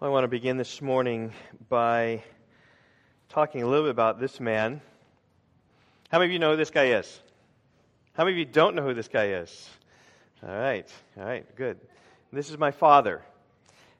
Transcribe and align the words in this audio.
Well, 0.00 0.12
I 0.12 0.12
want 0.12 0.22
to 0.22 0.28
begin 0.28 0.58
this 0.58 0.80
morning 0.80 1.32
by 1.68 2.22
talking 3.30 3.64
a 3.64 3.66
little 3.66 3.86
bit 3.86 3.90
about 3.90 4.20
this 4.20 4.38
man. 4.38 4.80
How 6.08 6.20
many 6.20 6.30
of 6.30 6.32
you 6.34 6.38
know 6.38 6.52
who 6.52 6.56
this 6.56 6.70
guy 6.70 6.90
is? 6.90 7.20
How 8.12 8.22
many 8.22 8.36
of 8.36 8.38
you 8.38 8.44
don't 8.44 8.76
know 8.76 8.82
who 8.82 8.94
this 8.94 9.08
guy 9.08 9.30
is? 9.30 9.68
All 10.46 10.56
right, 10.56 10.88
all 11.16 11.24
right, 11.24 11.44
good. 11.56 11.80
This 12.32 12.48
is 12.48 12.56
my 12.56 12.70
father. 12.70 13.22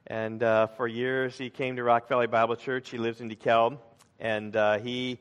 And 0.07 0.41
uh, 0.41 0.67
for 0.67 0.87
years, 0.87 1.37
he 1.37 1.49
came 1.49 1.75
to 1.75 1.83
Rock 1.83 2.07
Valley 2.07 2.27
Bible 2.27 2.55
Church. 2.55 2.89
He 2.89 2.97
lives 2.97 3.19
in 3.19 3.29
DeKalb. 3.29 3.77
And 4.21 4.55
uh, 4.55 4.79
he 4.79 5.19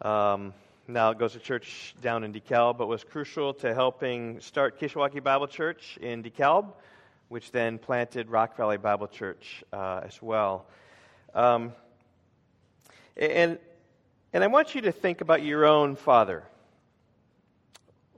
um, 0.00 0.54
now 0.86 1.12
goes 1.12 1.34
to 1.34 1.38
church 1.38 1.94
down 2.00 2.24
in 2.24 2.32
DeKalb, 2.32 2.78
but 2.78 2.86
was 2.86 3.04
crucial 3.04 3.52
to 3.52 3.74
helping 3.74 4.40
start 4.40 4.80
Kishwaukee 4.80 5.22
Bible 5.22 5.48
Church 5.48 5.98
in 6.00 6.22
DeKalb, 6.22 6.72
which 7.28 7.52
then 7.52 7.78
planted 7.78 8.30
Rock 8.30 8.56
Valley 8.56 8.78
Bible 8.78 9.06
Church 9.06 9.62
uh, 9.72 10.00
as 10.04 10.20
well. 10.22 10.66
Um, 11.34 11.72
and, 13.16 13.58
and 14.32 14.44
I 14.44 14.46
want 14.46 14.74
you 14.74 14.82
to 14.82 14.92
think 14.92 15.20
about 15.20 15.42
your 15.42 15.66
own 15.66 15.96
father. 15.96 16.44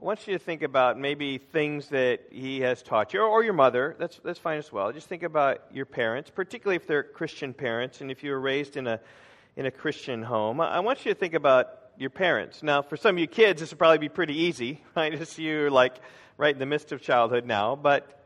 I 0.01 0.05
want 0.05 0.25
you 0.27 0.33
to 0.33 0.39
think 0.39 0.63
about 0.63 0.97
maybe 0.97 1.37
things 1.37 1.89
that 1.89 2.21
he 2.31 2.61
has 2.61 2.81
taught 2.81 3.13
you, 3.13 3.21
or, 3.21 3.27
or 3.27 3.43
your 3.43 3.53
mother. 3.53 3.95
That's, 3.99 4.19
that's 4.23 4.39
fine 4.39 4.57
as 4.57 4.71
well. 4.71 4.91
Just 4.91 5.07
think 5.07 5.23
about 5.23 5.61
your 5.71 5.85
parents, 5.85 6.31
particularly 6.33 6.77
if 6.77 6.87
they're 6.87 7.03
Christian 7.03 7.53
parents, 7.53 8.01
and 8.01 8.09
if 8.09 8.23
you 8.23 8.31
were 8.31 8.39
raised 8.39 8.77
in 8.77 8.87
a, 8.87 8.99
in 9.55 9.65
a 9.65 9.71
Christian 9.71 10.23
home. 10.23 10.59
I 10.61 10.79
want 10.79 11.05
you 11.05 11.13
to 11.13 11.19
think 11.19 11.33
about 11.33 11.67
your 11.97 12.09
parents. 12.09 12.63
Now, 12.63 12.81
for 12.81 12.97
some 12.97 13.15
of 13.15 13.19
you 13.19 13.27
kids, 13.27 13.61
this 13.61 13.69
would 13.71 13.77
probably 13.77 13.99
be 13.99 14.09
pretty 14.09 14.35
easy, 14.35 14.81
right? 14.95 15.15
Just 15.17 15.37
you're 15.37 15.69
like 15.69 15.95
right 16.37 16.53
in 16.53 16.59
the 16.59 16.65
midst 16.65 16.91
of 16.91 17.01
childhood 17.01 17.45
now. 17.45 17.75
But 17.75 18.20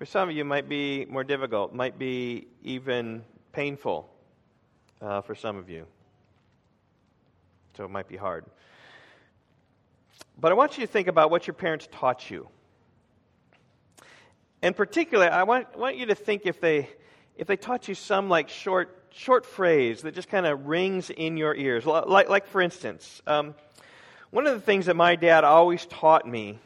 for 0.00 0.06
some 0.06 0.30
of 0.30 0.34
you, 0.34 0.46
might 0.46 0.66
be 0.66 1.04
more 1.04 1.22
difficult, 1.22 1.74
might 1.74 1.98
be 1.98 2.48
even 2.62 3.22
painful 3.52 4.08
uh, 5.02 5.20
for 5.20 5.34
some 5.34 5.58
of 5.58 5.68
you. 5.68 5.84
So 7.76 7.84
it 7.84 7.90
might 7.90 8.08
be 8.08 8.16
hard. 8.16 8.46
But 10.40 10.52
I 10.52 10.54
want 10.54 10.78
you 10.78 10.86
to 10.86 10.90
think 10.90 11.06
about 11.06 11.30
what 11.30 11.46
your 11.46 11.52
parents 11.52 11.86
taught 11.92 12.30
you. 12.30 12.48
And 14.62 14.74
particularly, 14.74 15.30
I 15.30 15.42
want, 15.42 15.76
want 15.78 15.98
you 15.98 16.06
to 16.06 16.14
think 16.14 16.46
if 16.46 16.62
they, 16.62 16.88
if 17.36 17.46
they 17.46 17.58
taught 17.58 17.86
you 17.86 17.94
some 17.94 18.30
like 18.30 18.48
short 18.48 18.96
short 19.10 19.44
phrase 19.44 20.00
that 20.00 20.14
just 20.14 20.28
kind 20.28 20.46
of 20.46 20.66
rings 20.66 21.10
in 21.10 21.36
your 21.36 21.54
ears. 21.54 21.84
Like, 21.84 22.30
like 22.30 22.46
for 22.46 22.62
instance, 22.62 23.20
um, 23.26 23.54
one 24.30 24.46
of 24.46 24.54
the 24.54 24.60
things 24.62 24.86
that 24.86 24.96
my 24.96 25.14
dad 25.14 25.44
always 25.44 25.84
taught 25.84 26.26
me 26.26 26.58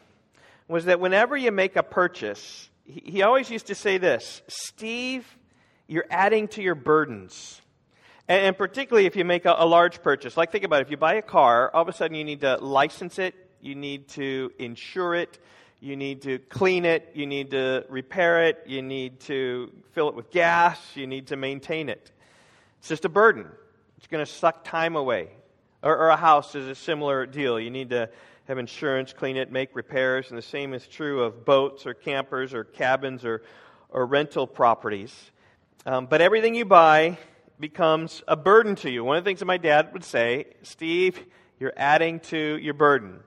was 0.68 0.84
that 0.84 1.00
whenever 1.00 1.36
you 1.36 1.50
make 1.50 1.74
a 1.74 1.82
purchase, 1.82 2.68
he, 2.84 3.22
always 3.22 3.50
used 3.50 3.66
to 3.66 3.74
say 3.74 3.98
this 3.98 4.42
Steve, 4.48 5.26
you're 5.86 6.06
adding 6.10 6.48
to 6.48 6.62
your 6.62 6.74
burdens. 6.74 7.60
And, 8.26 8.56
particularly 8.56 9.06
if 9.06 9.16
you 9.16 9.24
make 9.24 9.44
a, 9.44 9.54
a 9.58 9.66
large 9.66 10.02
purchase. 10.02 10.34
Like, 10.34 10.50
think 10.50 10.64
about 10.64 10.80
it. 10.80 10.86
If 10.86 10.90
you 10.90 10.96
buy 10.96 11.14
a 11.14 11.22
car, 11.22 11.70
all 11.74 11.82
of 11.82 11.88
a 11.88 11.92
sudden 11.92 12.16
you 12.16 12.24
need 12.24 12.40
to 12.40 12.56
license 12.56 13.18
it, 13.18 13.34
you 13.60 13.74
need 13.74 14.08
to 14.10 14.50
insure 14.58 15.14
it, 15.14 15.38
you 15.80 15.94
need 15.94 16.22
to 16.22 16.38
clean 16.38 16.86
it, 16.86 17.10
you 17.14 17.26
need 17.26 17.50
to 17.50 17.84
repair 17.90 18.46
it, 18.46 18.62
you 18.66 18.80
need 18.80 19.20
to 19.20 19.70
fill 19.92 20.08
it 20.08 20.14
with 20.14 20.30
gas, 20.30 20.78
you 20.94 21.06
need 21.06 21.26
to 21.26 21.36
maintain 21.36 21.90
it. 21.90 22.10
It's 22.78 22.88
just 22.88 23.04
a 23.04 23.10
burden. 23.10 23.46
It's 23.98 24.06
going 24.06 24.24
to 24.24 24.30
suck 24.30 24.64
time 24.64 24.96
away. 24.96 25.28
Or, 25.82 25.94
or, 25.94 26.08
a 26.08 26.16
house 26.16 26.54
is 26.54 26.66
a 26.66 26.74
similar 26.74 27.26
deal. 27.26 27.60
You 27.60 27.70
need 27.70 27.90
to 27.90 28.08
have 28.46 28.58
insurance, 28.58 29.12
clean 29.12 29.36
it, 29.36 29.50
make 29.50 29.74
repairs, 29.74 30.28
and 30.28 30.36
the 30.36 30.42
same 30.42 30.74
is 30.74 30.86
true 30.86 31.22
of 31.22 31.44
boats 31.44 31.86
or 31.86 31.94
campers 31.94 32.52
or 32.52 32.64
cabins 32.64 33.24
or, 33.24 33.42
or 33.88 34.04
rental 34.04 34.46
properties. 34.46 35.14
Um, 35.86 36.06
but 36.06 36.20
everything 36.20 36.54
you 36.54 36.64
buy 36.64 37.18
becomes 37.58 38.22
a 38.28 38.36
burden 38.36 38.74
to 38.76 38.90
you. 38.90 39.02
One 39.04 39.16
of 39.16 39.24
the 39.24 39.28
things 39.28 39.40
that 39.40 39.46
my 39.46 39.56
dad 39.56 39.90
would 39.92 40.04
say, 40.04 40.46
Steve, 40.62 41.24
you're 41.58 41.72
adding 41.76 42.20
to 42.20 42.58
your 42.60 42.74
burden. 42.74 43.20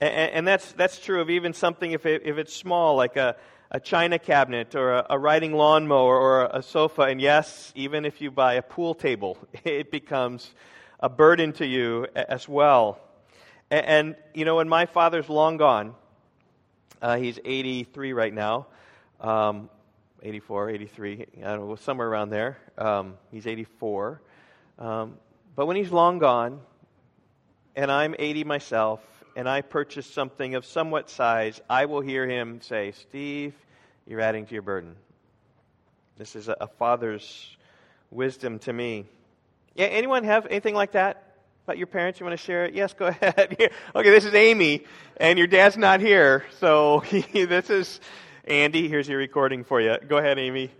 And, 0.00 0.32
and 0.32 0.48
that's, 0.48 0.72
that's 0.72 0.98
true 0.98 1.20
of 1.20 1.28
even 1.28 1.52
something 1.52 1.92
if, 1.92 2.06
it, 2.06 2.22
if 2.24 2.38
it's 2.38 2.54
small, 2.54 2.96
like 2.96 3.16
a, 3.16 3.36
a 3.70 3.80
china 3.80 4.18
cabinet 4.18 4.74
or 4.74 4.94
a, 4.94 5.06
a 5.10 5.18
riding 5.18 5.52
lawnmower 5.52 6.18
or 6.18 6.44
a, 6.44 6.58
a 6.58 6.62
sofa. 6.62 7.02
And 7.02 7.20
yes, 7.20 7.72
even 7.74 8.06
if 8.06 8.22
you 8.22 8.30
buy 8.30 8.54
a 8.54 8.62
pool 8.62 8.94
table, 8.94 9.36
it 9.64 9.90
becomes 9.90 10.54
a 11.00 11.10
burden 11.10 11.52
to 11.54 11.66
you 11.66 12.06
as 12.14 12.48
well. 12.48 12.98
And, 13.74 13.86
and 13.86 14.16
you 14.34 14.44
know, 14.44 14.56
when 14.56 14.68
my 14.68 14.86
father's 14.86 15.28
long 15.28 15.56
gone, 15.56 15.96
uh, 17.02 17.16
he's 17.16 17.40
83 17.44 18.12
right 18.12 18.32
now, 18.32 18.68
um, 19.20 19.68
84, 20.22 20.70
83, 20.70 21.26
I 21.38 21.56
don't 21.56 21.68
know, 21.68 21.74
somewhere 21.74 22.06
around 22.06 22.30
there. 22.30 22.56
Um, 22.78 23.14
he's 23.32 23.48
84. 23.48 24.20
Um, 24.78 25.16
but 25.56 25.66
when 25.66 25.76
he's 25.76 25.90
long 25.90 26.20
gone, 26.20 26.60
and 27.74 27.90
I'm 27.90 28.14
80 28.16 28.44
myself, 28.44 29.00
and 29.34 29.48
I 29.48 29.60
purchase 29.60 30.06
something 30.06 30.54
of 30.54 30.64
somewhat 30.64 31.10
size, 31.10 31.60
I 31.68 31.86
will 31.86 32.00
hear 32.00 32.28
him 32.28 32.60
say, 32.60 32.92
Steve, 32.92 33.54
you're 34.06 34.20
adding 34.20 34.46
to 34.46 34.52
your 34.52 34.62
burden. 34.62 34.94
This 36.16 36.36
is 36.36 36.46
a, 36.46 36.56
a 36.60 36.68
father's 36.68 37.56
wisdom 38.12 38.60
to 38.60 38.72
me. 38.72 39.06
Yeah, 39.74 39.86
anyone 39.86 40.22
have 40.22 40.46
anything 40.46 40.76
like 40.76 40.92
that 40.92 41.33
about 41.64 41.78
your 41.78 41.86
parents? 41.86 42.20
You 42.20 42.26
want 42.26 42.38
to 42.38 42.44
share 42.44 42.66
it? 42.66 42.74
Yes, 42.74 42.92
go 42.92 43.06
ahead. 43.22 43.56
okay, 43.94 44.10
this 44.10 44.24
is 44.24 44.34
Amy, 44.34 44.84
and 45.16 45.38
your 45.38 45.48
dad's 45.48 45.76
not 45.76 46.00
here, 46.00 46.44
so 46.60 47.02
this 47.32 47.70
is 47.70 48.00
Andy. 48.44 48.88
Here's 48.88 49.08
your 49.08 49.18
recording 49.18 49.64
for 49.64 49.80
you. 49.80 49.96
Go 50.06 50.18
ahead, 50.18 50.38
Amy. 50.38 50.70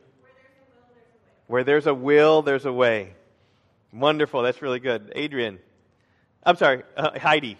Where 1.46 1.64
there's 1.64 1.86
a 1.86 1.94
will, 1.94 2.42
there's 2.42 2.66
a 2.66 2.72
way. 2.72 3.14
Wonderful. 3.92 4.42
That's 4.42 4.60
really 4.60 4.80
good. 4.80 5.12
Adrian. 5.14 5.58
I'm 6.44 6.56
sorry, 6.56 6.82
uh, 6.96 7.18
Heidi. 7.18 7.56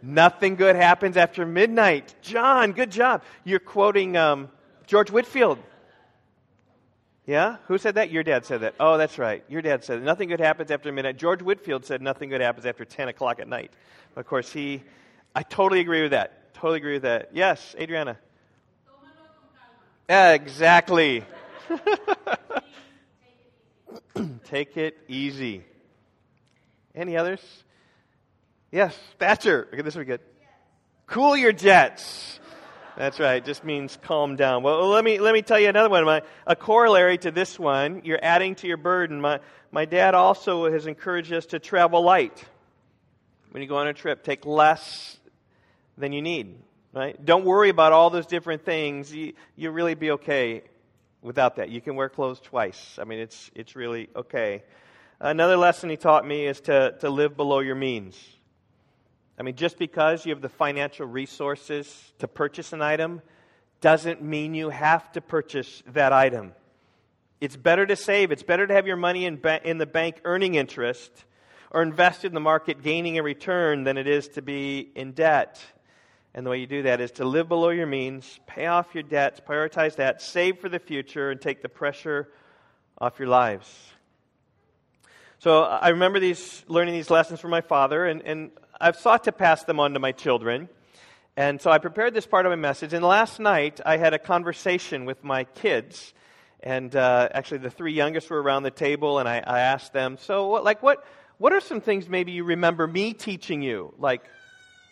Nothing 0.00 0.54
good 0.54 0.76
happens 0.76 1.16
after 1.16 1.44
midnight. 1.44 2.14
John, 2.22 2.72
good 2.72 2.90
job. 2.90 3.22
You're 3.44 3.58
quoting 3.58 4.16
um, 4.16 4.48
George 4.86 5.10
Whitefield. 5.10 5.58
Yeah? 7.28 7.58
Who 7.66 7.76
said 7.76 7.96
that? 7.96 8.10
Your 8.10 8.22
dad 8.22 8.46
said 8.46 8.62
that. 8.62 8.74
Oh, 8.80 8.96
that's 8.96 9.18
right. 9.18 9.44
Your 9.50 9.60
dad 9.60 9.84
said 9.84 10.00
that. 10.00 10.04
Nothing 10.04 10.30
good 10.30 10.40
happens 10.40 10.70
after 10.70 10.90
midnight. 10.90 11.18
George 11.18 11.42
Whitefield 11.42 11.84
said 11.84 12.00
nothing 12.00 12.30
good 12.30 12.40
happens 12.40 12.64
after 12.64 12.86
10 12.86 13.08
o'clock 13.08 13.38
at 13.38 13.46
night. 13.46 13.70
Of 14.16 14.26
course, 14.26 14.50
he, 14.50 14.82
I 15.34 15.42
totally 15.42 15.80
agree 15.80 16.00
with 16.00 16.12
that. 16.12 16.54
Totally 16.54 16.78
agree 16.78 16.94
with 16.94 17.02
that. 17.02 17.28
Yes, 17.34 17.76
Adriana. 17.78 18.16
Exactly. 20.08 21.22
Take 24.44 24.78
it 24.78 24.96
easy. 25.06 25.64
Any 26.94 27.18
others? 27.18 27.42
Yes, 28.72 28.98
Thatcher. 29.18 29.68
Okay, 29.70 29.82
this 29.82 29.94
will 29.94 30.00
be 30.00 30.06
good. 30.06 30.20
Cool 31.06 31.36
your 31.36 31.52
jets. 31.52 32.40
That's 32.98 33.20
right. 33.20 33.44
Just 33.44 33.62
means 33.62 33.96
calm 34.02 34.34
down. 34.34 34.64
Well, 34.64 34.88
let 34.88 35.04
me 35.04 35.20
let 35.20 35.32
me 35.32 35.40
tell 35.40 35.60
you 35.60 35.68
another 35.68 35.88
one. 35.88 36.04
My, 36.04 36.22
a 36.48 36.56
corollary 36.56 37.16
to 37.18 37.30
this 37.30 37.56
one. 37.56 38.02
You're 38.02 38.18
adding 38.20 38.56
to 38.56 38.66
your 38.66 38.76
burden. 38.76 39.20
My 39.20 39.38
my 39.70 39.84
dad 39.84 40.16
also 40.16 40.68
has 40.68 40.88
encouraged 40.88 41.32
us 41.32 41.46
to 41.46 41.60
travel 41.60 42.02
light. 42.02 42.44
When 43.52 43.62
you 43.62 43.68
go 43.68 43.76
on 43.76 43.86
a 43.86 43.94
trip, 43.94 44.24
take 44.24 44.44
less 44.44 45.16
than 45.96 46.12
you 46.12 46.22
need. 46.22 46.56
Right? 46.92 47.24
Don't 47.24 47.44
worry 47.44 47.68
about 47.68 47.92
all 47.92 48.10
those 48.10 48.26
different 48.26 48.64
things. 48.64 49.14
You 49.14 49.34
you'll 49.54 49.74
really 49.74 49.94
be 49.94 50.10
okay 50.10 50.64
without 51.22 51.54
that. 51.56 51.68
You 51.68 51.80
can 51.80 51.94
wear 51.94 52.08
clothes 52.08 52.40
twice. 52.40 52.98
I 53.00 53.04
mean, 53.04 53.20
it's 53.20 53.48
it's 53.54 53.76
really 53.76 54.08
okay. 54.16 54.64
Another 55.20 55.56
lesson 55.56 55.88
he 55.88 55.96
taught 55.96 56.26
me 56.26 56.46
is 56.46 56.60
to 56.62 56.96
to 56.98 57.10
live 57.10 57.36
below 57.36 57.60
your 57.60 57.76
means. 57.76 58.18
I 59.38 59.44
mean, 59.44 59.54
just 59.54 59.78
because 59.78 60.26
you 60.26 60.34
have 60.34 60.42
the 60.42 60.48
financial 60.48 61.06
resources 61.06 62.12
to 62.18 62.26
purchase 62.26 62.72
an 62.72 62.82
item 62.82 63.22
doesn't 63.80 64.20
mean 64.20 64.54
you 64.54 64.70
have 64.70 65.12
to 65.12 65.20
purchase 65.20 65.82
that 65.92 66.12
item. 66.12 66.54
It's 67.40 67.54
better 67.54 67.86
to 67.86 67.94
save, 67.94 68.32
it's 68.32 68.42
better 68.42 68.66
to 68.66 68.74
have 68.74 68.88
your 68.88 68.96
money 68.96 69.26
in, 69.26 69.36
ba- 69.36 69.60
in 69.62 69.78
the 69.78 69.86
bank 69.86 70.20
earning 70.24 70.56
interest 70.56 71.24
or 71.70 71.82
invested 71.82 72.26
in 72.26 72.34
the 72.34 72.40
market 72.40 72.82
gaining 72.82 73.16
a 73.18 73.22
return 73.22 73.84
than 73.84 73.96
it 73.96 74.08
is 74.08 74.26
to 74.30 74.42
be 74.42 74.90
in 74.96 75.12
debt. 75.12 75.62
And 76.34 76.44
the 76.44 76.50
way 76.50 76.58
you 76.58 76.66
do 76.66 76.82
that 76.82 77.00
is 77.00 77.12
to 77.12 77.24
live 77.24 77.48
below 77.48 77.68
your 77.68 77.86
means, 77.86 78.40
pay 78.48 78.66
off 78.66 78.92
your 78.92 79.04
debts, 79.04 79.40
prioritize 79.40 79.96
that, 79.96 80.20
save 80.20 80.58
for 80.58 80.68
the 80.68 80.80
future, 80.80 81.30
and 81.30 81.40
take 81.40 81.62
the 81.62 81.68
pressure 81.68 82.28
off 83.00 83.20
your 83.20 83.28
lives. 83.28 83.72
So 85.38 85.62
I 85.62 85.90
remember 85.90 86.18
these 86.18 86.64
learning 86.66 86.94
these 86.94 87.10
lessons 87.10 87.38
from 87.38 87.52
my 87.52 87.60
father, 87.60 88.06
and, 88.06 88.22
and 88.22 88.50
I've 88.80 88.96
sought 88.96 89.24
to 89.24 89.32
pass 89.32 89.64
them 89.64 89.80
on 89.80 89.94
to 89.94 90.00
my 90.00 90.12
children. 90.12 90.68
And 91.36 91.60
so 91.60 91.70
I 91.70 91.78
prepared 91.78 92.14
this 92.14 92.26
part 92.26 92.46
of 92.46 92.50
my 92.50 92.56
message. 92.56 92.92
And 92.92 93.04
last 93.04 93.40
night, 93.40 93.80
I 93.84 93.96
had 93.96 94.14
a 94.14 94.18
conversation 94.18 95.04
with 95.04 95.24
my 95.24 95.44
kids. 95.44 96.14
And 96.60 96.94
uh, 96.94 97.28
actually, 97.32 97.58
the 97.58 97.70
three 97.70 97.92
youngest 97.92 98.30
were 98.30 98.40
around 98.40 98.64
the 98.64 98.70
table, 98.70 99.18
and 99.18 99.28
I, 99.28 99.38
I 99.38 99.60
asked 99.60 99.92
them, 99.92 100.16
So, 100.20 100.48
what, 100.48 100.64
like, 100.64 100.82
what, 100.82 101.04
what 101.38 101.52
are 101.52 101.60
some 101.60 101.80
things 101.80 102.08
maybe 102.08 102.32
you 102.32 102.44
remember 102.44 102.86
me 102.86 103.14
teaching 103.14 103.62
you, 103.62 103.94
like 103.98 104.22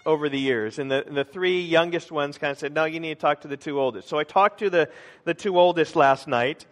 over 0.04 0.28
the 0.28 0.38
years. 0.38 0.78
And 0.78 0.90
the, 0.90 1.04
the 1.08 1.24
three 1.24 1.60
youngest 1.62 2.12
ones 2.12 2.38
kind 2.38 2.52
of 2.52 2.58
said, 2.58 2.72
No, 2.72 2.84
you 2.84 3.00
need 3.00 3.14
to 3.14 3.20
talk 3.20 3.42
to 3.42 3.48
the 3.48 3.56
two 3.56 3.80
oldest. 3.80 4.08
So 4.08 4.18
I 4.18 4.24
talked 4.24 4.60
to 4.60 4.70
the, 4.70 4.88
the 5.24 5.34
two 5.34 5.58
oldest 5.58 5.96
last 5.96 6.28
night. 6.28 6.66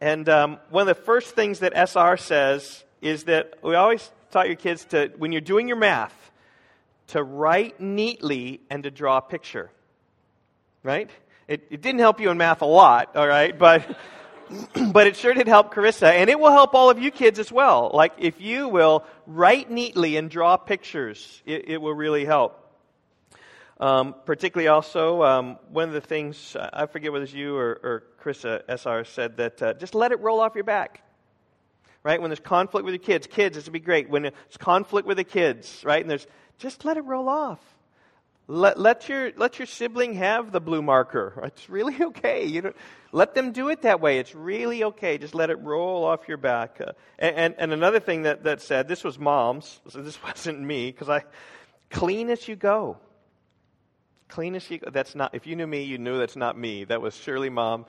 And 0.00 0.28
um, 0.28 0.58
one 0.70 0.88
of 0.88 0.94
the 0.94 1.02
first 1.02 1.34
things 1.34 1.60
that 1.60 1.72
SR 1.74 2.16
says 2.18 2.84
is 3.00 3.24
that 3.24 3.58
we 3.62 3.74
always 3.74 4.10
taught 4.30 4.46
your 4.46 4.56
kids 4.56 4.84
to, 4.86 5.10
when 5.16 5.32
you're 5.32 5.40
doing 5.40 5.68
your 5.68 5.78
math, 5.78 6.25
to 7.08 7.22
write 7.22 7.80
neatly 7.80 8.60
and 8.70 8.82
to 8.82 8.90
draw 8.90 9.18
a 9.18 9.22
picture. 9.22 9.70
Right? 10.82 11.10
It, 11.48 11.66
it 11.70 11.82
didn't 11.82 12.00
help 12.00 12.20
you 12.20 12.30
in 12.30 12.38
math 12.38 12.62
a 12.62 12.66
lot, 12.66 13.16
all 13.16 13.26
right? 13.26 13.56
But. 13.56 13.86
but 14.92 15.08
it 15.08 15.16
sure 15.16 15.34
did 15.34 15.48
help 15.48 15.74
Carissa, 15.74 16.08
and 16.08 16.30
it 16.30 16.38
will 16.38 16.52
help 16.52 16.74
all 16.74 16.88
of 16.88 17.00
you 17.00 17.10
kids 17.10 17.40
as 17.40 17.50
well. 17.50 17.90
Like, 17.92 18.12
if 18.18 18.40
you 18.40 18.68
will 18.68 19.04
write 19.26 19.70
neatly 19.70 20.16
and 20.16 20.30
draw 20.30 20.56
pictures, 20.56 21.42
it, 21.44 21.68
it 21.68 21.78
will 21.78 21.94
really 21.94 22.24
help. 22.24 22.62
Um, 23.78 24.14
particularly, 24.24 24.68
also, 24.68 25.22
um, 25.22 25.58
one 25.70 25.88
of 25.88 25.94
the 25.94 26.00
things, 26.00 26.56
I 26.58 26.86
forget 26.86 27.12
whether 27.12 27.24
it's 27.24 27.32
you 27.32 27.56
or, 27.56 27.80
or 27.82 28.04
Carissa 28.22 28.62
SR 28.68 29.04
said 29.04 29.36
that 29.36 29.62
uh, 29.62 29.74
just 29.74 29.94
let 29.94 30.12
it 30.12 30.20
roll 30.20 30.40
off 30.40 30.54
your 30.54 30.64
back. 30.64 31.02
Right? 32.02 32.20
When 32.20 32.30
there's 32.30 32.40
conflict 32.40 32.84
with 32.84 32.94
your 32.94 33.02
kids, 33.02 33.26
kids, 33.26 33.56
this 33.56 33.64
would 33.64 33.72
be 33.72 33.80
great. 33.80 34.08
When 34.08 34.26
it's 34.26 34.56
conflict 34.56 35.08
with 35.08 35.16
the 35.16 35.24
kids, 35.24 35.82
right? 35.84 36.00
And 36.00 36.08
there's, 36.08 36.26
just 36.58 36.84
let 36.84 36.96
it 36.96 37.04
roll 37.04 37.28
off. 37.28 37.60
Let, 38.48 38.78
let, 38.78 39.08
your, 39.08 39.32
let 39.36 39.58
your 39.58 39.66
sibling 39.66 40.14
have 40.14 40.52
the 40.52 40.60
blue 40.60 40.80
marker. 40.80 41.42
It's 41.44 41.68
really 41.68 41.96
okay. 42.00 42.46
You 42.46 42.60
don't, 42.62 42.76
let 43.12 43.34
them 43.34 43.52
do 43.52 43.68
it 43.70 43.82
that 43.82 44.00
way. 44.00 44.18
It's 44.18 44.34
really 44.34 44.84
okay. 44.84 45.18
Just 45.18 45.34
let 45.34 45.50
it 45.50 45.60
roll 45.60 46.04
off 46.04 46.28
your 46.28 46.36
back. 46.36 46.80
Uh, 46.80 46.92
and, 47.18 47.54
and 47.58 47.72
another 47.72 47.98
thing 47.98 48.22
that, 48.22 48.44
that 48.44 48.60
said, 48.62 48.86
this 48.86 49.02
was 49.02 49.18
mom's, 49.18 49.80
so 49.88 50.00
this 50.00 50.22
wasn't 50.22 50.60
me, 50.60 50.90
because 50.90 51.08
I, 51.08 51.24
clean 51.90 52.30
as 52.30 52.46
you 52.46 52.54
go. 52.54 52.98
Clean 54.28 54.54
as 54.54 54.70
you 54.70 54.78
go. 54.78 54.90
That's 54.90 55.14
not, 55.14 55.34
if 55.34 55.46
you 55.46 55.56
knew 55.56 55.66
me, 55.66 55.82
you 55.82 55.98
knew 55.98 56.18
that's 56.18 56.36
not 56.36 56.56
me. 56.56 56.84
That 56.84 57.00
was 57.00 57.16
surely 57.16 57.50
mom. 57.50 57.86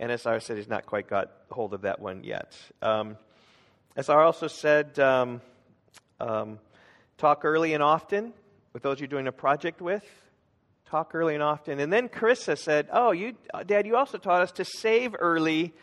And 0.00 0.10
SR 0.10 0.40
said 0.40 0.56
he's 0.56 0.68
not 0.68 0.86
quite 0.86 1.08
got 1.08 1.30
hold 1.50 1.74
of 1.74 1.82
that 1.82 2.00
one 2.00 2.24
yet. 2.24 2.56
Um, 2.80 3.18
SR 3.96 4.22
also 4.22 4.48
said, 4.48 4.98
um, 4.98 5.42
um, 6.18 6.58
talk 7.20 7.44
early 7.44 7.74
and 7.74 7.82
often 7.82 8.32
with 8.72 8.82
those 8.82 8.98
you're 8.98 9.06
doing 9.06 9.26
a 9.26 9.32
project 9.32 9.80
with. 9.80 10.04
Talk 10.86 11.14
early 11.14 11.34
and 11.34 11.42
often. 11.42 11.78
And 11.78 11.92
then 11.92 12.08
Carissa 12.08 12.58
said, 12.58 12.88
Oh, 12.90 13.12
you, 13.12 13.34
Dad, 13.66 13.86
you 13.86 13.96
also 13.96 14.18
taught 14.18 14.42
us 14.42 14.52
to 14.52 14.64
save 14.64 15.14
early 15.18 15.74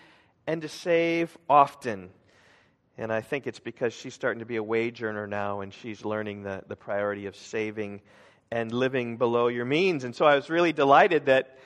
and 0.47 0.61
to 0.63 0.67
save 0.67 1.37
often. 1.49 2.09
And 2.97 3.13
I 3.13 3.21
think 3.21 3.45
it's 3.45 3.59
because 3.59 3.93
she's 3.93 4.15
starting 4.15 4.39
to 4.39 4.45
be 4.45 4.55
a 4.55 4.63
wage 4.63 5.03
earner 5.03 5.27
now 5.27 5.61
and 5.61 5.73
she's 5.73 6.03
learning 6.03 6.43
the, 6.43 6.63
the 6.67 6.75
priority 6.75 7.27
of 7.27 7.35
saving 7.35 8.01
and 8.51 8.71
living 8.71 9.17
below 9.17 9.47
your 9.47 9.65
means. 9.65 10.03
And 10.03 10.15
so 10.15 10.25
I 10.25 10.35
was 10.35 10.49
really 10.49 10.73
delighted 10.73 11.27
that 11.27 11.57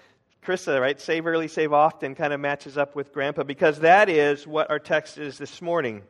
Carissa, 0.43 0.81
right, 0.81 0.99
save 0.99 1.25
early, 1.25 1.47
save 1.47 1.71
often 1.71 2.13
kind 2.13 2.33
of 2.33 2.39
matches 2.39 2.77
up 2.77 2.95
with 2.95 3.13
Grandpa 3.13 3.43
because 3.43 3.79
that 3.79 4.09
is 4.09 4.45
what 4.45 4.69
our 4.69 4.79
text 4.79 5.17
is 5.17 5.37
this 5.37 5.61
morning. 5.61 6.01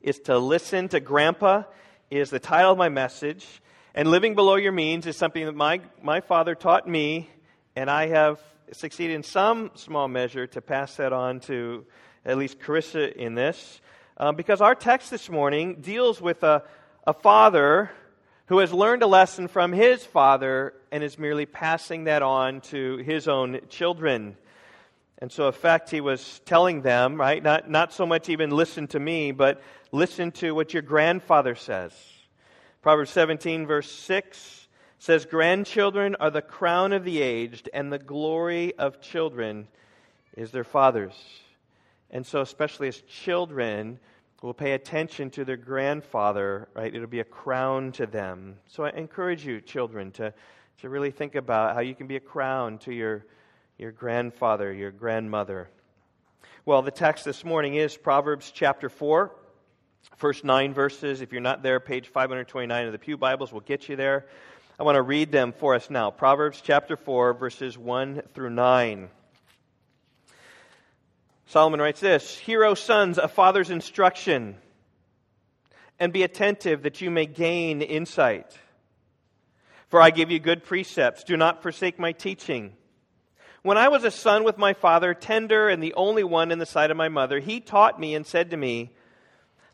Is 0.00 0.18
to 0.20 0.38
listen 0.38 0.88
to 0.88 1.00
Grandpa 1.00 1.62
is 2.10 2.30
the 2.30 2.38
title 2.38 2.72
of 2.72 2.78
my 2.78 2.88
message. 2.88 3.46
And 3.94 4.10
living 4.10 4.34
below 4.34 4.56
your 4.56 4.72
means 4.72 5.06
is 5.06 5.16
something 5.16 5.44
that 5.44 5.54
my, 5.54 5.80
my 6.02 6.20
father 6.20 6.54
taught 6.54 6.88
me, 6.88 7.28
and 7.76 7.90
I 7.90 8.06
have 8.06 8.40
succeeded 8.72 9.14
in 9.14 9.22
some 9.22 9.70
small 9.74 10.08
measure 10.08 10.46
to 10.46 10.62
pass 10.62 10.96
that 10.96 11.12
on 11.12 11.40
to 11.40 11.84
at 12.24 12.38
least 12.38 12.60
Carissa 12.60 13.12
in 13.12 13.34
this. 13.34 13.80
Um, 14.16 14.36
because 14.36 14.60
our 14.60 14.74
text 14.74 15.10
this 15.10 15.28
morning 15.28 15.80
deals 15.80 16.20
with 16.20 16.42
a, 16.42 16.62
a 17.06 17.12
father 17.12 17.90
who 18.46 18.58
has 18.58 18.72
learned 18.72 19.02
a 19.02 19.06
lesson 19.06 19.46
from 19.46 19.72
his 19.72 20.04
father 20.04 20.72
and 20.90 21.02
is 21.02 21.18
merely 21.18 21.44
passing 21.44 22.04
that 22.04 22.22
on 22.22 22.62
to 22.62 22.96
his 22.98 23.28
own 23.28 23.60
children. 23.68 24.36
And 25.20 25.32
so, 25.32 25.48
in 25.48 25.52
fact, 25.52 25.90
he 25.90 26.00
was 26.00 26.40
telling 26.44 26.82
them, 26.82 27.16
right, 27.16 27.42
not, 27.42 27.68
not 27.68 27.92
so 27.92 28.06
much 28.06 28.28
even 28.28 28.50
listen 28.50 28.86
to 28.88 29.00
me, 29.00 29.32
but 29.32 29.60
listen 29.90 30.30
to 30.32 30.54
what 30.54 30.72
your 30.72 30.82
grandfather 30.82 31.56
says. 31.56 31.92
Proverbs 32.82 33.10
17, 33.10 33.66
verse 33.66 33.90
6 33.90 34.68
says, 34.98 35.26
Grandchildren 35.26 36.14
are 36.20 36.30
the 36.30 36.42
crown 36.42 36.92
of 36.92 37.04
the 37.04 37.20
aged, 37.20 37.68
and 37.74 37.92
the 37.92 37.98
glory 37.98 38.74
of 38.78 39.00
children 39.00 39.66
is 40.36 40.52
their 40.52 40.64
fathers. 40.64 41.14
And 42.10 42.24
so, 42.24 42.40
especially 42.40 42.86
as 42.88 43.00
children, 43.00 43.98
will 44.40 44.54
pay 44.54 44.72
attention 44.72 45.30
to 45.30 45.44
their 45.44 45.56
grandfather, 45.56 46.68
right? 46.74 46.94
It'll 46.94 47.08
be 47.08 47.20
a 47.20 47.24
crown 47.24 47.90
to 47.92 48.06
them. 48.06 48.56
So 48.68 48.84
I 48.84 48.90
encourage 48.90 49.44
you, 49.44 49.60
children, 49.60 50.12
to, 50.12 50.32
to 50.80 50.88
really 50.88 51.10
think 51.10 51.34
about 51.34 51.74
how 51.74 51.80
you 51.80 51.94
can 51.94 52.06
be 52.06 52.16
a 52.16 52.20
crown 52.20 52.78
to 52.78 52.94
your, 52.94 53.26
your 53.78 53.92
grandfather, 53.92 54.72
your 54.72 54.90
grandmother. 54.90 55.70
Well, 56.66 56.82
the 56.82 56.90
text 56.90 57.24
this 57.24 57.44
morning 57.44 57.76
is 57.76 57.96
Proverbs 57.96 58.50
chapter 58.52 58.88
4. 58.88 59.30
First 60.16 60.42
nine 60.42 60.74
verses, 60.74 61.20
if 61.20 61.30
you're 61.30 61.40
not 61.40 61.62
there, 61.62 61.78
page 61.78 62.08
529 62.08 62.86
of 62.86 62.92
the 62.92 62.98
Pew 62.98 63.16
Bibles 63.16 63.52
will 63.52 63.60
get 63.60 63.88
you 63.88 63.94
there. 63.94 64.26
I 64.80 64.82
want 64.82 64.96
to 64.96 65.02
read 65.02 65.30
them 65.30 65.52
for 65.52 65.76
us 65.76 65.90
now. 65.90 66.10
Proverbs 66.10 66.60
chapter 66.60 66.96
4, 66.96 67.34
verses 67.34 67.78
1 67.78 68.22
through 68.34 68.50
9. 68.50 69.10
Solomon 71.46 71.80
writes 71.80 72.00
this 72.00 72.36
Hear, 72.36 72.64
O 72.64 72.74
sons, 72.74 73.16
a 73.16 73.28
father's 73.28 73.70
instruction, 73.70 74.56
and 76.00 76.12
be 76.12 76.24
attentive 76.24 76.82
that 76.82 77.00
you 77.00 77.12
may 77.12 77.26
gain 77.26 77.80
insight. 77.80 78.58
For 79.86 80.02
I 80.02 80.10
give 80.10 80.32
you 80.32 80.40
good 80.40 80.64
precepts. 80.64 81.22
Do 81.22 81.36
not 81.36 81.62
forsake 81.62 82.00
my 82.00 82.10
teaching. 82.10 82.72
When 83.62 83.76
I 83.76 83.88
was 83.88 84.04
a 84.04 84.10
son 84.10 84.44
with 84.44 84.56
my 84.56 84.72
father, 84.72 85.14
tender 85.14 85.68
and 85.68 85.82
the 85.82 85.94
only 85.94 86.24
one 86.24 86.50
in 86.50 86.58
the 86.58 86.66
sight 86.66 86.90
of 86.90 86.96
my 86.96 87.08
mother, 87.08 87.40
he 87.40 87.60
taught 87.60 87.98
me 87.98 88.14
and 88.14 88.26
said 88.26 88.50
to 88.50 88.56
me, 88.56 88.92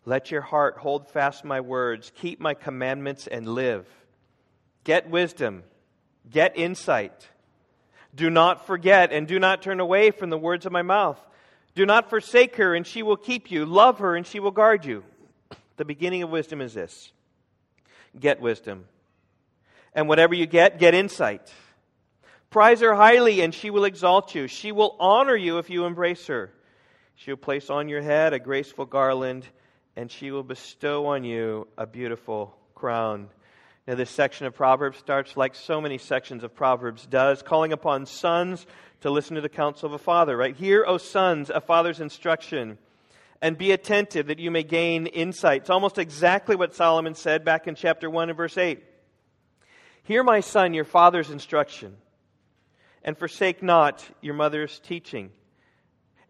let 0.06 0.30
your 0.30 0.42
heart 0.42 0.76
hold 0.78 1.08
fast 1.08 1.44
my 1.44 1.60
words, 1.60 2.12
keep 2.14 2.40
my 2.40 2.54
commandments, 2.54 3.26
and 3.26 3.48
live. 3.48 3.86
Get 4.84 5.08
wisdom, 5.08 5.64
get 6.30 6.58
insight. 6.58 7.28
Do 8.14 8.28
not 8.28 8.66
forget 8.66 9.12
and 9.12 9.26
do 9.26 9.38
not 9.38 9.62
turn 9.62 9.80
away 9.80 10.10
from 10.10 10.30
the 10.30 10.38
words 10.38 10.66
of 10.66 10.72
my 10.72 10.82
mouth. 10.82 11.18
Do 11.74 11.86
not 11.86 12.10
forsake 12.10 12.56
her, 12.56 12.74
and 12.74 12.86
she 12.86 13.02
will 13.02 13.16
keep 13.16 13.50
you. 13.50 13.66
Love 13.66 13.98
her, 13.98 14.14
and 14.14 14.26
she 14.26 14.40
will 14.40 14.50
guard 14.50 14.84
you. 14.84 15.02
The 15.76 15.84
beginning 15.84 16.22
of 16.22 16.30
wisdom 16.30 16.60
is 16.60 16.74
this 16.74 17.12
get 18.18 18.40
wisdom. 18.40 18.84
And 19.94 20.08
whatever 20.08 20.34
you 20.34 20.46
get, 20.46 20.78
get 20.78 20.94
insight. 20.94 21.52
Prize 22.54 22.82
her 22.82 22.94
highly, 22.94 23.40
and 23.40 23.52
she 23.52 23.70
will 23.70 23.84
exalt 23.84 24.32
you. 24.36 24.46
She 24.46 24.70
will 24.70 24.94
honor 25.00 25.34
you 25.34 25.58
if 25.58 25.70
you 25.70 25.86
embrace 25.86 26.28
her. 26.28 26.52
She 27.16 27.32
will 27.32 27.36
place 27.36 27.68
on 27.68 27.88
your 27.88 28.00
head 28.00 28.32
a 28.32 28.38
graceful 28.38 28.86
garland 28.86 29.44
and 29.96 30.08
she 30.08 30.30
will 30.30 30.44
bestow 30.44 31.06
on 31.06 31.24
you 31.24 31.66
a 31.76 31.84
beautiful 31.84 32.56
crown. 32.76 33.28
Now, 33.88 33.96
this 33.96 34.08
section 34.08 34.46
of 34.46 34.54
Proverbs 34.54 34.98
starts 34.98 35.36
like 35.36 35.56
so 35.56 35.80
many 35.80 35.98
sections 35.98 36.44
of 36.44 36.54
Proverbs 36.54 37.06
does, 37.06 37.42
calling 37.42 37.72
upon 37.72 38.06
sons 38.06 38.68
to 39.00 39.10
listen 39.10 39.34
to 39.34 39.40
the 39.40 39.48
counsel 39.48 39.88
of 39.88 39.92
a 39.92 39.98
father, 39.98 40.36
right? 40.36 40.54
Hear, 40.54 40.84
O 40.86 40.96
sons, 40.96 41.50
a 41.50 41.60
father's 41.60 41.98
instruction, 41.98 42.78
and 43.42 43.58
be 43.58 43.72
attentive 43.72 44.28
that 44.28 44.38
you 44.38 44.52
may 44.52 44.62
gain 44.62 45.08
insight. 45.08 45.62
It's 45.62 45.70
almost 45.70 45.98
exactly 45.98 46.54
what 46.54 46.76
Solomon 46.76 47.16
said 47.16 47.44
back 47.44 47.66
in 47.66 47.74
chapter 47.74 48.08
1 48.08 48.28
and 48.28 48.36
verse 48.36 48.56
8. 48.56 48.80
Hear, 50.04 50.22
my 50.22 50.38
son, 50.38 50.72
your 50.72 50.84
father's 50.84 51.30
instruction, 51.30 51.96
and 53.04 53.16
forsake 53.16 53.62
not 53.62 54.04
your 54.20 54.34
mother's 54.34 54.80
teaching. 54.80 55.30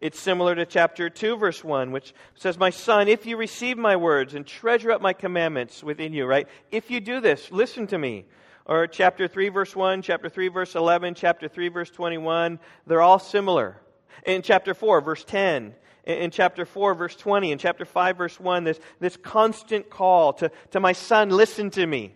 It's 0.01 0.19
similar 0.19 0.53
to 0.55 0.65
chapter 0.65 1.09
2, 1.09 1.37
verse 1.37 1.63
1, 1.63 1.91
which 1.91 2.13
says, 2.35 2.59
My 2.59 2.69
son, 2.69 3.07
if 3.07 3.25
you 3.25 3.37
receive 3.37 3.77
my 3.77 3.95
words 3.95 4.35
and 4.35 4.45
treasure 4.45 4.91
up 4.91 5.01
my 5.01 5.13
commandments 5.13 5.83
within 5.83 6.13
you, 6.13 6.25
right? 6.25 6.47
If 6.69 6.91
you 6.91 6.99
do 6.99 7.21
this, 7.21 7.51
listen 7.51 7.87
to 7.87 7.97
me. 7.97 8.25
Or 8.65 8.87
chapter 8.87 9.27
3, 9.27 9.49
verse 9.49 9.75
1, 9.75 10.01
chapter 10.01 10.27
3, 10.27 10.49
verse 10.49 10.75
11, 10.75 11.15
chapter 11.15 11.47
3, 11.47 11.69
verse 11.69 11.89
21, 11.91 12.59
they're 12.85 13.01
all 13.01 13.19
similar. 13.19 13.79
In 14.25 14.41
chapter 14.41 14.73
4, 14.73 15.01
verse 15.01 15.23
10, 15.23 15.75
in 16.05 16.31
chapter 16.31 16.65
4, 16.65 16.93
verse 16.95 17.15
20, 17.15 17.51
in 17.51 17.57
chapter 17.57 17.85
5, 17.85 18.17
verse 18.17 18.39
1, 18.39 18.63
this, 18.63 18.79
this 18.99 19.17
constant 19.17 19.89
call 19.89 20.33
to, 20.33 20.51
to 20.71 20.79
my 20.79 20.93
son, 20.93 21.29
listen 21.29 21.69
to 21.71 21.85
me. 21.85 22.13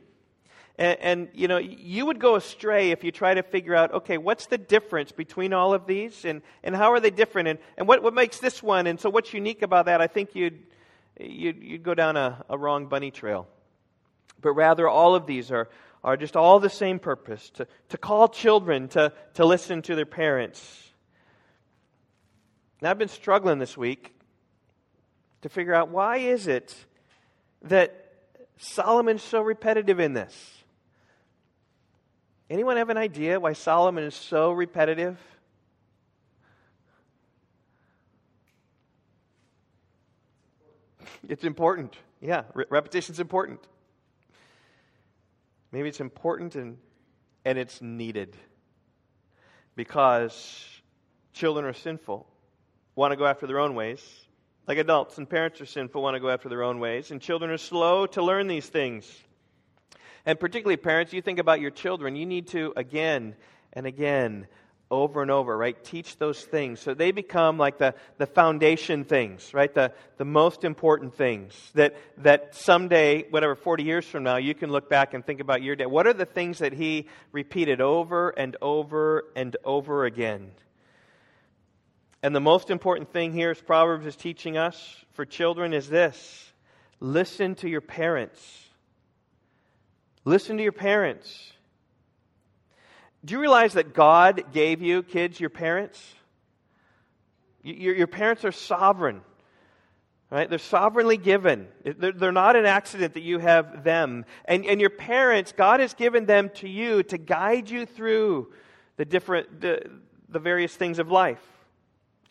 And, 0.80 0.98
and, 1.02 1.30
you 1.34 1.50
know, 1.50 1.58
you 1.58 2.06
would 2.06 2.20
go 2.20 2.36
astray 2.36 2.92
if 2.92 3.04
you 3.04 3.12
try 3.12 3.34
to 3.34 3.44
figure 3.44 3.76
out, 3.76 3.94
okay, 3.96 4.18
what's 4.18 4.46
the 4.46 4.58
difference 4.58 5.12
between 5.12 5.52
all 5.52 5.74
of 5.74 5.86
these 5.86 6.24
and, 6.24 6.42
and 6.64 6.74
how 6.74 6.94
are 6.94 7.02
they 7.02 7.10
different 7.10 7.50
and, 7.50 7.60
and 7.78 7.86
what, 7.86 8.02
what 8.02 8.14
makes 8.14 8.40
this 8.40 8.64
one? 8.64 8.88
And 8.88 8.98
so 8.98 9.10
what's 9.10 9.34
unique 9.34 9.62
about 9.62 9.88
that? 9.88 10.00
I 10.00 10.08
think 10.08 10.36
you'd, 10.36 10.58
you'd, 11.20 11.62
you'd 11.62 11.84
go 11.84 11.94
down 11.94 12.16
a, 12.16 12.46
a 12.50 12.58
wrong 12.58 12.86
bunny 12.86 13.12
trail. 13.12 13.46
But 14.42 14.54
rather, 14.54 14.88
all 14.88 15.16
of 15.16 15.26
these 15.26 15.52
are, 15.52 15.68
are 16.02 16.16
just 16.16 16.38
all 16.38 16.62
the 16.62 16.70
same 16.70 16.98
purpose 16.98 17.50
to, 17.56 17.68
to 17.90 17.98
call 17.98 18.30
children 18.30 18.88
to, 18.90 19.12
to 19.34 19.46
listen 19.46 19.82
to 19.82 19.96
their 19.96 20.06
parents. 20.06 20.94
Now, 22.82 22.92
I've 22.92 22.98
been 22.98 23.10
struggling 23.10 23.60
this 23.60 23.76
week 23.76 24.18
to 25.42 25.50
figure 25.50 25.74
out 25.74 25.90
why 25.90 26.20
is 26.20 26.48
it 26.48 26.74
that 27.64 28.14
Solomon's 28.56 29.24
so 29.24 29.42
repetitive 29.42 30.00
in 30.00 30.14
this? 30.14 30.56
Anyone 32.50 32.78
have 32.78 32.90
an 32.90 32.98
idea 32.98 33.40
why 33.40 33.54
Solomon 33.54 34.04
is 34.04 34.16
so 34.16 34.52
repetitive? 34.52 35.18
It's 41.28 41.44
important. 41.44 41.96
Yeah, 42.22 42.44
re- 42.56 42.66
repetition's 42.70 43.20
important. 43.20 43.60
Maybe 45.72 45.88
it's 45.88 46.00
important 46.00 46.56
and, 46.56 46.78
and 47.46 47.58
it's 47.60 47.82
needed 47.82 48.36
because 49.76 50.82
children 51.34 51.66
are 51.66 51.74
sinful, 51.74 52.28
want 52.96 53.12
to 53.12 53.16
go 53.16 53.26
after 53.26 53.46
their 53.46 53.60
own 53.60 53.76
ways. 53.76 54.04
Like 54.68 54.78
adults 54.78 55.18
and 55.18 55.30
parents 55.30 55.62
are 55.62 55.66
sinful, 55.66 56.02
want 56.02 56.16
to 56.16 56.20
go 56.20 56.30
after 56.30 56.50
their 56.50 56.64
own 56.64 56.80
ways. 56.80 57.12
And 57.12 57.22
children 57.22 57.52
are 57.52 57.58
slow 57.58 58.06
to 58.08 58.24
learn 58.24 58.48
these 58.48 58.68
things. 58.68 59.10
And 60.26 60.40
particularly, 60.40 60.78
parents, 60.78 61.14
you 61.14 61.22
think 61.22 61.40
about 61.40 61.62
your 61.62 61.72
children, 61.72 62.16
you 62.16 62.26
need 62.26 62.48
to 62.48 62.74
again 62.76 63.36
and 63.74 63.86
again 63.86 64.48
over 64.92 65.22
and 65.22 65.30
over, 65.30 65.56
right? 65.56 65.82
Teach 65.84 66.18
those 66.18 66.42
things 66.42 66.80
so 66.80 66.94
they 66.94 67.12
become 67.12 67.58
like 67.58 67.78
the, 67.78 67.94
the 68.18 68.26
foundation 68.26 69.04
things, 69.04 69.54
right? 69.54 69.74
The, 69.74 69.94
the 70.18 70.26
most 70.26 70.64
important 70.64 71.16
things 71.16 71.54
that, 71.76 71.96
that 72.18 72.56
someday, 72.56 73.24
whatever, 73.30 73.56
40 73.56 73.84
years 73.84 74.06
from 74.06 74.24
now, 74.24 74.38
you 74.38 74.56
can 74.56 74.72
look 74.72 74.90
back 74.90 75.14
and 75.14 75.24
think 75.24 75.42
about 75.42 75.62
your 75.62 75.76
day. 75.76 75.86
What 75.86 76.08
are 76.08 76.14
the 76.14 76.26
things 76.26 76.60
that 76.60 76.74
he 76.74 77.08
repeated 77.32 77.82
over 77.82 78.30
and 78.30 78.58
over 78.62 79.26
and 79.36 79.56
over 79.64 80.06
again? 80.06 80.52
And 82.24 82.36
the 82.36 82.42
most 82.42 82.70
important 82.70 83.14
thing 83.14 83.32
here, 83.32 83.52
as 83.52 83.62
Proverbs 83.62 84.06
is 84.06 84.16
teaching 84.16 84.58
us 84.58 85.06
for 85.14 85.26
children, 85.26 85.74
is 85.74 85.88
this 85.88 86.52
listen 87.00 87.56
to 87.56 87.70
your 87.70 87.82
parents. 87.82 88.69
Listen 90.30 90.58
to 90.58 90.64
your 90.64 90.72
parents. 90.72 91.54
Do 93.26 93.34
you 93.34 93.42
realize 93.42 93.74
that 93.74 93.96
God 93.96 94.54
gave 94.54 94.80
you, 94.80 95.02
kids, 95.02 95.40
your 95.40 95.50
parents? 95.50 96.00
Your, 97.64 97.96
your 97.96 98.06
parents 98.06 98.46
are 98.46 98.52
sovereign. 98.52 99.22
Right? 100.30 100.48
They're 100.48 100.60
sovereignly 100.60 101.18
given. 101.18 101.68
They're, 101.84 102.12
they're 102.12 102.32
not 102.32 102.56
an 102.56 102.68
accident 102.68 103.16
that 103.16 103.24
you 103.24 103.40
have 103.40 103.84
them. 103.84 104.24
And, 104.46 104.68
and 104.68 104.80
your 104.80 104.92
parents, 104.92 105.52
God 105.52 105.80
has 105.80 105.96
given 105.96 106.28
them 106.28 106.52
to 106.58 106.70
you 106.70 107.02
to 107.02 107.18
guide 107.18 107.68
you 107.68 107.88
through 107.88 108.54
the 108.98 109.06
different, 109.06 109.62
the, 109.62 109.82
the 110.30 110.38
various 110.38 110.76
things 110.76 111.00
of 111.00 111.10
life. 111.10 111.42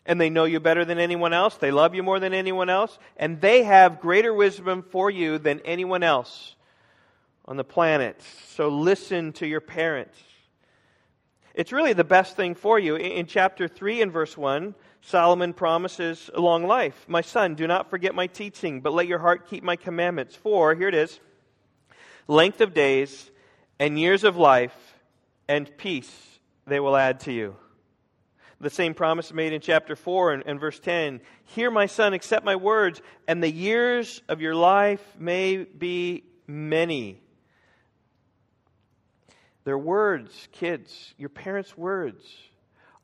And 0.05 0.21
they 0.21 0.29
know 0.29 0.45
you 0.45 0.61
better 0.61 0.85
than 0.85 0.99
anyone 0.99 1.33
else. 1.33 1.57
They 1.57 1.71
love 1.71 1.93
you 1.93 2.03
more 2.03 2.21
than 2.21 2.33
anyone 2.33 2.69
else. 2.69 2.97
And 3.17 3.41
they 3.41 3.63
have 3.63 3.99
greater 3.99 4.33
wisdom 4.33 4.85
for 4.89 5.11
you 5.11 5.37
than 5.37 5.59
anyone 5.65 6.01
else 6.01 6.55
on 7.49 7.57
the 7.57 7.63
planet. 7.63 8.21
So 8.55 8.69
listen 8.69 9.33
to 9.33 9.47
your 9.47 9.59
parents. 9.59 10.17
It's 11.55 11.71
really 11.71 11.93
the 11.93 12.03
best 12.03 12.35
thing 12.35 12.53
for 12.53 12.77
you. 12.77 12.95
In 12.95 13.25
chapter 13.25 13.67
3 13.67 14.03
and 14.03 14.11
verse 14.13 14.37
1, 14.37 14.75
Solomon 15.01 15.53
promises 15.53 16.29
a 16.33 16.39
long 16.39 16.67
life. 16.67 17.05
My 17.07 17.21
son, 17.21 17.55
do 17.55 17.65
not 17.65 17.89
forget 17.89 18.13
my 18.13 18.27
teaching, 18.27 18.81
but 18.81 18.93
let 18.93 19.07
your 19.07 19.17
heart 19.17 19.49
keep 19.49 19.63
my 19.63 19.75
commandments. 19.75 20.35
For, 20.35 20.75
here 20.75 20.89
it 20.89 20.93
is 20.93 21.19
length 22.27 22.61
of 22.61 22.75
days 22.75 23.31
and 23.79 23.99
years 23.99 24.23
of 24.23 24.37
life 24.37 24.75
and 25.47 25.75
peace 25.75 26.39
they 26.67 26.79
will 26.79 26.95
add 26.95 27.21
to 27.21 27.33
you. 27.33 27.55
The 28.61 28.69
same 28.69 28.93
promise 28.93 29.33
made 29.33 29.53
in 29.53 29.61
chapter 29.61 29.95
4 29.95 30.33
and, 30.33 30.43
and 30.45 30.59
verse 30.59 30.79
10 30.79 31.21
Hear, 31.45 31.71
my 31.71 31.87
son, 31.87 32.13
accept 32.13 32.45
my 32.45 32.57
words, 32.57 33.01
and 33.27 33.41
the 33.41 33.51
years 33.51 34.21
of 34.29 34.39
your 34.39 34.53
life 34.53 35.01
may 35.17 35.63
be 35.63 36.25
many. 36.45 37.23
Their 39.69 39.77
words, 39.77 40.47
kids, 40.51 41.13
your 41.19 41.29
parents' 41.29 41.77
words, 41.77 42.25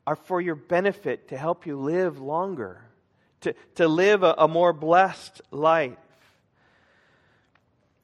are 0.04 0.16
for 0.16 0.40
your 0.40 0.56
benefit 0.56 1.28
to 1.28 1.36
help 1.36 1.64
you 1.64 1.78
live 1.78 2.18
longer, 2.18 2.80
to, 3.42 3.54
to 3.76 3.86
live 3.86 4.24
a, 4.24 4.34
a 4.36 4.48
more 4.48 4.72
blessed 4.72 5.42
life. 5.52 5.96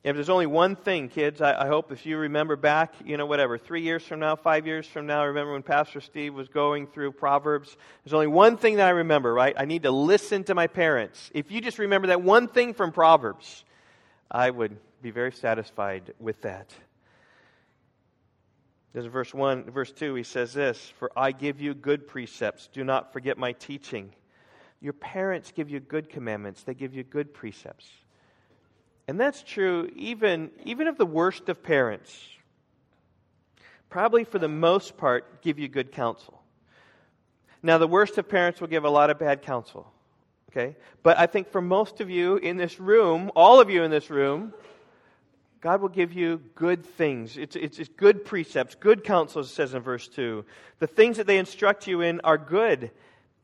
If 0.05 0.15
there's 0.15 0.31
only 0.31 0.47
one 0.47 0.77
thing, 0.77 1.09
kids, 1.09 1.41
I, 1.41 1.65
I, 1.65 1.67
hope 1.67 1.91
if 1.91 2.07
you 2.07 2.17
remember 2.19 2.55
back, 2.55 2.95
you 3.05 3.17
know, 3.17 3.27
whatever, 3.27 3.59
three 3.59 3.83
years 3.83 4.05
from 4.05 4.21
now, 4.21 4.37
five 4.37 4.65
years 4.65 4.87
from 4.87 5.07
now, 5.07 5.27
remember 5.27 5.55
when 5.55 5.65
Pastor 5.65 6.01
Steve 6.01 6.33
was 6.33 6.47
going 6.47 6.87
through 6.87 7.11
Proverbs? 7.11 7.77
There's 8.05 8.15
only 8.15 8.29
one 8.29 8.57
thing 8.57 8.77
that 8.77 8.87
I 8.87 8.91
remember, 8.91 9.35
right? 9.35 9.57
I 9.59 9.65
need 9.65 9.83
to 9.83 9.91
listen 9.91 10.45
to 10.45 10.55
my 10.55 10.69
parents. 10.69 11.33
If 11.35 11.51
you 11.51 11.61
just 11.61 11.81
remember 11.81 12.07
that 12.07 12.23
one 12.23 12.47
thing 12.47 12.75
from 12.75 12.93
Proverbs, 12.93 13.65
I 14.31 14.51
would 14.51 14.77
be 15.03 15.11
very 15.11 15.33
satisfied 15.33 16.15
with 16.21 16.43
that. 16.43 16.73
There's 18.93 19.07
verse 19.07 19.33
1, 19.33 19.71
verse 19.71 19.91
2, 19.93 20.15
he 20.15 20.23
says 20.23 20.53
this 20.53 20.93
For 20.99 21.11
I 21.17 21.33
give 21.33 21.61
you 21.61 21.75
good 21.75 22.07
precepts. 22.07 22.69
Do 22.73 22.85
not 22.85 23.13
forget 23.13 23.39
my 23.39 23.53
teaching. 23.53 24.13
Your 24.81 24.93
parents 24.93 25.53
give 25.53 25.71
you 25.71 25.81
good 25.81 26.09
commandments, 26.09 26.63
they 26.65 26.75
give 26.75 26.95
you 26.95 27.05
good 27.05 27.33
precepts. 27.33 27.89
And 29.09 29.19
that's 29.19 29.43
true 29.43 29.91
even, 29.97 30.51
even 30.65 30.87
of 30.87 30.99
the 30.99 31.07
worst 31.07 31.49
of 31.49 31.63
parents. 31.63 32.29
Probably 33.91 34.25
for 34.25 34.39
the 34.39 34.49
most 34.49 34.97
part, 34.97 35.43
give 35.43 35.59
you 35.59 35.69
good 35.69 35.93
counsel. 35.93 36.41
Now, 37.63 37.79
the 37.79 37.87
worst 37.87 38.19
of 38.19 38.29
parents 38.29 38.61
will 38.61 38.69
give 38.69 38.85
a 38.85 38.91
lot 38.91 39.11
of 39.11 39.19
bad 39.19 39.43
counsel. 39.43 39.93
Okay? 40.51 40.77
But 41.03 41.19
I 41.19 41.27
think 41.27 41.51
for 41.51 41.61
most 41.61 42.01
of 42.01 42.11
you 42.11 42.37
in 42.37 42.57
this 42.57 42.81
room, 42.81 43.31
all 43.37 43.61
of 43.61 43.71
you 43.71 43.83
in 43.83 43.91
this 43.91 44.11
room, 44.11 44.53
God 45.63 45.81
will 45.81 45.89
give 45.89 46.13
you 46.13 46.43
good 46.57 46.85
things. 46.85 47.39
It's, 47.39 47.55
it's, 47.55 47.79
it's, 47.79 47.89
good 47.89 48.25
precepts, 48.25 48.75
good 48.75 49.05
counsel, 49.05 49.43
it 49.43 49.47
says 49.47 49.75
in 49.75 49.83
verse 49.83 50.09
2. 50.09 50.45
The 50.81 50.89
things 50.89 51.19
that 51.19 51.29
they 51.29 51.39
instruct 51.39 51.87
you 51.87 52.01
in 52.01 52.21
are 52.25 52.37
good. 52.37 52.91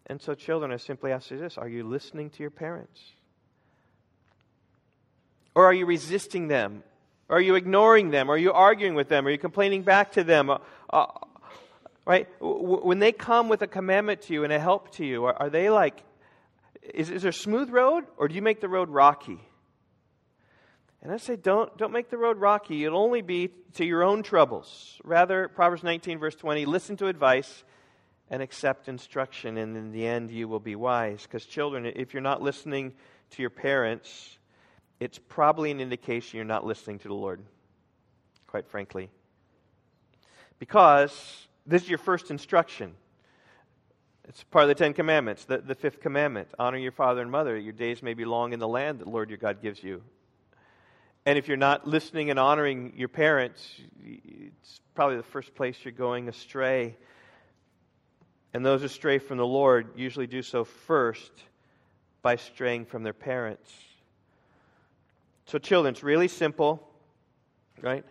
And 0.07 0.21
so, 0.21 0.35
children, 0.35 0.73
I 0.73 0.79
simply 0.79 1.13
ask 1.13 1.31
you 1.31 1.39
this 1.39 1.57
Are 1.57 1.69
you 1.69 1.85
listening 1.85 2.31
to 2.31 2.43
your 2.43 2.51
parents? 2.51 3.01
Or 5.55 5.65
are 5.67 5.73
you 5.73 5.87
resisting 5.87 6.49
them? 6.49 6.83
Or 7.29 7.37
Are 7.39 7.41
you 7.41 7.55
ignoring 7.55 8.11
them? 8.11 8.31
Are 8.31 8.39
you 8.39 8.53
arguing 8.53 8.95
with 8.95 9.09
them? 9.09 9.25
Are 9.27 9.31
you 9.31 9.39
complaining 9.39 9.83
back 9.83 10.13
to 10.13 10.25
them? 10.25 10.51
Uh, 10.51 10.59
uh, 10.91 11.07
right? 12.05 12.27
When 12.41 12.99
they 12.99 13.13
come 13.13 13.49
with 13.49 13.63
a 13.63 13.69
commandment 13.69 14.23
to 14.23 14.33
you 14.33 14.43
and 14.43 14.53
a 14.53 14.59
help 14.59 14.93
to 14.95 15.05
you, 15.05 15.25
are, 15.27 15.35
are 15.35 15.51
they 15.51 15.71
like, 15.71 16.03
is, 16.83 17.11
is 17.11 17.23
there 17.23 17.31
a 17.31 17.35
smooth 17.35 17.71
road 17.71 18.05
or 18.17 18.27
do 18.27 18.35
you 18.35 18.43
make 18.43 18.61
the 18.61 18.69
road 18.69 18.89
rocky? 18.89 19.39
And 21.03 21.13
I 21.13 21.17
say, 21.17 21.37
don't, 21.37 21.77
don't 21.79 21.93
make 21.93 22.11
the 22.11 22.19
road 22.19 22.39
rocky. 22.39 22.85
It'll 22.85 23.01
only 23.01 23.23
be 23.23 23.51
to 23.75 23.85
your 23.85 24.03
own 24.03 24.23
troubles. 24.23 25.01
Rather, 25.05 25.49
Proverbs 25.49 25.85
19, 25.85 26.19
verse 26.19 26.35
20, 26.35 26.67
listen 26.67 26.97
to 26.97 27.07
advice 27.07 27.65
and 28.31 28.43
accept 28.43 28.89
instruction, 28.89 29.57
and 29.57 29.77
in 29.77 29.93
the 29.93 30.07
end, 30.07 30.31
you 30.31 30.49
will 30.49 30.61
be 30.61 30.75
wise. 30.75 31.23
Because, 31.23 31.47
children, 31.47 31.87
if 31.87 32.13
you're 32.13 32.21
not 32.21 32.43
listening 32.43 32.93
to 33.31 33.43
your 33.43 33.51
parents, 33.51 34.39
it's 35.01 35.19
probably 35.19 35.71
an 35.71 35.81
indication 35.81 36.37
you're 36.37 36.45
not 36.45 36.67
listening 36.67 36.99
to 36.99 37.09
the 37.09 37.15
Lord, 37.15 37.41
quite 38.47 38.67
frankly. 38.69 39.09
Because 40.59 41.47
this 41.65 41.83
is 41.83 41.89
your 41.89 41.99
first 41.99 42.31
instruction. 42.31 42.95
It's 44.25 44.43
part 44.45 44.65
of 44.65 44.69
the 44.69 44.75
Ten 44.75 44.93
Commandments, 44.93 45.45
the, 45.45 45.59
the 45.59 45.75
fifth 45.75 46.01
commandment 46.01 46.49
honor 46.59 46.77
your 46.77 46.93
father 46.93 47.23
and 47.23 47.31
mother, 47.31 47.57
your 47.57 47.73
days 47.73 48.03
may 48.03 48.13
be 48.13 48.27
long 48.27 48.53
in 48.53 48.59
the 48.59 48.69
land 48.69 48.99
that 48.99 49.07
Lord 49.07 49.31
your 49.31 49.39
God 49.39 49.63
gives 49.63 49.83
you. 49.83 50.03
And 51.29 51.37
if 51.37 51.47
you're 51.47 51.59
not 51.59 51.87
listening 51.87 52.31
and 52.31 52.39
honoring 52.39 52.95
your 52.97 53.11
parents, 53.11 53.63
it's 54.03 54.81
probably 54.95 55.19
the 55.19 55.23
first 55.23 55.55
place 55.55 55.77
you're 55.85 55.93
going 55.93 56.27
astray. 56.27 56.97
And 58.55 58.65
those 58.65 58.83
astray 58.83 59.19
from 59.19 59.37
the 59.37 59.45
Lord 59.45 59.91
usually 59.95 60.27
do 60.27 60.41
so 60.41 60.65
first 60.65 61.31
by 62.23 62.37
straying 62.37 62.87
from 62.87 63.03
their 63.03 63.13
parents. 63.13 63.71
So, 65.45 65.59
children, 65.59 65.93
it's 65.93 66.03
really 66.03 66.29
simple, 66.29 66.89
right? 67.83 68.07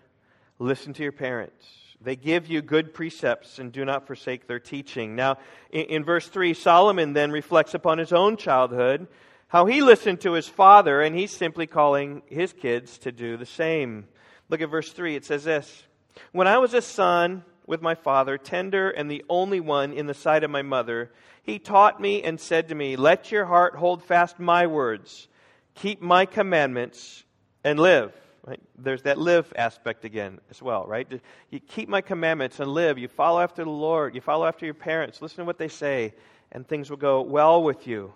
Listen 0.59 0.93
to 0.93 1.01
your 1.01 1.11
parents. 1.11 1.65
They 1.99 2.15
give 2.15 2.45
you 2.45 2.61
good 2.61 2.93
precepts 2.93 3.57
and 3.57 3.71
do 3.71 3.83
not 3.83 4.05
forsake 4.05 4.45
their 4.45 4.59
teaching. 4.59 5.15
Now, 5.15 5.39
in, 5.71 5.85
in 5.85 6.03
verse 6.03 6.27
3, 6.27 6.53
Solomon 6.53 7.13
then 7.13 7.31
reflects 7.31 7.73
upon 7.73 7.97
his 7.97 8.13
own 8.13 8.37
childhood 8.37 9.07
how 9.47 9.65
he 9.65 9.81
listened 9.81 10.21
to 10.21 10.33
his 10.33 10.47
father, 10.47 11.01
and 11.01 11.15
he's 11.15 11.31
simply 11.31 11.67
calling 11.67 12.21
his 12.25 12.51
kids 12.53 12.97
to 12.99 13.11
do 13.11 13.37
the 13.37 13.45
same. 13.45 14.07
Look 14.49 14.61
at 14.61 14.69
verse 14.69 14.91
3. 14.91 15.15
It 15.15 15.25
says 15.25 15.45
this 15.45 15.83
When 16.31 16.47
I 16.47 16.57
was 16.57 16.73
a 16.73 16.81
son 16.81 17.43
with 17.65 17.81
my 17.81 17.95
father, 17.95 18.37
tender 18.37 18.89
and 18.89 19.09
the 19.09 19.23
only 19.29 19.59
one 19.59 19.93
in 19.93 20.07
the 20.07 20.13
sight 20.13 20.43
of 20.43 20.51
my 20.51 20.61
mother, 20.61 21.11
he 21.43 21.59
taught 21.59 22.01
me 22.01 22.23
and 22.23 22.39
said 22.39 22.69
to 22.69 22.75
me, 22.75 22.97
Let 22.97 23.31
your 23.31 23.45
heart 23.45 23.75
hold 23.75 24.03
fast 24.03 24.37
my 24.37 24.67
words, 24.67 25.27
keep 25.75 26.01
my 26.01 26.25
commandments, 26.25 27.23
and 27.63 27.79
live. 27.79 28.13
Right? 28.45 28.61
There's 28.77 29.01
that 29.03 29.17
live 29.17 29.51
aspect 29.57 30.05
again 30.05 30.39
as 30.49 30.61
well, 30.61 30.85
right? 30.85 31.05
You 31.49 31.59
keep 31.59 31.89
my 31.89 31.99
commandments 31.99 32.61
and 32.61 32.71
live. 32.71 32.97
You 32.97 33.09
follow 33.09 33.41
after 33.41 33.65
the 33.65 33.69
Lord. 33.69 34.15
You 34.15 34.21
follow 34.21 34.45
after 34.45 34.65
your 34.65 34.73
parents. 34.73 35.21
Listen 35.21 35.39
to 35.39 35.45
what 35.45 35.57
they 35.57 35.67
say, 35.67 36.13
and 36.53 36.65
things 36.65 36.89
will 36.89 36.97
go 36.97 37.21
well 37.21 37.61
with 37.61 37.87
you. 37.87 38.13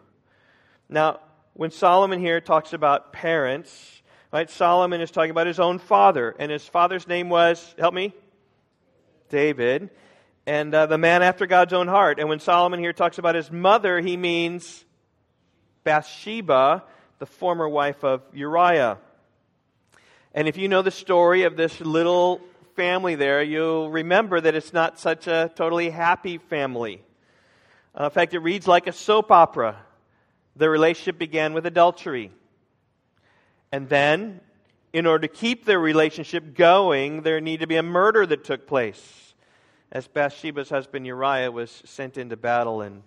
Now, 0.94 1.22
when 1.54 1.72
Solomon 1.72 2.20
here 2.20 2.42
talks 2.42 2.74
about 2.74 3.14
parents, 3.14 4.02
right, 4.34 4.50
Solomon 4.50 5.00
is 5.00 5.10
talking 5.10 5.32
about 5.32 5.48
his 5.48 5.58
own 5.58 5.80
father, 5.80 6.36
and 6.38 6.52
his 6.52 6.68
father's 6.68 7.08
name 7.08 7.30
was, 7.30 7.74
help 7.80 7.94
me? 7.94 8.14
David, 9.30 9.90
and 10.46 10.76
uh, 10.76 10.88
the 10.88 10.98
man 10.98 11.24
after 11.24 11.46
God's 11.46 11.72
own 11.72 11.88
heart. 11.88 12.20
And 12.20 12.28
when 12.28 12.42
Solomon 12.42 12.82
here 12.82 12.92
talks 12.92 13.18
about 13.18 13.36
his 13.36 13.50
mother, 13.50 14.02
he 14.02 14.18
means 14.18 14.84
Bathsheba, 15.86 16.84
the 17.20 17.26
former 17.26 17.70
wife 17.70 18.04
of 18.04 18.22
Uriah. 18.34 18.98
And 20.34 20.50
if 20.50 20.58
you 20.58 20.68
know 20.68 20.82
the 20.82 20.92
story 20.92 21.44
of 21.44 21.56
this 21.56 21.80
little 21.80 22.42
family 22.76 23.16
there, 23.16 23.42
you'll 23.42 23.90
remember 23.90 24.42
that 24.42 24.56
it's 24.56 24.74
not 24.74 25.00
such 25.00 25.28
a 25.28 25.50
totally 25.56 25.90
happy 25.90 26.38
family. 26.38 27.02
Uh, 27.98 28.06
in 28.06 28.10
fact, 28.10 28.34
it 28.34 28.40
reads 28.40 28.68
like 28.68 28.88
a 28.88 28.94
soap 28.94 29.32
opera. 29.32 29.78
The 30.62 30.70
relationship 30.70 31.18
began 31.18 31.54
with 31.54 31.66
adultery. 31.66 32.30
And 33.72 33.90
then, 33.90 34.42
in 34.94 35.08
order 35.08 35.28
to 35.28 35.34
keep 35.34 35.66
their 35.66 35.80
relationship 35.80 36.56
going, 36.56 37.24
there 37.24 37.42
needed 37.42 37.62
to 37.62 37.68
be 37.68 37.78
a 37.78 37.82
murder 37.82 38.28
that 38.28 38.44
took 38.44 38.68
place. 38.68 39.34
As 39.92 40.08
Bathsheba's 40.08 40.70
husband 40.70 41.08
Uriah 41.08 41.52
was 41.52 41.82
sent 41.84 42.16
into 42.16 42.38
battle 42.38 42.84
and 42.84 43.02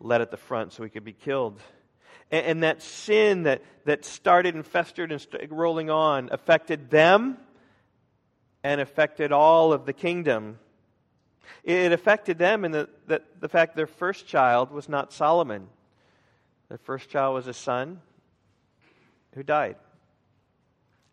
led 0.00 0.20
at 0.20 0.32
the 0.32 0.36
front 0.36 0.72
so 0.72 0.82
he 0.82 0.90
could 0.90 1.04
be 1.04 1.12
killed. 1.12 1.60
And, 2.32 2.44
and 2.44 2.62
that 2.64 2.82
sin 2.82 3.44
that, 3.44 3.62
that 3.84 4.04
started 4.04 4.56
and 4.56 4.66
festered 4.66 5.12
and 5.12 5.20
st- 5.20 5.52
rolling 5.52 5.90
on 5.90 6.28
affected 6.32 6.90
them 6.90 7.36
and 8.64 8.80
affected 8.80 9.30
all 9.30 9.72
of 9.72 9.86
the 9.86 9.92
kingdom. 9.92 10.58
It 11.62 11.92
affected 11.92 12.36
them 12.38 12.64
in 12.64 12.72
the, 12.72 12.88
the, 13.06 13.22
the 13.38 13.48
fact 13.48 13.76
their 13.76 13.86
first 13.86 14.26
child 14.26 14.72
was 14.72 14.88
not 14.88 15.12
Solomon. 15.12 15.68
Their 16.68 16.78
first 16.78 17.08
child 17.08 17.34
was 17.34 17.46
a 17.46 17.52
son 17.52 18.00
who 19.34 19.42
died. 19.42 19.76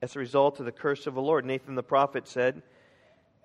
As 0.02 0.16
a 0.16 0.20
result 0.20 0.60
of 0.60 0.66
the 0.66 0.72
curse 0.72 1.06
of 1.08 1.14
the 1.14 1.22
Lord, 1.22 1.46
Nathan 1.46 1.76
the 1.76 1.84
prophet 1.84 2.28
said, 2.28 2.64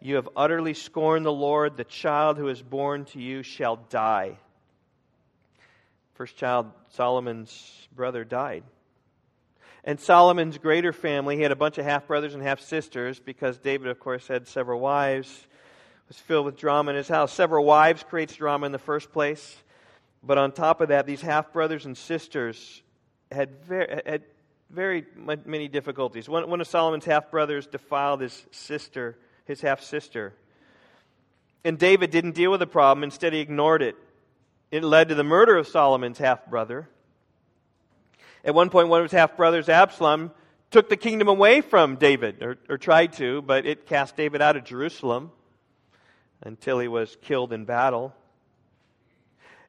You 0.01 0.17
have 0.17 0.29
utterly 0.37 0.75
scorned 0.75 1.27
the 1.27 1.33
Lord. 1.33 1.77
The 1.77 1.85
child 1.85 2.39
who 2.39 2.49
is 2.49 2.63
born 2.63 3.05
to 3.07 3.21
you 3.21 3.43
shall 3.43 3.77
die. 3.77 4.39
First 6.15 6.37
child, 6.37 6.71
Solomon's 6.91 7.89
brother, 7.95 8.25
died. 8.25 8.65
And 9.85 10.01
Solomon's 10.01 10.59
greater 10.59 10.93
family, 10.93 11.37
he 11.37 11.43
had 11.43 11.53
a 11.53 11.57
bunch 11.57 11.79
of 11.79 11.85
half 11.85 12.07
brothers 12.07 12.35
and 12.35 12.43
half 12.43 12.61
sisters 12.61 13.21
because 13.21 13.59
David, 13.59 13.89
of 13.89 14.01
course, 14.01 14.27
had 14.27 14.49
several 14.49 14.81
wives, 14.81 15.47
was 16.09 16.19
filled 16.19 16.47
with 16.47 16.57
drama 16.57 16.93
in 16.93 16.97
his 16.97 17.09
house. 17.09 17.33
Several 17.33 17.65
wives 17.65 18.03
creates 18.03 18.35
drama 18.35 18.67
in 18.67 18.73
the 18.73 18.79
first 18.79 19.13
place. 19.13 19.57
But 20.27 20.39
on 20.39 20.51
top 20.51 20.81
of 20.81 20.89
that, 20.89 21.07
these 21.07 21.21
half 21.21 21.53
brothers 21.53 21.87
and 21.87 21.97
sisters 21.97 22.83
had 23.31 23.63
very, 23.63 24.03
had 24.05 24.23
very 24.71 25.05
many 25.17 25.69
difficulties. 25.69 26.29
One, 26.29 26.51
one 26.51 26.61
of 26.61 26.67
Solomon's 26.67 27.05
half 27.05 27.31
brothers 27.31 27.67
defiled 27.67 28.21
his 28.21 28.45
sister, 28.51 29.17
his 29.45 29.61
half 29.61 29.81
sister. 29.83 30.35
And 31.65 31.79
David 31.79 32.11
didn't 32.11 32.33
deal 32.33 32.51
with 32.51 32.61
the 32.61 32.67
problem, 32.67 33.05
instead, 33.05 33.33
he 33.33 33.41
ignored 33.41 33.83
it. 33.83 33.97
It 34.73 34.83
led 34.83 35.11
to 35.11 35.15
the 35.15 35.25
murder 35.25 35.57
of 35.57 35.69
Solomon's 35.69 36.19
half 36.19 36.45
brother. 36.47 36.89
At 38.45 38.55
one 38.55 38.71
point, 38.71 38.89
one 38.89 39.01
of 39.01 39.05
his 39.05 39.13
half 39.13 39.37
brothers, 39.37 39.69
Absalom, 39.69 40.33
took 40.73 40.89
the 40.89 40.97
kingdom 40.97 41.29
away 41.29 41.61
from 41.61 41.97
David, 41.97 42.43
or, 42.43 42.59
or 42.69 42.79
tried 42.79 43.13
to, 43.15 43.43
but 43.43 43.65
it 43.65 43.87
cast 43.87 44.17
David 44.17 44.43
out 44.43 44.57
of 44.57 44.65
Jerusalem 44.65 45.31
until 46.43 46.81
he 46.81 46.89
was 46.89 47.17
killed 47.23 47.53
in 47.53 47.65
battle. 47.65 48.13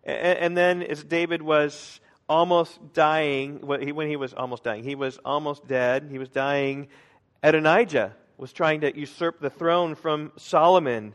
And, 0.07 0.55
then, 0.55 0.81
as 0.83 1.03
David 1.03 1.41
was 1.41 1.99
almost 2.29 2.93
dying, 2.93 3.59
when 3.59 4.07
he 4.07 4.15
was 4.15 4.33
almost 4.33 4.63
dying, 4.63 4.83
he 4.83 4.95
was 4.95 5.19
almost 5.25 5.67
dead, 5.67 6.07
he 6.09 6.17
was 6.17 6.29
dying, 6.29 6.87
Adonijah 7.43 8.15
was 8.37 8.53
trying 8.53 8.81
to 8.81 8.97
usurp 8.97 9.41
the 9.41 9.49
throne 9.49 9.95
from 9.95 10.31
Solomon. 10.37 11.13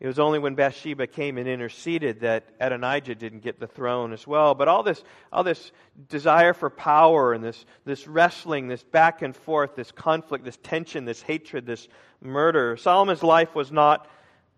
It 0.00 0.08
was 0.08 0.18
only 0.18 0.40
when 0.40 0.56
Bathsheba 0.56 1.06
came 1.06 1.38
and 1.38 1.46
interceded 1.46 2.20
that 2.20 2.48
Adonijah 2.60 3.14
didn't 3.14 3.40
get 3.40 3.60
the 3.60 3.68
throne 3.68 4.12
as 4.12 4.26
well. 4.26 4.54
But 4.54 4.66
all 4.66 4.82
this, 4.82 5.04
all 5.32 5.44
this 5.44 5.70
desire 6.08 6.54
for 6.54 6.70
power 6.70 7.34
and 7.34 7.44
this, 7.44 7.64
this 7.84 8.08
wrestling, 8.08 8.66
this 8.66 8.82
back 8.82 9.22
and 9.22 9.34
forth, 9.34 9.76
this 9.76 9.92
conflict, 9.92 10.44
this 10.44 10.58
tension, 10.62 11.04
this 11.04 11.22
hatred, 11.22 11.66
this 11.66 11.86
murder. 12.20 12.76
Solomon's 12.76 13.22
life 13.22 13.54
was 13.54 13.70
not, 13.70 14.08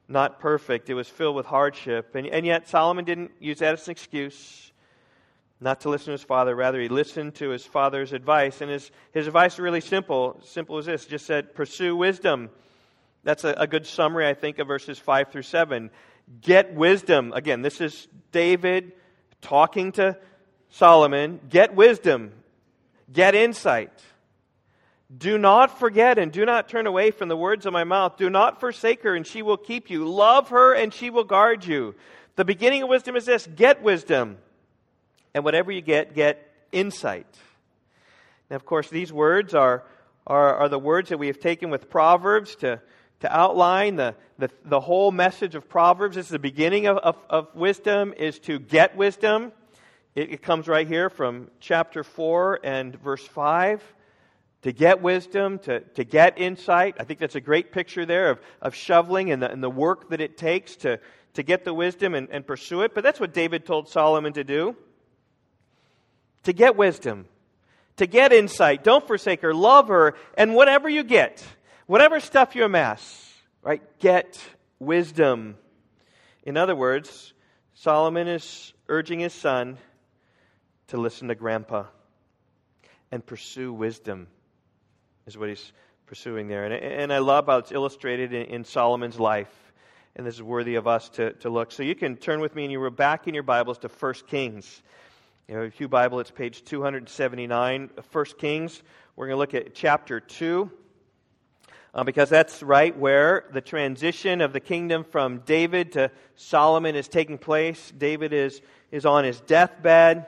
not 0.09 0.41
perfect. 0.41 0.89
It 0.91 0.95
was 0.95 1.09
filled 1.09 1.37
with 1.37 1.47
hardship. 1.47 2.15
And, 2.15 2.27
and 2.27 2.47
yet 2.47 2.69
Solomon 2.69 3.05
didn't 3.05 3.33
use 3.41 3.59
that 3.59 3.75
as 3.75 3.87
an 3.89 3.93
excuse 3.93 4.73
not 5.59 5.81
to 5.81 5.89
listen 5.89 6.07
to 6.07 6.13
his 6.13 6.23
father. 6.23 6.55
Rather, 6.55 6.81
he 6.81 6.89
listened 6.89 7.35
to 7.37 7.49
his 7.49 7.65
father's 7.65 8.13
advice. 8.13 8.61
And 8.61 8.71
his, 8.71 8.91
his 9.13 9.27
advice 9.27 9.55
is 9.55 9.59
really 9.59 9.81
simple. 9.81 10.41
Simple 10.45 10.79
as 10.79 10.87
this. 10.87 11.07
Just 11.07 11.27
said, 11.27 11.55
pursue 11.55 11.97
wisdom 11.97 12.51
that's 13.27 13.43
a, 13.43 13.55
a 13.59 13.67
good 13.67 13.87
summary, 13.87 14.29
I 14.29 14.35
think, 14.35 14.61
of 14.61 14.69
verses 14.69 15.01
5 15.01 15.33
through 15.33 15.43
7. 15.43 15.91
Get 16.43 16.75
wisdom. 16.75 17.33
Again, 17.35 17.61
this 17.61 17.81
is 17.81 18.07
David 18.31 18.93
talking 19.41 19.91
to 19.93 20.17
Solomon. 20.71 21.41
Get 21.49 21.75
wisdom. 21.75 22.33
Get 23.13 23.35
insight. 23.35 23.91
Do 25.15 25.39
not 25.39 25.79
forget 25.79 26.19
and 26.19 26.33
do 26.33 26.45
not 26.45 26.69
turn 26.69 26.87
away 26.87 27.11
from 27.11 27.29
the 27.29 27.37
words 27.37 27.65
of 27.67 27.73
my 27.73 27.85
mouth. 27.85 28.17
Do 28.17 28.29
not 28.29 28.61
forsake 28.61 29.03
her, 29.03 29.15
and 29.15 29.27
she 29.27 29.43
will 29.43 29.57
keep 29.57 29.89
you. 29.89 30.05
Love 30.05 30.49
her, 30.49 30.75
and 30.75 30.93
she 30.93 31.11
will 31.11 31.25
guard 31.25 31.65
you. 31.65 31.95
The 32.35 32.45
beginning 32.45 32.83
of 32.83 32.89
wisdom 32.89 33.15
is 33.17 33.25
this 33.25 33.47
get 33.47 33.83
wisdom. 33.83 34.39
And 35.33 35.45
whatever 35.45 35.71
you 35.71 35.81
get, 35.81 36.15
get 36.15 36.51
insight. 36.73 37.27
Now, 38.51 38.57
of 38.57 38.65
course, 38.65 38.89
these 38.89 39.13
words 39.13 39.55
are, 39.55 39.85
are, 40.27 40.55
are 40.57 40.69
the 40.69 40.79
words 40.79 41.11
that 41.11 41.19
we 41.19 41.29
have 41.29 41.39
taken 41.39 41.71
with 41.71 41.89
Proverbs 41.89 42.57
to 42.57 42.81
to 43.21 43.35
outline 43.35 43.97
the, 43.97 44.15
the, 44.39 44.51
the, 44.65 44.81
whole 44.81 45.11
message 45.11 45.55
of 45.55 45.69
Proverbs. 45.69 46.17
This 46.17 46.27
is 46.27 46.33
the 46.33 46.39
beginning 46.39 46.87
of, 46.87 46.99
of, 46.99 47.17
of 47.31 47.55
wisdom, 47.55 48.13
is 48.17 48.39
to 48.41 48.59
get 48.59 48.97
wisdom. 48.97 49.53
It, 50.15 50.33
it, 50.33 50.43
comes 50.43 50.69
right 50.69 50.87
here 50.87 51.09
from 51.09 51.51
chapter 51.61 52.05
4 52.05 52.61
and 52.63 53.01
verse 53.01 53.27
5. 53.27 53.83
To 54.67 54.73
get 54.73 55.01
wisdom, 55.01 55.61
to, 55.61 55.79
to 55.81 56.03
get 56.03 56.39
insight. 56.39 56.97
I 56.99 57.05
think 57.05 57.21
that's 57.21 57.37
a 57.37 57.41
great 57.41 57.71
picture 57.71 58.05
there 58.05 58.31
of, 58.31 58.41
of 58.61 58.75
shoveling 58.75 59.31
and 59.31 59.41
the, 59.41 59.49
and 59.49 59.63
the 59.63 59.71
work 59.71 60.11
that 60.11 60.21
it 60.21 60.37
takes 60.37 60.75
to, 60.77 60.99
to 61.35 61.45
get 61.45 61.65
the 61.65 61.73
wisdom 61.73 62.15
and, 62.15 62.29
and 62.33 62.45
pursue 62.45 62.83
it. 62.83 62.93
But 62.93 63.05
that's 63.05 63.21
what 63.21 63.33
David 63.33 63.65
told 63.65 63.89
Solomon 63.89 64.33
to 64.33 64.43
do. 64.43 64.75
To 66.43 66.53
get 66.53 66.77
wisdom, 66.77 67.27
to 67.99 68.09
get 68.09 68.33
insight. 68.33 68.83
Don't 68.83 69.07
forsake 69.07 69.43
her. 69.43 69.55
Love 69.55 69.87
her. 69.87 70.15
And 70.37 70.55
whatever 70.57 70.89
you 70.89 71.05
get, 71.05 71.45
Whatever 71.87 72.19
stuff 72.19 72.57
you 72.57 72.65
amass, 72.65 73.33
right, 73.63 73.81
get 74.01 74.41
wisdom. 74.81 75.57
In 76.43 76.57
other 76.57 76.75
words, 76.75 77.33
Solomon 77.75 78.27
is 78.27 78.73
urging 78.89 79.21
his 79.21 79.33
son 79.33 79.79
to 80.89 80.97
listen 80.97 81.29
to 81.29 81.37
grandpa 81.37 81.85
and 83.13 83.25
pursue 83.25 83.73
wisdom, 83.73 84.27
is 85.27 85.37
what 85.37 85.49
he's 85.49 85.73
pursuing 86.07 86.47
there. 86.47 86.65
And, 86.65 86.73
and 86.73 87.13
I 87.13 87.19
love 87.19 87.47
how 87.47 87.59
it's 87.59 87.73
illustrated 87.73 88.33
in, 88.33 88.47
in, 88.47 88.65
Solomon's 88.65 89.19
life. 89.19 89.53
And 90.15 90.25
this 90.25 90.37
is 90.37 90.43
worthy 90.43 90.77
of 90.77 90.87
us 90.87 91.09
to, 91.11 91.33
to 91.35 91.51
look. 91.51 91.73
So 91.73 91.83
you 91.83 91.97
can 91.97 92.17
turn 92.17 92.41
with 92.41 92.55
me 92.55 92.63
and 92.63 92.71
you 92.71 92.79
were 92.79 92.91
back 92.91 93.27
in 93.27 93.35
your 93.35 93.43
Bibles 93.43 93.79
to 93.79 93.89
1 93.89 94.15
Kings. 94.29 94.83
You 95.49 95.57
know, 95.57 95.63
if 95.63 95.81
you 95.81 95.89
Bible, 95.89 96.21
it's 96.21 96.31
page 96.31 96.65
279. 96.65 97.91
1 98.13 98.25
Kings. 98.39 98.83
We're 99.17 99.27
going 99.27 99.35
to 99.35 99.39
look 99.39 99.55
at 99.55 99.75
chapter 99.75 100.21
2 100.21 100.71
uh, 101.93 102.05
because 102.05 102.29
that's 102.29 102.63
right 102.63 102.97
where 102.97 103.47
the 103.53 103.61
transition 103.61 104.41
of 104.41 104.53
the 104.53 104.61
kingdom 104.61 105.03
from 105.03 105.39
David 105.41 105.93
to 105.93 106.13
Solomon 106.37 106.95
is 106.95 107.09
taking 107.09 107.39
place. 107.39 107.93
David 107.99 108.33
is, 108.33 108.61
is 108.93 109.05
on 109.05 109.25
his 109.25 109.41
deathbed, 109.41 110.27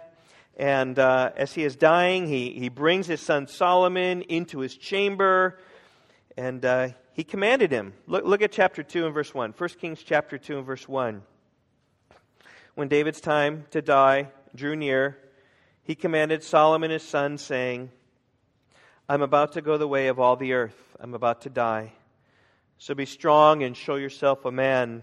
and 0.58 0.98
uh, 0.98 1.30
as 1.36 1.54
he 1.54 1.62
is 1.62 1.76
dying, 1.76 2.26
he, 2.26 2.50
he 2.50 2.68
brings 2.68 3.06
his 3.06 3.20
son 3.20 3.46
Solomon 3.46 4.22
into 4.22 4.58
his 4.58 4.76
chamber, 4.76 5.60
and 6.36 6.64
uh, 6.64 6.88
he 7.12 7.22
commanded 7.22 7.70
him. 7.70 7.92
Look, 8.08 8.24
look 8.24 8.42
at 8.42 8.50
chapter 8.50 8.82
2 8.82 9.06
and 9.06 9.14
verse 9.14 9.32
1. 9.32 9.54
1 9.56 9.68
Kings 9.80 10.02
chapter 10.02 10.36
2 10.36 10.58
and 10.58 10.66
verse 10.66 10.88
1. 10.88 11.22
When 12.74 12.88
David's 12.88 13.20
time 13.20 13.66
to 13.70 13.80
die 13.80 14.30
drew 14.54 14.74
near, 14.74 15.16
he 15.84 15.94
commanded 15.94 16.42
Solomon 16.42 16.90
his 16.90 17.02
son, 17.02 17.38
saying, 17.38 17.90
I'm 19.08 19.22
about 19.22 19.52
to 19.52 19.62
go 19.62 19.78
the 19.78 19.88
way 19.88 20.08
of 20.08 20.18
all 20.18 20.36
the 20.36 20.54
earth. 20.54 20.76
I'm 21.00 21.14
about 21.14 21.42
to 21.42 21.50
die. 21.50 21.92
So 22.78 22.94
be 22.94 23.06
strong 23.06 23.62
and 23.62 23.76
show 23.76 23.96
yourself 23.96 24.44
a 24.44 24.52
man. 24.52 25.02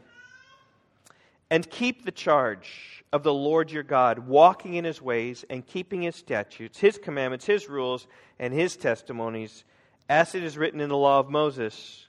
And 1.52 1.70
keep 1.70 2.04
the 2.06 2.12
charge 2.12 3.04
of 3.14 3.24
the 3.24 3.34
Lord 3.34 3.72
your 3.72 3.84
God, 3.84 4.20
walking 4.20 4.74
in 4.74 4.84
his 4.84 5.02
ways 5.02 5.46
and 5.50 5.66
keeping 5.66 6.02
his 6.02 6.16
statutes, 6.16 6.80
his 6.80 6.98
commandments, 6.98 7.46
his 7.46 7.70
rules, 7.70 8.08
and 8.40 8.54
his 8.54 8.76
testimonies, 8.76 9.64
as 10.10 10.36
it 10.36 10.44
is 10.44 10.58
written 10.58 10.82
in 10.82 10.90
the 10.90 10.98
law 10.98 11.20
of 11.20 11.30
Moses, 11.30 12.08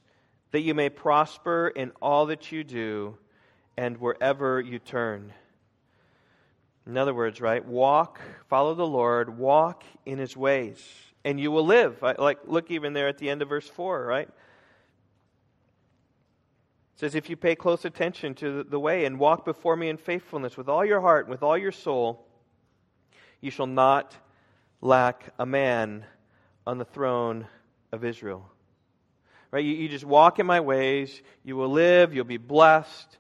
that 0.53 0.62
you 0.62 0.75
may 0.75 0.88
prosper 0.88 1.68
in 1.75 1.92
all 2.01 2.27
that 2.27 2.51
you 2.51 2.64
do 2.64 3.16
and 3.77 3.99
wherever 3.99 4.61
you 4.61 4.79
turn. 4.79 5.33
In 6.87 6.96
other 6.96 7.14
words, 7.14 7.40
right? 7.40 7.64
Walk, 7.64 8.20
follow 8.49 8.75
the 8.75 8.87
Lord, 8.87 9.38
walk 9.38 9.85
in 10.07 10.18
his 10.18 10.37
ways 10.37 10.83
and 11.25 11.40
you 11.40 11.51
will 11.51 11.66
live. 11.66 12.01
Like, 12.01 12.38
look 12.46 12.70
even 12.70 12.92
there 12.92 13.09
at 13.09 13.18
the 13.18 13.29
end 13.29 13.42
of 13.42 13.49
verse 13.49 13.68
4, 13.68 14.07
right? 14.07 14.29
It 16.96 17.00
says, 17.00 17.14
If 17.14 17.28
you 17.28 17.37
pay 17.37 17.54
close 17.54 17.85
attention 17.85 18.35
to 18.37 18.62
the 18.62 18.80
way 18.80 19.04
and 19.04 19.18
walk 19.18 19.44
before 19.44 19.76
me 19.76 19.90
in 19.90 19.98
faithfulness 19.98 20.56
with 20.56 20.66
all 20.66 20.82
your 20.82 21.02
heart 21.02 21.26
and 21.26 21.30
with 21.30 21.42
all 21.42 21.59
your 21.59 21.72
soul, 21.72 22.26
you 23.42 23.50
shall 23.50 23.66
not 23.66 24.16
lack 24.80 25.22
a 25.38 25.44
man 25.44 26.06
on 26.66 26.78
the 26.78 26.87
throne 26.87 27.46
of 27.92 28.02
Israel. 28.02 28.50
Right? 29.50 29.62
You, 29.62 29.74
you 29.74 29.88
just 29.90 30.06
walk 30.06 30.38
in 30.38 30.46
my 30.46 30.61
ways, 30.61 31.20
you 31.44 31.54
will 31.54 31.68
live, 31.68 32.14
you'll 32.14 32.24
be 32.24 32.38
blessed. 32.38 33.18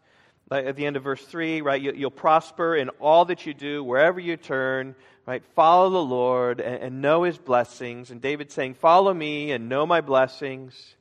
at 0.50 0.74
the 0.76 0.86
end 0.86 0.96
of 0.96 1.02
verse 1.02 1.22
3, 1.22 1.60
right? 1.60 1.80
You, 1.80 1.92
will 2.04 2.10
prosper 2.10 2.76
in 2.76 2.88
all 2.98 3.26
that 3.26 3.44
you 3.44 3.52
do, 3.52 3.84
wherever 3.84 4.18
you 4.18 4.38
turn, 4.38 4.94
right? 5.26 5.44
Follow 5.54 5.90
the 5.90 5.98
Lord 5.98 6.62
and, 6.62 6.82
and 6.82 7.02
know 7.02 7.24
his 7.24 7.36
blessings. 7.36 8.10
And 8.10 8.22
David 8.22 8.50
saying, 8.50 8.74
Follow 8.74 9.12
me 9.12 9.52
and 9.52 9.68
know 9.68 9.84
my 9.84 10.00
blessings. 10.00 10.96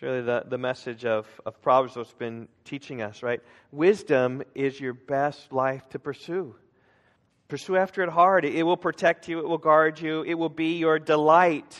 It's 0.00 0.02
really 0.02 0.22
the, 0.22 0.44
the 0.48 0.56
message 0.56 1.04
of, 1.04 1.26
of 1.44 1.60
Proverbs 1.60 1.92
that's 1.92 2.14
been 2.14 2.48
teaching 2.64 3.02
us, 3.02 3.22
right? 3.22 3.42
Wisdom 3.70 4.42
is 4.54 4.80
your 4.80 4.94
best 4.94 5.52
life 5.52 5.86
to 5.90 5.98
pursue. 5.98 6.54
Pursue 7.48 7.76
after 7.76 8.02
it 8.02 8.08
hard. 8.08 8.46
It 8.46 8.62
will 8.62 8.78
protect 8.78 9.28
you, 9.28 9.40
it 9.40 9.46
will 9.46 9.58
guard 9.58 10.00
you, 10.00 10.22
it 10.22 10.32
will 10.32 10.48
be 10.48 10.78
your 10.78 10.98
delight. 10.98 11.78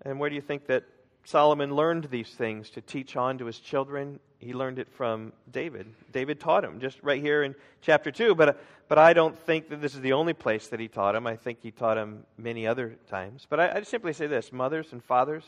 And 0.00 0.18
where 0.18 0.30
do 0.30 0.34
you 0.34 0.40
think 0.40 0.66
that 0.68 0.84
Solomon 1.24 1.74
learned 1.74 2.04
these 2.04 2.30
things 2.30 2.70
to 2.70 2.80
teach 2.80 3.14
on 3.14 3.36
to 3.36 3.44
his 3.44 3.58
children? 3.58 4.18
He 4.38 4.54
learned 4.54 4.78
it 4.78 4.88
from 4.88 5.34
David. 5.52 5.92
David 6.10 6.40
taught 6.40 6.64
him, 6.64 6.80
just 6.80 7.02
right 7.02 7.20
here 7.20 7.42
in 7.42 7.54
chapter 7.82 8.10
2. 8.10 8.34
But, 8.34 8.64
but 8.88 8.96
I 8.96 9.12
don't 9.12 9.38
think 9.38 9.68
that 9.68 9.82
this 9.82 9.94
is 9.94 10.00
the 10.00 10.14
only 10.14 10.32
place 10.32 10.68
that 10.68 10.80
he 10.80 10.88
taught 10.88 11.14
him. 11.14 11.26
I 11.26 11.36
think 11.36 11.58
he 11.60 11.70
taught 11.70 11.98
him 11.98 12.24
many 12.38 12.66
other 12.66 12.96
times. 13.10 13.46
But 13.46 13.60
I, 13.60 13.72
I 13.72 13.82
simply 13.82 14.14
say 14.14 14.26
this 14.26 14.54
mothers 14.54 14.92
and 14.92 15.04
fathers, 15.04 15.44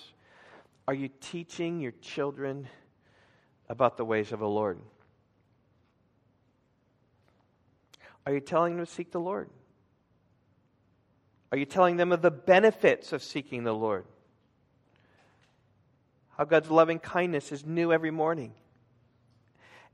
are 0.89 0.95
you 0.95 1.11
teaching 1.21 1.81
your 1.81 1.93
children 2.01 2.67
about 3.69 3.99
the 3.99 4.07
ways 4.07 4.33
of 4.33 4.41
the 4.41 4.49
Lord? 4.49 4.79
Are 8.25 8.33
you 8.33 8.41
telling 8.41 8.75
them 8.75 8.87
to 8.87 8.91
seek 8.91 9.11
the 9.11 9.21
Lord? 9.21 9.51
Are 11.53 11.59
you 11.59 11.67
telling 11.67 11.99
them 11.99 12.11
of 12.11 12.23
the 12.23 12.31
benefits 12.31 13.13
of 13.13 13.23
seeking 13.23 13.65
the 13.65 13.75
Lord? 13.75 14.07
How 16.39 16.45
God's 16.47 16.71
loving 16.71 17.01
kindness 17.01 17.53
is 17.53 17.67
new 17.67 17.93
every 17.93 18.11
morning, 18.11 18.55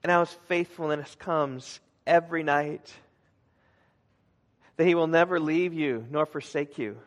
and 0.04 0.12
how 0.12 0.24
His 0.24 0.36
faithfulness 0.46 1.16
comes 1.16 1.80
every 2.06 2.44
night. 2.44 2.92
That 4.76 4.86
He 4.86 4.94
will 4.94 5.08
never 5.08 5.40
leave 5.40 5.74
you 5.74 6.06
nor 6.08 6.24
forsake 6.24 6.78
you. 6.78 6.98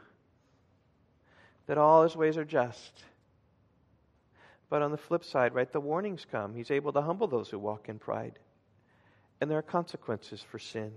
That 1.67 1.77
all 1.77 2.03
His 2.03 2.17
ways 2.17 2.35
are 2.35 2.43
just. 2.43 2.91
But 4.69 4.81
on 4.81 4.91
the 4.91 4.97
flip 4.97 5.23
side, 5.23 5.53
right, 5.53 5.71
the 5.71 5.79
warnings 5.79 6.25
come. 6.29 6.53
He's 6.53 6.71
able 6.71 6.91
to 6.93 7.01
humble 7.01 7.27
those 7.27 7.49
who 7.49 7.59
walk 7.59 7.87
in 7.89 7.99
pride. 7.99 8.39
And 9.39 9.49
there 9.49 9.57
are 9.57 9.63
consequences 9.63 10.41
for 10.41 10.59
sin. 10.59 10.91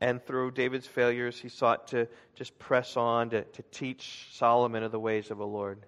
And 0.00 0.22
through 0.22 0.50
David's 0.50 0.86
failures, 0.86 1.38
he 1.38 1.48
sought 1.48 1.88
to 1.88 2.06
just 2.34 2.58
press 2.58 2.96
on 2.96 3.30
to, 3.30 3.42
to 3.42 3.62
teach 3.70 4.28
Solomon 4.32 4.82
of 4.82 4.92
the 4.92 5.00
ways 5.00 5.30
of 5.30 5.38
the 5.38 5.46
Lord. 5.46 5.86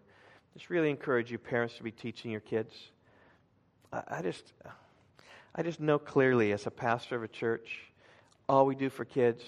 Just 0.54 0.70
really 0.70 0.88
encourage 0.88 1.30
you, 1.30 1.36
parents, 1.36 1.76
to 1.76 1.82
be 1.82 1.90
teaching 1.90 2.30
your 2.30 2.40
kids. 2.40 2.72
I, 3.92 4.02
I 4.08 4.22
just, 4.22 4.54
I 5.54 5.62
just 5.62 5.80
know 5.80 5.98
clearly 5.98 6.52
as 6.52 6.66
a 6.66 6.70
pastor 6.70 7.16
of 7.16 7.24
a 7.24 7.28
church, 7.28 7.82
all 8.48 8.64
we 8.64 8.74
do 8.74 8.88
for 8.88 9.04
kids, 9.04 9.42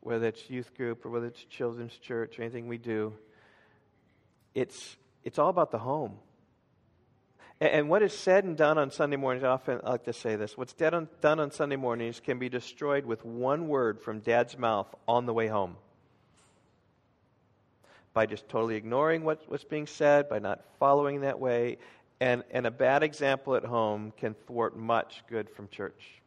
whether 0.00 0.28
it's 0.28 0.48
youth 0.48 0.76
group 0.76 1.04
or 1.04 1.10
whether 1.10 1.26
it's 1.26 1.42
children's 1.44 1.94
church 1.94 2.38
or 2.38 2.42
anything 2.42 2.68
we 2.68 2.78
do, 2.78 3.12
it's, 4.54 4.96
it's 5.24 5.38
all 5.38 5.48
about 5.48 5.70
the 5.70 5.78
home. 5.78 6.18
And 7.60 7.88
what 7.88 8.02
is 8.02 8.12
said 8.12 8.42
and 8.42 8.56
done 8.56 8.76
on 8.76 8.90
Sunday 8.90 9.16
mornings, 9.16 9.44
I 9.44 9.48
often 9.48 9.80
I 9.84 9.90
like 9.90 10.04
to 10.06 10.12
say 10.12 10.34
this 10.34 10.56
what's 10.56 10.72
done 10.72 11.08
on 11.22 11.50
Sunday 11.52 11.76
mornings 11.76 12.18
can 12.18 12.40
be 12.40 12.48
destroyed 12.48 13.06
with 13.06 13.24
one 13.24 13.68
word 13.68 14.00
from 14.00 14.18
dad's 14.18 14.58
mouth 14.58 14.92
on 15.06 15.26
the 15.26 15.32
way 15.32 15.46
home. 15.46 15.76
By 18.14 18.26
just 18.26 18.48
totally 18.48 18.74
ignoring 18.74 19.22
what, 19.22 19.42
what's 19.46 19.62
being 19.62 19.86
said, 19.86 20.28
by 20.28 20.40
not 20.40 20.64
following 20.80 21.20
that 21.20 21.38
way. 21.38 21.78
And, 22.20 22.42
and 22.50 22.66
a 22.66 22.70
bad 22.72 23.04
example 23.04 23.54
at 23.54 23.64
home 23.64 24.12
can 24.16 24.34
thwart 24.48 24.76
much 24.76 25.22
good 25.30 25.48
from 25.48 25.68
church. 25.68 26.20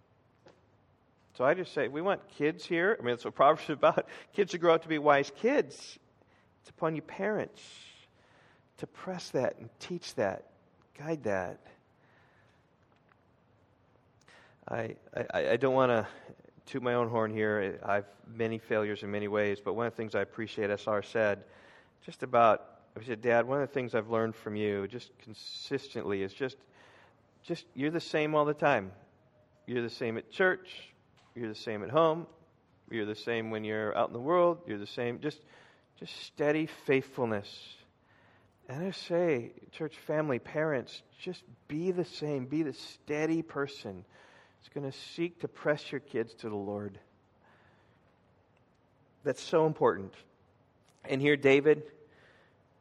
So 1.37 1.43
I 1.43 1.53
just 1.53 1.73
say, 1.73 1.89
we 1.89 2.01
want 2.01 2.21
kids 2.37 2.65
here. 2.65 2.95
I 2.97 3.03
mean, 3.03 3.13
that's 3.13 3.25
what 3.25 3.35
Proverbs 3.35 3.63
is 3.63 3.71
about. 3.71 4.07
Kids 4.33 4.51
to 4.51 4.57
grow 4.57 4.73
up 4.73 4.83
to 4.83 4.87
be 4.87 4.99
wise 4.99 5.31
kids. 5.41 5.99
It's 6.61 6.69
upon 6.69 6.95
you, 6.95 7.01
parents, 7.01 7.61
to 8.77 8.87
press 8.87 9.29
that 9.29 9.57
and 9.59 9.69
teach 9.79 10.15
that 10.15 10.45
guide 10.97 11.23
that. 11.23 11.59
I, 14.67 14.95
I, 15.33 15.49
I 15.49 15.57
don't 15.57 15.73
want 15.73 15.91
to 15.91 16.07
toot 16.65 16.81
my 16.81 16.95
own 16.95 17.09
horn 17.09 17.31
here. 17.31 17.79
I've 17.83 18.05
many 18.27 18.57
failures 18.57 19.03
in 19.03 19.11
many 19.11 19.27
ways, 19.27 19.59
but 19.63 19.73
one 19.73 19.85
of 19.85 19.93
the 19.93 19.97
things 19.97 20.15
I 20.15 20.21
appreciate, 20.21 20.69
SR 20.69 21.03
said, 21.03 21.43
just 22.03 22.23
about, 22.23 22.65
I 22.99 23.03
said, 23.03 23.21
Dad, 23.21 23.47
one 23.47 23.61
of 23.61 23.67
the 23.67 23.73
things 23.73 23.93
I've 23.93 24.09
learned 24.09 24.35
from 24.35 24.55
you 24.55 24.87
just 24.87 25.11
consistently 25.19 26.23
is 26.23 26.33
just, 26.33 26.57
just 27.43 27.65
you're 27.75 27.91
the 27.91 27.99
same 27.99 28.33
all 28.33 28.45
the 28.45 28.53
time. 28.53 28.91
You're 29.67 29.83
the 29.83 29.89
same 29.89 30.17
at 30.17 30.31
church. 30.31 30.91
You're 31.35 31.49
the 31.49 31.55
same 31.55 31.83
at 31.83 31.89
home. 31.89 32.25
You're 32.89 33.05
the 33.05 33.15
same 33.15 33.51
when 33.51 33.63
you're 33.63 33.95
out 33.97 34.07
in 34.07 34.13
the 34.13 34.19
world. 34.19 34.59
You're 34.65 34.77
the 34.77 34.87
same. 34.87 35.19
Just, 35.19 35.41
just 35.99 36.15
steady 36.23 36.67
faithfulness 36.85 37.75
and 38.67 38.85
I 38.85 38.91
say, 38.91 39.51
church 39.71 39.95
family, 40.07 40.39
parents, 40.39 41.03
just 41.21 41.43
be 41.67 41.91
the 41.91 42.05
same. 42.05 42.45
Be 42.45 42.63
the 42.63 42.73
steady 42.73 43.41
person 43.41 44.03
who's 44.59 44.69
going 44.73 44.91
to 44.91 44.97
seek 45.15 45.39
to 45.41 45.47
press 45.47 45.91
your 45.91 46.01
kids 46.01 46.33
to 46.35 46.49
the 46.49 46.55
Lord. 46.55 46.97
That's 49.23 49.41
so 49.41 49.67
important. 49.67 50.13
And 51.07 51.21
here, 51.21 51.37
David, 51.37 51.83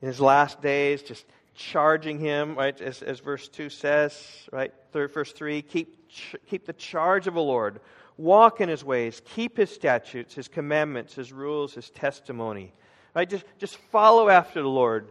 in 0.01 0.09
his 0.09 0.21
last 0.21 0.63
days, 0.63 1.03
just 1.03 1.27
charging 1.55 2.19
him, 2.19 2.57
right, 2.57 2.79
as, 2.81 3.03
as 3.03 3.21
verse 3.21 3.49
2 3.49 3.69
says, 3.69 4.27
right, 4.51 4.73
third, 4.93 5.13
verse 5.13 5.33
3 5.33 5.61
keep, 5.63 6.11
keep 6.47 6.65
the 6.67 6.73
charge 6.73 7.27
of 7.27 7.35
the 7.35 7.43
Lord, 7.43 7.81
walk 8.17 8.61
in 8.61 8.69
his 8.71 8.83
ways, 8.83 9.21
keep 9.35 9.59
his 9.59 9.71
statutes, 9.71 10.35
his 10.35 10.49
commandments, 10.49 11.15
his 11.15 11.33
rules, 11.33 11.75
his 11.75 11.91
testimony. 11.91 12.73
Right, 13.15 13.29
just, 13.29 13.45
just 13.59 13.77
follow 13.77 14.29
after 14.29 14.61
the 14.61 14.69
Lord 14.69 15.09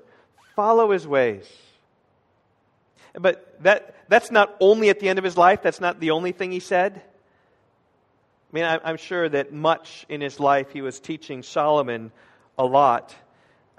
Follow 0.56 0.92
his 0.92 1.08
ways. 1.08 1.46
But 3.14 3.62
that, 3.64 3.96
that's 4.08 4.32
not 4.32 4.56
only 4.60 4.90
at 4.90 5.00
the 5.00 5.10
end 5.10 5.20
of 5.20 5.26
his 5.26 5.38
life, 5.38 5.62
that's 5.62 5.82
not 5.82 6.00
the 6.00 6.12
only 6.12 6.32
thing 6.32 6.52
he 6.52 6.60
said. 6.60 7.02
I 8.54 8.56
mean, 8.56 8.66
I'm 8.84 8.98
sure 8.98 9.28
that 9.30 9.52
much 9.52 10.06
in 10.10 10.22
his 10.22 10.40
life 10.40 10.72
he 10.72 10.82
was 10.82 11.00
teaching 11.00 11.42
Solomon 11.42 12.12
a 12.58 12.66
lot. 12.66 13.16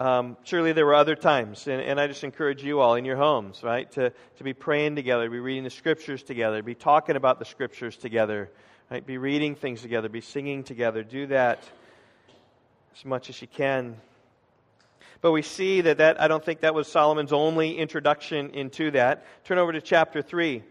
Um, 0.00 0.36
surely 0.42 0.72
there 0.72 0.84
were 0.84 0.96
other 0.96 1.14
times, 1.14 1.68
and, 1.68 1.80
and, 1.80 2.00
I 2.00 2.08
just 2.08 2.24
encourage 2.24 2.64
you 2.64 2.80
all 2.80 2.96
in 2.96 3.04
your 3.04 3.16
homes, 3.16 3.62
right, 3.62 3.88
to, 3.92 4.12
to 4.38 4.44
be 4.44 4.52
praying 4.52 4.96
together, 4.96 5.30
be 5.30 5.38
reading 5.38 5.62
the 5.62 5.70
scriptures 5.70 6.24
together, 6.24 6.60
be 6.64 6.74
talking 6.74 7.14
about 7.14 7.38
the 7.38 7.44
scriptures 7.44 7.96
together, 7.96 8.50
right, 8.90 9.06
be 9.06 9.18
reading 9.18 9.54
things 9.54 9.82
together, 9.82 10.08
be 10.08 10.20
singing 10.20 10.64
together. 10.64 11.04
Do 11.04 11.28
that 11.28 11.62
as 12.96 13.04
much 13.04 13.30
as 13.30 13.40
you 13.40 13.46
can. 13.46 13.96
But 15.24 15.32
we 15.32 15.40
see 15.40 15.80
that, 15.80 15.96
that 15.96 16.20
I 16.20 16.28
don't 16.28 16.44
think 16.44 16.60
that 16.60 16.74
was 16.74 16.86
Solomon's 16.86 17.32
only 17.32 17.78
introduction 17.78 18.50
into 18.50 18.90
that. 18.90 19.24
Turn 19.44 19.56
over 19.56 19.72
to 19.72 19.80
chapter 19.80 20.20
3. 20.20 20.62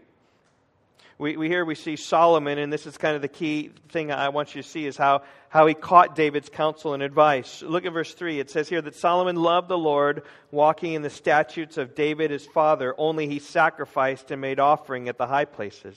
We, 1.18 1.36
we 1.36 1.48
here 1.48 1.64
we 1.64 1.74
see 1.74 1.96
Solomon, 1.96 2.58
and 2.58 2.72
this 2.72 2.86
is 2.86 2.96
kind 2.96 3.16
of 3.16 3.22
the 3.22 3.26
key 3.26 3.72
thing 3.88 4.12
I 4.12 4.28
want 4.28 4.54
you 4.54 4.62
to 4.62 4.68
see 4.68 4.86
is 4.86 4.96
how, 4.96 5.22
how 5.48 5.66
he 5.66 5.74
caught 5.74 6.14
David's 6.14 6.48
counsel 6.50 6.94
and 6.94 7.02
advice. 7.02 7.62
Look 7.62 7.84
at 7.84 7.92
verse 7.92 8.14
3. 8.14 8.38
It 8.38 8.48
says 8.48 8.68
here 8.68 8.80
that 8.80 8.94
Solomon 8.94 9.34
loved 9.34 9.66
the 9.66 9.76
Lord, 9.76 10.22
walking 10.52 10.92
in 10.92 11.02
the 11.02 11.10
statutes 11.10 11.76
of 11.76 11.96
David 11.96 12.30
his 12.30 12.46
father, 12.46 12.94
only 12.96 13.26
he 13.26 13.40
sacrificed 13.40 14.30
and 14.30 14.40
made 14.40 14.60
offering 14.60 15.08
at 15.08 15.18
the 15.18 15.26
high 15.26 15.46
places. 15.46 15.96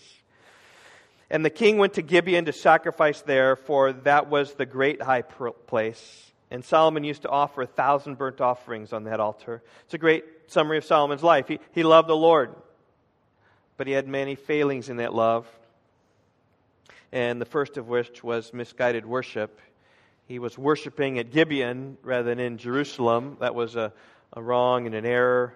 And 1.30 1.46
the 1.46 1.52
king 1.52 1.78
went 1.78 1.94
to 1.94 2.02
Gibeon 2.02 2.46
to 2.46 2.54
sacrifice 2.54 3.22
there, 3.22 3.56
for 3.56 3.94
that 3.94 4.32
was 4.32 4.56
the 4.56 4.66
great 4.66 5.00
high 5.00 5.22
place. 5.22 6.27
And 6.50 6.64
Solomon 6.64 7.04
used 7.04 7.24
to 7.24 7.30
offer 7.30 7.64
a 7.64 7.68
thousand 7.68 8.18
burnt 8.18 8.40
offerings 8.40 8.94
on 8.94 9.04
that 9.04 9.20
altar. 9.20 9.62
It's 9.86 9.94
a 9.94 9.98
great 9.98 10.24
summary 10.48 10.78
of 10.78 10.86
Solomon's 10.86 11.24
life. 11.24 11.48
He, 11.48 11.60
he 11.74 11.84
loved 11.84 12.08
the 12.08 12.16
Lord, 12.16 12.56
but 13.76 13.88
he 13.88 13.94
had 13.94 14.08
many 14.08 14.36
failings 14.36 14.90
in 14.90 14.98
that 14.98 15.14
love. 15.14 15.48
And 17.12 17.42
the 17.42 17.46
first 17.46 17.78
of 17.78 17.88
which 17.88 18.24
was 18.24 18.54
misguided 18.54 19.06
worship. 19.06 19.60
He 20.28 20.40
was 20.40 20.58
worshiping 20.58 21.20
at 21.20 21.32
Gibeon 21.32 21.98
rather 22.02 22.24
than 22.24 22.40
in 22.40 22.58
Jerusalem. 22.58 23.38
That 23.40 23.56
was 23.56 23.76
a, 23.76 23.94
a 24.34 24.42
wrong 24.42 24.86
and 24.86 24.96
an 24.96 25.06
error. 25.06 25.54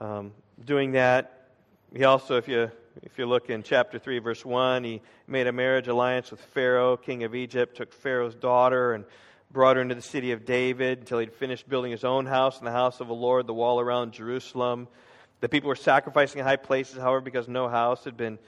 Um, 0.00 0.32
doing 0.64 0.92
that, 0.92 1.48
he 1.94 2.04
also, 2.04 2.36
if 2.36 2.48
you 2.48 2.70
if 3.02 3.16
you 3.16 3.26
look 3.26 3.48
in 3.48 3.62
chapter 3.62 3.98
3, 3.98 4.18
verse 4.18 4.44
1, 4.44 4.82
he 4.82 5.02
made 5.28 5.46
a 5.46 5.52
marriage 5.52 5.86
alliance 5.86 6.32
with 6.32 6.40
Pharaoh, 6.40 6.96
king 6.96 7.22
of 7.22 7.34
Egypt, 7.34 7.76
took 7.76 7.92
Pharaoh's 7.92 8.34
daughter, 8.34 8.92
and 8.92 9.04
brought 9.50 9.76
her 9.76 9.82
into 9.82 9.94
the 9.94 10.02
city 10.02 10.32
of 10.32 10.44
David 10.44 10.98
until 11.00 11.18
he'd 11.18 11.32
finished 11.32 11.68
building 11.68 11.90
his 11.90 12.04
own 12.04 12.26
house 12.26 12.58
and 12.58 12.66
the 12.66 12.72
house 12.72 13.00
of 13.00 13.08
the 13.08 13.14
Lord, 13.14 13.46
the 13.46 13.54
wall 13.54 13.80
around 13.80 14.12
Jerusalem. 14.12 14.88
The 15.40 15.48
people 15.48 15.68
were 15.68 15.76
sacrificing 15.76 16.40
in 16.40 16.44
high 16.44 16.56
places, 16.56 16.98
however, 16.98 17.20
because 17.20 17.48
no 17.48 17.68
house 17.68 18.04
had 18.04 18.16
been 18.16 18.38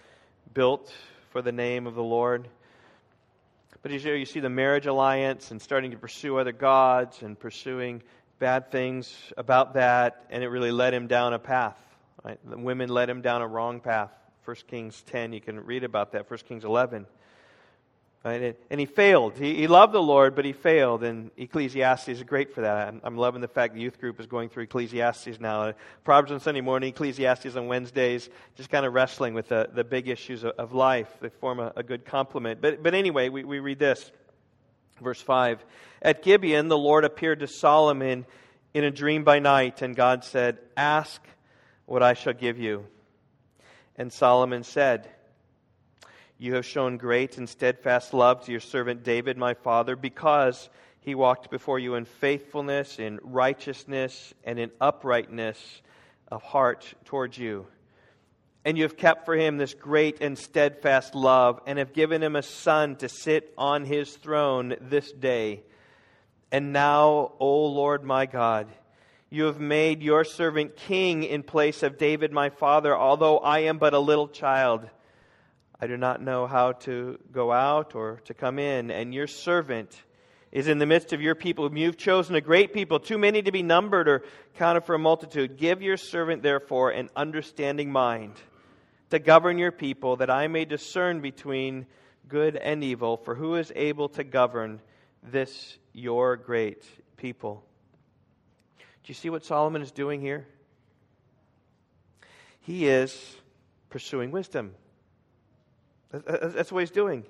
built 0.52 0.92
for 1.30 1.40
the 1.40 1.52
name 1.52 1.86
of 1.86 1.94
the 1.94 2.02
Lord. 2.02 2.48
But 3.82 3.92
you 3.92 4.26
see 4.26 4.40
the 4.40 4.50
marriage 4.50 4.86
alliance 4.86 5.50
and 5.52 5.62
starting 5.62 5.92
to 5.92 5.96
pursue 5.96 6.36
other 6.36 6.52
gods 6.52 7.22
and 7.22 7.38
pursuing 7.38 8.02
bad 8.38 8.70
things 8.70 9.14
about 9.38 9.74
that, 9.74 10.26
and 10.28 10.42
it 10.42 10.48
really 10.48 10.72
led 10.72 10.92
him 10.92 11.06
down 11.06 11.32
a 11.32 11.38
path. 11.38 11.78
Right? 12.22 12.38
The 12.44 12.58
women 12.58 12.90
led 12.90 13.08
him 13.08 13.22
down 13.22 13.40
a 13.40 13.46
wrong 13.46 13.80
path. 13.80 14.10
1 14.44 14.56
Kings 14.68 15.02
10, 15.06 15.32
you 15.32 15.40
can 15.40 15.64
read 15.64 15.84
about 15.84 16.12
that. 16.12 16.28
1 16.28 16.40
Kings 16.40 16.64
11. 16.64 17.06
Right? 18.22 18.54
And 18.68 18.78
he 18.78 18.84
failed. 18.84 19.38
He, 19.38 19.54
he 19.54 19.66
loved 19.66 19.94
the 19.94 20.02
Lord, 20.02 20.34
but 20.34 20.44
he 20.44 20.52
failed. 20.52 21.02
And 21.04 21.30
Ecclesiastes 21.38 22.08
is 22.08 22.22
great 22.22 22.54
for 22.54 22.60
that. 22.60 22.88
I'm, 22.88 23.00
I'm 23.02 23.16
loving 23.16 23.40
the 23.40 23.48
fact 23.48 23.72
the 23.72 23.80
youth 23.80 23.98
group 23.98 24.20
is 24.20 24.26
going 24.26 24.50
through 24.50 24.64
Ecclesiastes 24.64 25.40
now. 25.40 25.72
Proverbs 26.04 26.30
on 26.30 26.38
Sunday 26.38 26.60
morning, 26.60 26.90
Ecclesiastes 26.90 27.56
on 27.56 27.66
Wednesdays, 27.66 28.28
just 28.56 28.68
kind 28.68 28.84
of 28.84 28.92
wrestling 28.92 29.32
with 29.32 29.48
the, 29.48 29.70
the 29.72 29.84
big 29.84 30.08
issues 30.08 30.44
of, 30.44 30.52
of 30.58 30.74
life. 30.74 31.08
They 31.22 31.30
form 31.30 31.60
a, 31.60 31.72
a, 31.76 31.82
good 31.82 32.04
complement. 32.04 32.60
But, 32.60 32.82
but 32.82 32.92
anyway, 32.92 33.30
we, 33.30 33.44
we 33.44 33.58
read 33.58 33.78
this. 33.78 34.12
Verse 35.00 35.22
5 35.22 35.64
At 36.02 36.22
Gibeon, 36.22 36.68
the 36.68 36.76
Lord 36.76 37.06
appeared 37.06 37.40
to 37.40 37.46
Solomon 37.46 38.26
in 38.74 38.84
a 38.84 38.90
dream 38.90 39.24
by 39.24 39.38
night, 39.38 39.80
and 39.80 39.96
God 39.96 40.24
said, 40.24 40.58
Ask 40.76 41.22
what 41.86 42.02
I 42.02 42.12
shall 42.12 42.34
give 42.34 42.58
you. 42.58 42.86
And 43.96 44.12
Solomon 44.12 44.62
said, 44.62 45.08
you 46.40 46.54
have 46.54 46.64
shown 46.64 46.96
great 46.96 47.36
and 47.36 47.46
steadfast 47.46 48.14
love 48.14 48.46
to 48.46 48.50
your 48.50 48.62
servant 48.62 49.04
David, 49.04 49.36
my 49.36 49.52
father, 49.52 49.94
because 49.94 50.70
he 51.00 51.14
walked 51.14 51.50
before 51.50 51.78
you 51.78 51.96
in 51.96 52.06
faithfulness, 52.06 52.98
in 52.98 53.20
righteousness, 53.22 54.32
and 54.42 54.58
in 54.58 54.70
uprightness 54.80 55.82
of 56.32 56.42
heart 56.42 56.94
towards 57.04 57.36
you. 57.36 57.66
And 58.64 58.78
you 58.78 58.84
have 58.84 58.96
kept 58.96 59.26
for 59.26 59.36
him 59.36 59.58
this 59.58 59.74
great 59.74 60.22
and 60.22 60.38
steadfast 60.38 61.14
love, 61.14 61.60
and 61.66 61.78
have 61.78 61.92
given 61.92 62.22
him 62.22 62.36
a 62.36 62.42
son 62.42 62.96
to 62.96 63.08
sit 63.10 63.52
on 63.58 63.84
his 63.84 64.16
throne 64.16 64.76
this 64.80 65.12
day. 65.12 65.62
And 66.50 66.72
now, 66.72 67.32
O 67.38 67.66
Lord 67.66 68.02
my 68.02 68.24
God, 68.24 68.66
you 69.28 69.44
have 69.44 69.60
made 69.60 70.02
your 70.02 70.24
servant 70.24 70.74
king 70.74 71.22
in 71.22 71.42
place 71.42 71.82
of 71.82 71.98
David 71.98 72.32
my 72.32 72.48
father, 72.48 72.96
although 72.96 73.36
I 73.36 73.58
am 73.60 73.76
but 73.76 73.92
a 73.92 73.98
little 73.98 74.26
child. 74.26 74.88
I 75.80 75.86
do 75.86 75.96
not 75.96 76.20
know 76.20 76.46
how 76.46 76.72
to 76.72 77.18
go 77.32 77.50
out 77.50 77.94
or 77.94 78.20
to 78.26 78.34
come 78.34 78.58
in, 78.58 78.90
and 78.90 79.14
your 79.14 79.26
servant 79.26 80.02
is 80.52 80.68
in 80.68 80.78
the 80.78 80.86
midst 80.86 81.12
of 81.12 81.22
your 81.22 81.34
people, 81.34 81.72
you've 81.76 81.96
chosen 81.96 82.34
a 82.34 82.40
great 82.40 82.74
people, 82.74 82.98
too 82.98 83.16
many 83.16 83.40
to 83.40 83.52
be 83.52 83.62
numbered 83.62 84.08
or 84.08 84.24
counted 84.56 84.82
for 84.82 84.94
a 84.94 84.98
multitude. 84.98 85.56
Give 85.56 85.80
your 85.80 85.96
servant, 85.96 86.42
therefore, 86.42 86.90
an 86.90 87.08
understanding 87.14 87.90
mind 87.90 88.34
to 89.10 89.18
govern 89.18 89.58
your 89.58 89.72
people, 89.72 90.16
that 90.16 90.28
I 90.28 90.48
may 90.48 90.64
discern 90.64 91.20
between 91.20 91.86
good 92.28 92.56
and 92.56 92.84
evil. 92.84 93.16
For 93.16 93.34
who 93.34 93.54
is 93.54 93.72
able 93.74 94.08
to 94.10 94.24
govern 94.24 94.80
this 95.22 95.78
your 95.92 96.36
great 96.36 96.84
people? 97.16 97.64
Do 98.78 98.84
you 99.06 99.14
see 99.14 99.30
what 99.30 99.44
Solomon 99.44 99.82
is 99.82 99.92
doing 99.92 100.20
here? 100.20 100.46
He 102.60 102.86
is 102.86 103.36
pursuing 103.88 104.30
wisdom. 104.30 104.74
That's 106.12 106.72
what 106.72 106.80
he's 106.80 106.90
doing. 106.90 107.24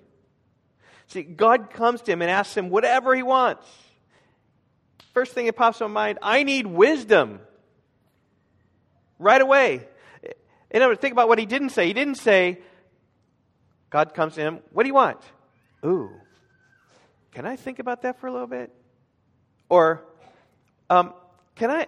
See, 1.06 1.22
God 1.22 1.70
comes 1.70 2.02
to 2.02 2.12
him 2.12 2.22
and 2.22 2.30
asks 2.30 2.56
him 2.56 2.70
whatever 2.70 3.14
he 3.14 3.22
wants. 3.22 3.66
First 5.12 5.32
thing 5.32 5.46
that 5.46 5.56
pops 5.56 5.80
in 5.80 5.90
my 5.90 6.06
mind, 6.06 6.18
I 6.22 6.44
need 6.44 6.66
wisdom. 6.66 7.40
Right 9.18 9.40
away. 9.40 9.86
In 10.70 10.82
words, 10.82 11.00
think 11.00 11.12
about 11.12 11.28
what 11.28 11.38
he 11.38 11.46
didn't 11.46 11.70
say. 11.70 11.86
He 11.86 11.92
didn't 11.92 12.14
say, 12.14 12.58
God 13.90 14.14
comes 14.14 14.36
to 14.36 14.40
him, 14.40 14.60
what 14.72 14.84
do 14.84 14.86
you 14.88 14.94
want? 14.94 15.18
Ooh, 15.84 16.10
can 17.32 17.44
I 17.44 17.56
think 17.56 17.80
about 17.80 18.02
that 18.02 18.20
for 18.20 18.28
a 18.28 18.32
little 18.32 18.46
bit? 18.46 18.72
Or, 19.68 20.04
um, 20.88 21.12
can 21.56 21.70
I, 21.70 21.86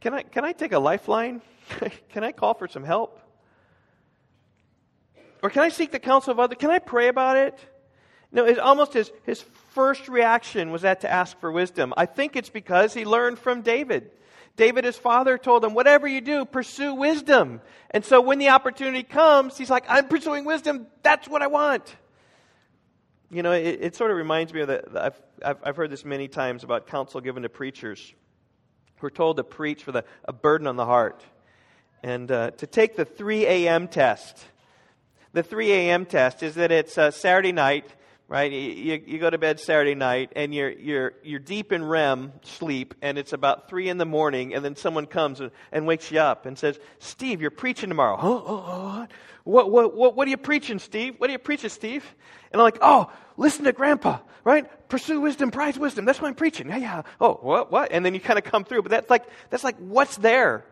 can 0.00 0.12
I, 0.14 0.22
can 0.22 0.44
I 0.44 0.52
take 0.52 0.72
a 0.72 0.78
lifeline? 0.78 1.40
can 2.10 2.22
I 2.22 2.32
call 2.32 2.54
for 2.54 2.68
some 2.68 2.84
help? 2.84 3.20
Or 5.46 5.50
can 5.50 5.62
I 5.62 5.68
seek 5.68 5.92
the 5.92 6.00
counsel 6.00 6.32
of 6.32 6.40
others? 6.40 6.56
Can 6.58 6.72
I 6.72 6.80
pray 6.80 7.06
about 7.06 7.36
it? 7.36 7.56
No, 8.32 8.46
it's 8.46 8.58
almost 8.58 8.94
his, 8.94 9.12
his 9.22 9.42
first 9.74 10.08
reaction 10.08 10.72
was 10.72 10.82
that 10.82 11.02
to 11.02 11.08
ask 11.08 11.38
for 11.38 11.52
wisdom. 11.52 11.94
I 11.96 12.06
think 12.06 12.34
it's 12.34 12.50
because 12.50 12.92
he 12.92 13.04
learned 13.04 13.38
from 13.38 13.62
David. 13.62 14.10
David, 14.56 14.84
his 14.84 14.96
father, 14.96 15.38
told 15.38 15.64
him, 15.64 15.72
whatever 15.72 16.08
you 16.08 16.20
do, 16.20 16.46
pursue 16.46 16.94
wisdom. 16.94 17.60
And 17.92 18.04
so 18.04 18.20
when 18.20 18.40
the 18.40 18.48
opportunity 18.48 19.04
comes, 19.04 19.56
he's 19.56 19.70
like, 19.70 19.84
I'm 19.88 20.08
pursuing 20.08 20.46
wisdom. 20.46 20.88
That's 21.04 21.28
what 21.28 21.42
I 21.42 21.46
want. 21.46 21.94
You 23.30 23.44
know, 23.44 23.52
it, 23.52 23.78
it 23.80 23.94
sort 23.94 24.10
of 24.10 24.16
reminds 24.16 24.52
me 24.52 24.62
of 24.62 24.66
that. 24.66 24.96
I've, 24.96 25.56
I've, 25.62 25.76
heard 25.76 25.90
this 25.90 26.04
many 26.04 26.26
times 26.26 26.64
about 26.64 26.88
counsel 26.88 27.20
given 27.20 27.44
to 27.44 27.48
preachers 27.48 28.12
who 28.96 29.06
are 29.06 29.10
told 29.10 29.36
to 29.36 29.44
preach 29.44 29.86
with 29.86 29.94
a, 29.94 30.04
a 30.24 30.32
burden 30.32 30.66
on 30.66 30.74
the 30.74 30.86
heart 30.86 31.22
and 32.02 32.32
uh, 32.32 32.50
to 32.50 32.66
take 32.66 32.96
the 32.96 33.04
3 33.04 33.46
a.m. 33.46 33.86
test 33.86 34.44
the 35.36 35.42
3 35.42 35.70
a.m. 35.70 36.06
test 36.06 36.42
is 36.42 36.54
that 36.54 36.72
it's 36.72 36.96
uh, 36.96 37.10
Saturday 37.10 37.52
night, 37.52 37.84
right? 38.26 38.50
You, 38.50 39.02
you 39.06 39.18
go 39.18 39.28
to 39.28 39.36
bed 39.36 39.60
Saturday 39.60 39.94
night 39.94 40.32
and 40.34 40.54
you're, 40.54 40.70
you're, 40.70 41.12
you're 41.22 41.40
deep 41.40 41.72
in 41.72 41.84
REM 41.84 42.32
sleep 42.40 42.94
and 43.02 43.18
it's 43.18 43.34
about 43.34 43.68
3 43.68 43.90
in 43.90 43.98
the 43.98 44.06
morning 44.06 44.54
and 44.54 44.64
then 44.64 44.76
someone 44.76 45.04
comes 45.04 45.40
and, 45.40 45.50
and 45.72 45.86
wakes 45.86 46.10
you 46.10 46.20
up 46.20 46.46
and 46.46 46.58
says, 46.58 46.78
Steve, 47.00 47.42
you're 47.42 47.50
preaching 47.50 47.90
tomorrow. 47.90 48.16
Huh? 48.16 48.28
Oh, 48.28 49.06
what, 49.44 49.70
what, 49.70 49.94
what, 49.94 50.16
what 50.16 50.26
are 50.26 50.30
you 50.30 50.38
preaching, 50.38 50.78
Steve? 50.78 51.16
What 51.18 51.28
are 51.28 51.34
you 51.34 51.38
preaching, 51.38 51.68
Steve? 51.68 52.02
And 52.50 52.58
I'm 52.58 52.64
like, 52.64 52.78
oh, 52.80 53.12
listen 53.36 53.66
to 53.66 53.74
Grandpa, 53.74 54.20
right? 54.42 54.88
Pursue 54.88 55.20
wisdom, 55.20 55.50
prize 55.50 55.78
wisdom. 55.78 56.06
That's 56.06 56.18
what 56.18 56.28
I'm 56.28 56.34
preaching. 56.34 56.70
Yeah, 56.70 56.78
yeah. 56.78 57.02
Oh, 57.20 57.34
what, 57.42 57.70
what? 57.70 57.92
And 57.92 58.06
then 58.06 58.14
you 58.14 58.20
kind 58.20 58.38
of 58.38 58.44
come 58.46 58.64
through. 58.64 58.80
But 58.80 58.90
that's 58.90 59.10
like, 59.10 59.24
that's 59.50 59.64
like 59.64 59.76
what's 59.76 60.16
there? 60.16 60.64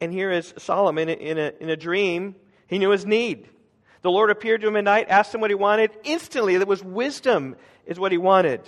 And 0.00 0.12
here 0.12 0.30
is 0.30 0.54
Solomon 0.56 1.08
in 1.08 1.36
a, 1.36 1.52
in 1.58 1.68
a 1.68 1.76
dream. 1.76 2.36
He 2.68 2.78
knew 2.78 2.90
his 2.90 3.04
need. 3.04 3.48
The 4.02 4.10
Lord 4.10 4.30
appeared 4.30 4.60
to 4.62 4.68
him 4.68 4.76
at 4.76 4.84
night, 4.84 5.06
asked 5.08 5.34
him 5.34 5.40
what 5.40 5.50
he 5.50 5.56
wanted. 5.56 5.90
Instantly, 6.04 6.56
there 6.56 6.66
was 6.66 6.82
wisdom, 6.82 7.56
is 7.86 7.98
what 7.98 8.12
he 8.12 8.18
wanted. 8.18 8.60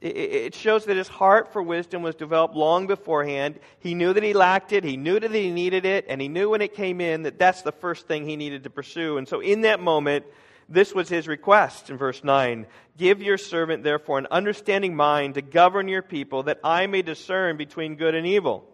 It 0.00 0.54
shows 0.54 0.86
that 0.86 0.96
his 0.96 1.08
heart 1.08 1.52
for 1.52 1.62
wisdom 1.62 2.00
was 2.00 2.14
developed 2.14 2.54
long 2.54 2.86
beforehand. 2.86 3.60
He 3.80 3.94
knew 3.94 4.14
that 4.14 4.22
he 4.22 4.32
lacked 4.32 4.72
it, 4.72 4.82
he 4.82 4.96
knew 4.96 5.20
that 5.20 5.30
he 5.30 5.50
needed 5.50 5.84
it, 5.84 6.06
and 6.08 6.22
he 6.22 6.28
knew 6.28 6.48
when 6.48 6.62
it 6.62 6.74
came 6.74 7.02
in 7.02 7.24
that 7.24 7.38
that's 7.38 7.60
the 7.60 7.72
first 7.72 8.08
thing 8.08 8.26
he 8.26 8.36
needed 8.36 8.64
to 8.64 8.70
pursue. 8.70 9.18
And 9.18 9.28
so, 9.28 9.40
in 9.40 9.60
that 9.62 9.78
moment, 9.78 10.24
this 10.70 10.94
was 10.94 11.10
his 11.10 11.28
request 11.28 11.90
in 11.90 11.98
verse 11.98 12.24
9 12.24 12.66
Give 12.96 13.20
your 13.20 13.36
servant, 13.36 13.84
therefore, 13.84 14.18
an 14.18 14.28
understanding 14.30 14.96
mind 14.96 15.34
to 15.34 15.42
govern 15.42 15.86
your 15.86 16.02
people, 16.02 16.44
that 16.44 16.60
I 16.64 16.86
may 16.86 17.02
discern 17.02 17.58
between 17.58 17.96
good 17.96 18.14
and 18.14 18.26
evil. 18.26 18.66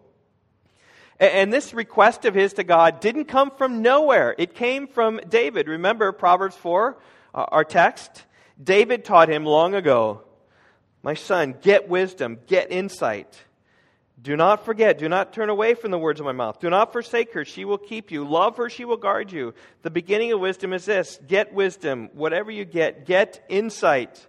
And 1.19 1.51
this 1.51 1.73
request 1.73 2.25
of 2.25 2.35
his 2.35 2.53
to 2.53 2.63
God 2.63 2.99
didn't 2.99 3.25
come 3.25 3.51
from 3.51 3.81
nowhere. 3.81 4.35
It 4.37 4.53
came 4.53 4.87
from 4.87 5.19
David. 5.27 5.67
Remember 5.67 6.11
Proverbs 6.11 6.55
4, 6.55 6.97
uh, 7.33 7.45
our 7.49 7.63
text? 7.63 8.25
David 8.61 9.03
taught 9.03 9.29
him 9.29 9.43
long 9.45 9.73
ago, 9.73 10.21
My 11.01 11.15
son, 11.15 11.55
get 11.61 11.89
wisdom, 11.89 12.39
get 12.45 12.71
insight. 12.71 13.43
Do 14.19 14.35
not 14.35 14.65
forget, 14.65 14.97
do 14.97 15.07
not 15.07 15.31
turn 15.31 15.49
away 15.49 15.75
from 15.75 15.91
the 15.91 15.97
words 15.97 16.19
of 16.19 16.25
my 16.25 16.31
mouth. 16.31 16.59
Do 16.59 16.69
not 16.69 16.91
forsake 16.91 17.33
her, 17.33 17.45
she 17.45 17.65
will 17.65 17.77
keep 17.77 18.11
you. 18.11 18.23
Love 18.27 18.57
her, 18.57 18.69
she 18.69 18.83
will 18.83 18.97
guard 18.97 19.31
you. 19.31 19.53
The 19.83 19.91
beginning 19.91 20.31
of 20.31 20.39
wisdom 20.39 20.73
is 20.73 20.85
this 20.85 21.19
get 21.27 21.53
wisdom. 21.53 22.09
Whatever 22.13 22.51
you 22.51 22.65
get, 22.65 23.05
get 23.05 23.43
insight. 23.47 24.27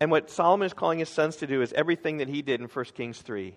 And 0.00 0.10
what 0.10 0.30
Solomon 0.30 0.66
is 0.66 0.74
calling 0.74 0.98
his 0.98 1.08
sons 1.08 1.36
to 1.36 1.46
do 1.46 1.62
is 1.62 1.72
everything 1.72 2.18
that 2.18 2.28
he 2.28 2.42
did 2.42 2.60
in 2.60 2.66
1 2.66 2.84
Kings 2.86 3.20
3 3.22 3.56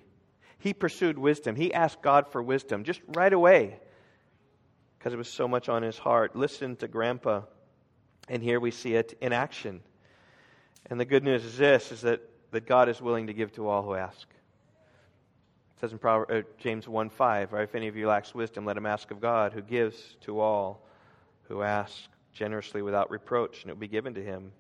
he 0.60 0.74
pursued 0.74 1.18
wisdom. 1.18 1.56
He 1.56 1.74
asked 1.74 2.02
God 2.02 2.28
for 2.28 2.44
wisdom 2.44 2.84
just 2.84 3.02
right 3.08 3.32
away 3.32 3.80
because 4.98 5.14
it 5.14 5.18
was 5.18 5.30
so 5.30 5.48
much 5.48 5.70
on 5.70 5.82
his 5.82 5.98
heart. 5.98 6.36
Listen 6.36 6.76
to 6.78 6.88
Grandpa. 6.88 7.42
And 8.28 8.44
here 8.44 8.60
we 8.60 8.70
see 8.72 8.94
it 8.94 9.18
in 9.22 9.34
action. 9.34 9.82
And 10.90 11.00
the 11.00 11.06
good 11.06 11.24
news 11.24 11.46
is 11.46 11.58
this 11.58 11.92
is 11.92 12.02
that, 12.02 12.22
that 12.52 12.68
God 12.68 12.90
is 12.90 13.02
willing 13.02 13.28
to 13.28 13.34
give 13.34 13.54
to 13.54 13.68
all 13.68 13.84
who 13.84 13.96
ask. 13.96 14.28
It 15.76 15.80
says 15.80 15.92
in 15.94 15.98
Proverbs, 15.98 16.32
uh, 16.32 16.42
James 16.58 16.88
1 16.88 17.10
5, 17.10 17.54
right? 17.54 17.64
If 17.64 17.74
any 17.74 17.88
of 17.88 17.96
you 17.96 18.08
lacks 18.08 18.36
wisdom, 18.36 18.66
let 18.66 18.76
him 18.76 18.86
ask 18.86 19.12
of 19.12 19.22
God, 19.22 19.54
who 19.54 19.62
gives 19.62 20.18
to 20.22 20.40
all 20.40 20.86
who 21.48 21.64
ask 21.64 21.94
generously 22.34 22.82
without 22.82 23.10
reproach, 23.10 23.62
and 23.62 23.72
it 23.72 23.74
will 23.74 23.80
be 23.80 23.88
given 23.88 24.14
to 24.14 24.24
him. 24.24 24.52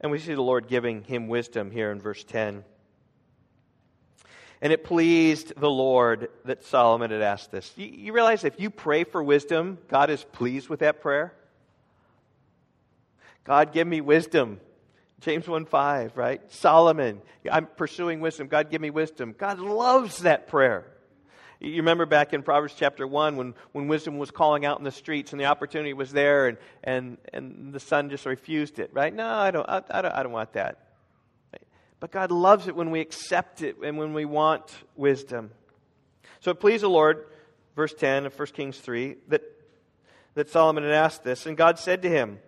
And 0.00 0.10
we 0.10 0.18
see 0.18 0.34
the 0.34 0.42
Lord 0.42 0.66
giving 0.68 1.04
him 1.04 1.28
wisdom 1.28 1.70
here 1.70 1.92
in 1.92 2.00
verse 2.00 2.24
10. 2.24 2.64
And 4.62 4.72
it 4.72 4.84
pleased 4.84 5.52
the 5.56 5.70
Lord 5.70 6.28
that 6.44 6.64
Solomon 6.64 7.10
had 7.10 7.20
asked 7.20 7.50
this. 7.50 7.72
You, 7.76 7.86
you 7.86 8.12
realize 8.12 8.44
if 8.44 8.58
you 8.58 8.70
pray 8.70 9.04
for 9.04 9.22
wisdom, 9.22 9.78
God 9.88 10.08
is 10.10 10.24
pleased 10.24 10.68
with 10.68 10.80
that 10.80 11.00
prayer? 11.00 11.34
God, 13.44 13.72
give 13.72 13.86
me 13.86 14.00
wisdom 14.00 14.60
James 15.20 15.48
1 15.48 15.64
5, 15.64 16.16
right? 16.16 16.40
Solomon, 16.52 17.20
I'm 17.50 17.66
pursuing 17.66 18.20
wisdom. 18.20 18.48
God, 18.48 18.70
give 18.70 18.80
me 18.80 18.90
wisdom. 18.90 19.34
God 19.36 19.58
loves 19.58 20.18
that 20.18 20.48
prayer. 20.48 20.84
You 21.58 21.76
remember 21.76 22.04
back 22.04 22.34
in 22.34 22.42
Proverbs 22.42 22.74
chapter 22.76 23.06
1 23.06 23.36
when, 23.36 23.54
when 23.72 23.88
wisdom 23.88 24.18
was 24.18 24.30
calling 24.30 24.66
out 24.66 24.78
in 24.78 24.84
the 24.84 24.90
streets 24.90 25.32
and 25.32 25.40
the 25.40 25.46
opportunity 25.46 25.94
was 25.94 26.12
there 26.12 26.48
and, 26.48 26.58
and, 26.84 27.16
and 27.32 27.72
the 27.72 27.80
son 27.80 28.10
just 28.10 28.26
refused 28.26 28.78
it, 28.78 28.90
right? 28.92 29.12
No, 29.12 29.26
I 29.26 29.50
don't, 29.50 29.66
I, 29.66 29.82
I 29.90 30.02
don't, 30.02 30.14
I 30.14 30.22
don't 30.22 30.32
want 30.32 30.52
that. 30.52 30.85
But 32.00 32.10
God 32.10 32.30
loves 32.30 32.68
it 32.68 32.76
when 32.76 32.90
we 32.90 33.00
accept 33.00 33.62
it 33.62 33.76
and 33.82 33.96
when 33.96 34.12
we 34.12 34.24
want 34.24 34.70
wisdom. 34.96 35.50
So 36.40 36.50
it 36.50 36.60
pleased 36.60 36.82
the 36.82 36.88
Lord, 36.88 37.26
verse 37.74 37.94
10 37.94 38.26
of 38.26 38.38
1 38.38 38.48
Kings 38.48 38.78
3, 38.78 39.16
that, 39.28 39.42
that 40.34 40.50
Solomon 40.50 40.84
had 40.84 40.92
asked 40.92 41.24
this. 41.24 41.46
And 41.46 41.56
God 41.56 41.78
said 41.78 42.02
to 42.02 42.08
him, 42.08 42.38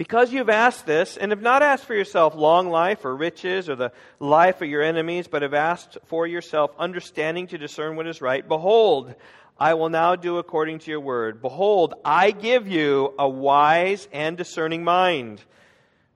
because 0.00 0.32
you 0.32 0.38
have 0.38 0.48
asked 0.48 0.86
this, 0.86 1.18
and 1.18 1.30
have 1.30 1.42
not 1.42 1.62
asked 1.62 1.84
for 1.84 1.94
yourself 1.94 2.34
long 2.34 2.70
life 2.70 3.04
or 3.04 3.14
riches 3.14 3.68
or 3.68 3.76
the 3.76 3.92
life 4.18 4.62
of 4.62 4.68
your 4.68 4.82
enemies, 4.82 5.28
but 5.28 5.42
have 5.42 5.52
asked 5.52 5.98
for 6.06 6.26
yourself 6.26 6.70
understanding 6.78 7.46
to 7.48 7.58
discern 7.58 7.96
what 7.96 8.06
is 8.06 8.22
right, 8.22 8.48
behold, 8.48 9.14
I 9.58 9.74
will 9.74 9.90
now 9.90 10.16
do 10.16 10.38
according 10.38 10.78
to 10.78 10.90
your 10.90 11.00
word. 11.00 11.42
Behold, 11.42 11.92
I 12.02 12.30
give 12.30 12.66
you 12.66 13.12
a 13.18 13.28
wise 13.28 14.08
and 14.10 14.38
discerning 14.38 14.84
mind, 14.84 15.44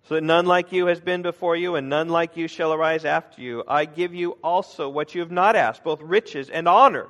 so 0.04 0.14
that 0.14 0.22
none 0.22 0.44
like 0.46 0.72
you 0.72 0.86
has 0.86 1.00
been 1.00 1.22
before 1.22 1.56
you, 1.56 1.76
and 1.76 1.88
none 1.88 2.08
like 2.08 2.36
you 2.36 2.46
shall 2.46 2.72
arise 2.72 3.04
after 3.04 3.40
you. 3.40 3.64
I 3.66 3.86
give 3.86 4.14
you 4.14 4.32
also 4.44 4.88
what 4.88 5.14
you 5.14 5.20
have 5.22 5.30
not 5.30 5.56
asked, 5.56 5.82
both 5.82 6.02
riches 6.02 6.50
and 6.50 6.68
honor, 6.68 7.08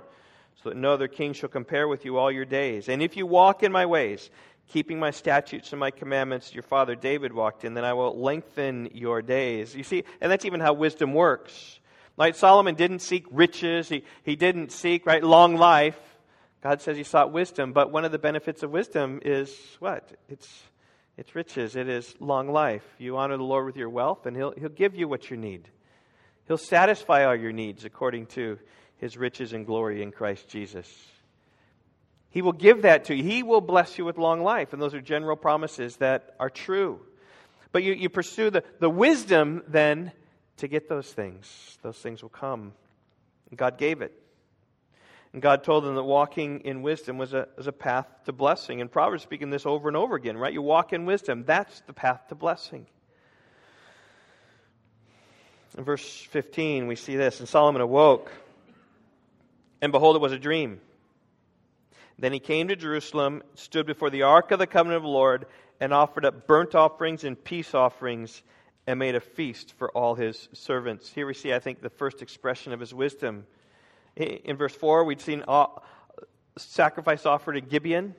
so 0.63 0.69
that 0.69 0.77
no 0.77 0.93
other 0.93 1.09
king 1.09 1.33
shall 1.33 1.49
compare 1.49 1.89
with 1.89 2.05
you 2.05 2.19
all 2.19 2.31
your 2.31 2.45
days. 2.45 2.89
And 2.89 3.03
if 3.03 3.17
you 3.17 3.27
walk 3.27 3.65
in 3.65 3.73
my 3.73 3.87
ways, 3.87 4.31
keeping 4.69 4.99
my 4.99 5.11
statutes 5.11 5.73
and 5.73 5.81
my 5.81 5.91
commandments 5.91 6.55
your 6.55 6.63
father 6.63 6.95
David 6.95 7.33
walked 7.33 7.65
in, 7.65 7.75
then 7.75 7.85
I 7.85 7.95
will 7.95 8.19
lengthen 8.19 8.91
your 8.93 9.23
days. 9.23 9.75
You 9.75 9.83
see, 9.83 10.05
and 10.21 10.31
that's 10.31 10.45
even 10.45 10.61
how 10.61 10.73
wisdom 10.73 11.15
works. 11.15 11.81
Like 12.17 12.37
Solomon 12.37 12.77
didn't 12.77 13.01
seek 13.01 13.27
riches, 13.31 13.89
he, 13.89 14.05
he 14.23 14.37
didn't 14.37 14.71
seek, 14.71 15.05
right, 15.05 15.23
long 15.23 15.57
life. 15.57 15.99
God 16.63 16.81
says 16.81 16.97
he 16.97 17.03
sought 17.03 17.33
wisdom, 17.33 17.73
but 17.73 17.91
one 17.91 18.05
of 18.05 18.13
the 18.13 18.19
benefits 18.19 18.63
of 18.63 18.71
wisdom 18.71 19.21
is 19.23 19.55
what? 19.81 20.13
It's, 20.29 20.49
it's 21.16 21.35
riches, 21.35 21.77
it 21.77 21.88
is 21.88 22.14
long 22.18 22.50
life. 22.50 22.85
You 22.98 23.16
honor 23.16 23.37
the 23.37 23.44
Lord 23.44 23.66
with 23.66 23.77
your 23.77 23.88
wealth, 23.88 24.27
and 24.27 24.37
he'll, 24.37 24.53
he'll 24.53 24.68
give 24.68 24.94
you 24.94 25.07
what 25.07 25.31
you 25.31 25.37
need. 25.37 25.68
He'll 26.46 26.59
satisfy 26.59 27.24
all 27.24 27.37
your 27.37 27.53
needs 27.53 27.85
according 27.85 28.27
to 28.27 28.59
his 28.98 29.16
riches 29.16 29.53
and 29.53 29.66
glory 29.66 30.03
in 30.03 30.12
Christ 30.12 30.48
Jesus. 30.48 30.92
He 32.31 32.42
will 32.42 32.53
give 32.53 32.83
that 32.83 33.05
to 33.05 33.14
you. 33.14 33.22
He 33.22 33.44
will 33.44 33.61
bless 33.61 33.96
you 33.96 34.05
with 34.05 34.18
long 34.18 34.42
life. 34.42 34.72
And 34.72 34.83
those 34.83 34.92
are 34.92 35.00
general 35.00 35.37
promises 35.37 35.96
that 35.98 36.35
are 36.40 36.50
true. 36.50 37.00
But 37.70 37.85
you, 37.85 37.92
you 37.92 38.09
pursue 38.09 38.50
the, 38.50 38.64
the 38.81 38.90
wisdom 38.90 39.62
then 39.68 40.11
to 40.57 40.66
get 40.66 40.88
those 40.88 41.12
things. 41.12 41.79
Those 41.83 41.98
things 41.98 42.22
will 42.22 42.31
come. 42.31 42.72
God 43.55 43.79
gave 43.79 44.03
it. 44.03 44.20
And 45.35 45.42
God 45.42 45.64
told 45.64 45.83
them 45.83 45.97
that 45.97 46.05
walking 46.05 46.61
in 46.61 46.83
wisdom 46.83 47.18
was 47.18 47.35
a, 47.35 47.49
was 47.57 47.66
a 47.66 47.73
path 47.73 48.07
to 48.27 48.33
blessing. 48.33 48.81
And 48.81 48.88
Proverbs 48.88 49.25
speaking 49.25 49.51
this 49.51 49.66
over 49.66 49.88
and 49.88 49.97
over 49.97 50.14
again, 50.14 50.38
right? 50.38 50.53
You 50.53 50.62
walk 50.62 50.92
in 50.92 51.07
wisdom. 51.07 51.42
That's 51.44 51.81
the 51.88 51.92
path 51.92 52.29
to 52.29 52.37
blessing. 52.37 52.87
In 55.77 55.83
verse 55.83 56.20
15, 56.31 56.87
we 56.87 56.94
see 56.94 57.16
this. 57.16 57.40
And 57.40 57.49
Solomon 57.49 57.83
awoke, 57.83 58.31
and 59.83 59.90
behold, 59.90 60.14
it 60.14 60.23
was 60.23 60.31
a 60.31 60.38
dream. 60.38 60.81
Then 62.16 62.33
he 62.33 62.38
came 62.38 62.68
to 62.68 62.77
Jerusalem, 62.77 63.42
stood 63.57 63.87
before 63.87 64.11
the 64.11 64.23
ark 64.23 64.53
of 64.53 64.61
the 64.61 64.68
covenant 64.68 64.99
of 64.99 65.03
the 65.03 65.09
Lord, 65.09 65.47
and 65.81 65.92
offered 65.92 66.25
up 66.25 66.47
burnt 66.47 66.77
offerings 66.77 67.25
and 67.25 67.42
peace 67.42 67.75
offerings, 67.75 68.40
and 68.87 69.01
made 69.01 69.16
a 69.16 69.20
feast 69.20 69.73
for 69.79 69.90
all 69.90 70.14
his 70.14 70.49
servants. 70.53 71.11
Here 71.11 71.27
we 71.27 71.35
see, 71.35 71.53
I 71.53 71.59
think, 71.59 71.83
the 71.83 71.90
first 71.90 72.23
expression 72.23 72.73
of 72.73 72.79
his 72.79 72.94
wisdom. 72.94 73.49
In 74.16 74.57
verse 74.57 74.74
4, 74.74 75.05
we'd 75.05 75.20
seen 75.20 75.44
sacrifice 76.57 77.27
offered 77.27 77.57
at 77.57 77.68
Gibeon, 77.68 78.14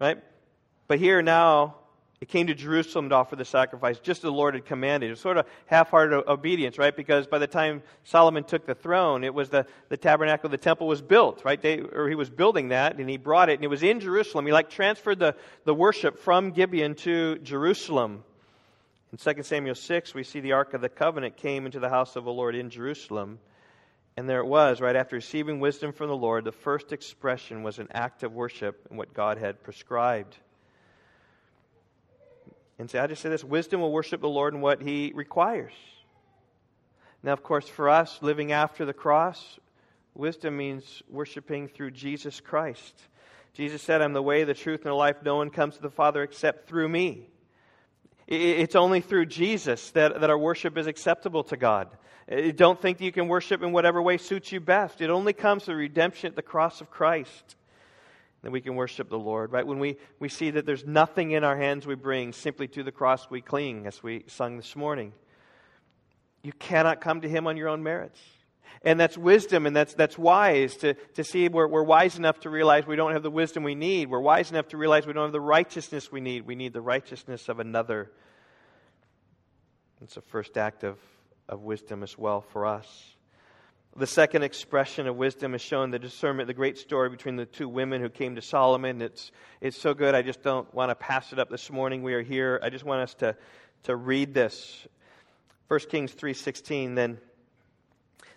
right? 0.00 0.18
But 0.88 0.98
here 0.98 1.22
now, 1.22 1.76
it 2.20 2.28
came 2.28 2.48
to 2.48 2.54
Jerusalem 2.54 3.10
to 3.10 3.14
offer 3.14 3.36
the 3.36 3.44
sacrifice, 3.44 4.00
just 4.00 4.18
as 4.18 4.22
the 4.22 4.32
Lord 4.32 4.54
had 4.54 4.64
commanded. 4.64 5.06
It 5.06 5.10
was 5.10 5.20
sort 5.20 5.36
of 5.36 5.46
half 5.66 5.90
hearted 5.90 6.24
obedience, 6.26 6.76
right? 6.76 6.94
Because 6.96 7.28
by 7.28 7.38
the 7.38 7.46
time 7.46 7.82
Solomon 8.02 8.42
took 8.42 8.66
the 8.66 8.74
throne, 8.74 9.22
it 9.22 9.32
was 9.32 9.50
the, 9.50 9.66
the 9.88 9.96
tabernacle, 9.96 10.50
the 10.50 10.58
temple 10.58 10.88
was 10.88 11.00
built, 11.00 11.44
right? 11.44 11.62
They, 11.62 11.78
or 11.78 12.08
he 12.08 12.16
was 12.16 12.28
building 12.28 12.68
that, 12.68 12.98
and 12.98 13.08
he 13.08 13.18
brought 13.18 13.50
it, 13.50 13.54
and 13.54 13.64
it 13.64 13.68
was 13.68 13.84
in 13.84 14.00
Jerusalem. 14.00 14.46
He 14.46 14.52
like 14.52 14.68
transferred 14.68 15.20
the, 15.20 15.36
the 15.64 15.74
worship 15.74 16.18
from 16.18 16.50
Gibeon 16.50 16.96
to 16.96 17.38
Jerusalem. 17.38 18.24
In 19.12 19.18
2 19.18 19.42
Samuel 19.44 19.76
6, 19.76 20.12
we 20.12 20.24
see 20.24 20.40
the 20.40 20.52
Ark 20.52 20.74
of 20.74 20.80
the 20.80 20.88
Covenant 20.88 21.36
came 21.36 21.66
into 21.66 21.78
the 21.78 21.88
house 21.88 22.16
of 22.16 22.24
the 22.24 22.32
Lord 22.32 22.56
in 22.56 22.68
Jerusalem. 22.68 23.38
And 24.18 24.28
there 24.28 24.40
it 24.40 24.46
was, 24.46 24.80
right 24.80 24.96
after 24.96 25.14
receiving 25.14 25.60
wisdom 25.60 25.92
from 25.92 26.08
the 26.08 26.16
Lord, 26.16 26.44
the 26.44 26.50
first 26.50 26.92
expression 26.92 27.62
was 27.62 27.78
an 27.78 27.86
act 27.92 28.24
of 28.24 28.32
worship 28.32 28.84
and 28.90 28.98
what 28.98 29.14
God 29.14 29.38
had 29.38 29.62
prescribed 29.62 30.36
and 32.80 32.90
say, 32.90 32.98
I 32.98 33.06
just 33.06 33.22
say 33.22 33.28
this 33.28 33.44
wisdom 33.44 33.80
will 33.80 33.92
worship 33.92 34.20
the 34.20 34.28
Lord 34.28 34.54
in 34.54 34.60
what 34.60 34.82
he 34.82 35.12
requires. 35.14 35.72
Now, 37.22 37.32
of 37.32 37.44
course, 37.44 37.68
for 37.68 37.88
us 37.88 38.18
living 38.20 38.50
after 38.50 38.84
the 38.84 38.92
cross, 38.92 39.60
wisdom 40.16 40.56
means 40.56 41.00
worshiping 41.08 41.68
through 41.68 41.92
Jesus 41.92 42.40
Christ. 42.40 43.00
Jesus 43.52 43.82
said, 43.82 44.02
I'm 44.02 44.14
the 44.14 44.20
way, 44.20 44.42
the 44.42 44.52
truth, 44.52 44.80
and 44.80 44.90
the 44.90 44.94
life. 44.94 45.18
No 45.24 45.36
one 45.36 45.50
comes 45.50 45.76
to 45.76 45.82
the 45.82 45.90
Father 45.90 46.24
except 46.24 46.68
through 46.68 46.88
me. 46.88 47.28
It's 48.26 48.74
only 48.74 49.00
through 49.00 49.26
Jesus 49.26 49.92
that, 49.92 50.20
that 50.20 50.28
our 50.28 50.36
worship 50.36 50.76
is 50.76 50.88
acceptable 50.88 51.44
to 51.44 51.56
God. 51.56 51.88
Eh, 52.28 52.52
don't 52.52 52.80
think 52.80 52.98
that 52.98 53.04
you 53.04 53.12
can 53.12 53.28
worship 53.28 53.62
in 53.62 53.72
whatever 53.72 54.02
way 54.02 54.18
suits 54.18 54.52
you 54.52 54.60
best. 54.60 55.00
It 55.00 55.10
only 55.10 55.32
comes 55.32 55.64
through 55.64 55.76
redemption 55.76 56.28
at 56.28 56.36
the 56.36 56.42
cross 56.42 56.80
of 56.80 56.90
Christ 56.90 57.56
that 58.42 58.52
we 58.52 58.60
can 58.60 58.76
worship 58.76 59.08
the 59.08 59.18
Lord, 59.18 59.50
right? 59.50 59.66
When 59.66 59.78
we, 59.78 59.96
we 60.20 60.28
see 60.28 60.50
that 60.50 60.64
there's 60.64 60.86
nothing 60.86 61.32
in 61.32 61.42
our 61.42 61.56
hands 61.56 61.86
we 61.86 61.96
bring, 61.96 62.32
simply 62.32 62.68
to 62.68 62.84
the 62.84 62.92
cross 62.92 63.28
we 63.28 63.40
cling, 63.40 63.86
as 63.86 64.02
we 64.02 64.24
sung 64.28 64.56
this 64.56 64.76
morning. 64.76 65.12
You 66.42 66.52
cannot 66.52 67.00
come 67.00 67.22
to 67.22 67.28
Him 67.28 67.46
on 67.46 67.56
your 67.56 67.68
own 67.68 67.82
merits. 67.82 68.20
And 68.82 69.00
that's 69.00 69.18
wisdom 69.18 69.66
and 69.66 69.74
that's, 69.74 69.94
that's 69.94 70.16
wise 70.16 70.76
to, 70.76 70.94
to 70.94 71.24
see 71.24 71.48
we're, 71.48 71.66
we're 71.66 71.82
wise 71.82 72.16
enough 72.16 72.40
to 72.40 72.50
realize 72.50 72.86
we 72.86 72.94
don't 72.94 73.12
have 73.12 73.24
the 73.24 73.30
wisdom 73.30 73.64
we 73.64 73.74
need. 73.74 74.08
We're 74.08 74.20
wise 74.20 74.52
enough 74.52 74.68
to 74.68 74.76
realize 74.76 75.04
we 75.04 75.12
don't 75.12 75.24
have 75.24 75.32
the 75.32 75.40
righteousness 75.40 76.12
we 76.12 76.20
need. 76.20 76.46
We 76.46 76.54
need 76.54 76.72
the 76.72 76.80
righteousness 76.80 77.48
of 77.48 77.58
another. 77.58 78.12
It's 80.00 80.16
a 80.16 80.20
first 80.20 80.56
act 80.56 80.84
of, 80.84 80.96
of 81.48 81.62
wisdom 81.62 82.02
as 82.02 82.16
well 82.16 82.40
for 82.40 82.66
us. 82.66 83.14
The 83.96 84.06
second 84.06 84.44
expression 84.44 85.06
of 85.08 85.16
wisdom 85.16 85.54
is 85.54 85.62
shown 85.62 85.90
the 85.90 85.98
discernment, 85.98 86.46
the 86.46 86.54
great 86.54 86.78
story 86.78 87.08
between 87.10 87.36
the 87.36 87.46
two 87.46 87.68
women 87.68 88.00
who 88.00 88.08
came 88.08 88.36
to 88.36 88.42
Solomon. 88.42 89.02
It's, 89.02 89.32
it's 89.60 89.80
so 89.80 89.92
good, 89.92 90.14
I 90.14 90.22
just 90.22 90.42
don't 90.42 90.72
want 90.72 90.90
to 90.90 90.94
pass 90.94 91.32
it 91.32 91.38
up 91.38 91.50
this 91.50 91.70
morning. 91.70 92.02
We 92.02 92.14
are 92.14 92.22
here. 92.22 92.60
I 92.62 92.70
just 92.70 92.84
want 92.84 93.02
us 93.02 93.14
to, 93.14 93.36
to 93.84 93.96
read 93.96 94.34
this. 94.34 94.86
1 95.68 95.80
Kings 95.90 96.14
3.16, 96.14 96.94
then, 96.94 97.18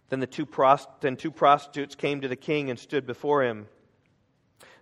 then, 0.10 0.20
the 0.20 0.28
two 0.28 0.46
prost- 0.46 0.88
then 1.02 1.16
two 1.16 1.32
prostitutes 1.32 1.96
came 1.96 2.22
to 2.22 2.28
the 2.28 2.36
king 2.36 2.70
and 2.70 2.80
stood 2.80 3.06
before 3.06 3.44
him. 3.44 3.68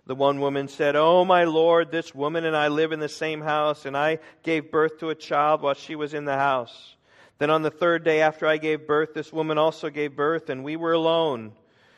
The 0.06 0.14
one 0.14 0.40
woman 0.40 0.66
said, 0.66 0.96
Oh, 0.96 1.24
my 1.24 1.44
Lord, 1.44 1.92
this 1.92 2.14
woman 2.14 2.44
and 2.44 2.56
I 2.56 2.68
live 2.68 2.90
in 2.92 3.00
the 3.00 3.08
same 3.08 3.42
house, 3.42 3.84
and 3.84 3.96
I 3.96 4.18
gave 4.42 4.70
birth 4.70 4.98
to 5.00 5.10
a 5.10 5.14
child 5.14 5.62
while 5.62 5.74
she 5.74 5.94
was 5.94 6.14
in 6.14 6.24
the 6.24 6.36
house. 6.36 6.96
Then 7.40 7.48
on 7.48 7.62
the 7.62 7.70
third 7.70 8.04
day 8.04 8.20
after 8.20 8.46
I 8.46 8.58
gave 8.58 8.86
birth, 8.86 9.14
this 9.14 9.32
woman 9.32 9.56
also 9.56 9.88
gave 9.88 10.14
birth, 10.14 10.50
and 10.50 10.62
we 10.62 10.76
were 10.76 10.92
alone. 10.92 11.52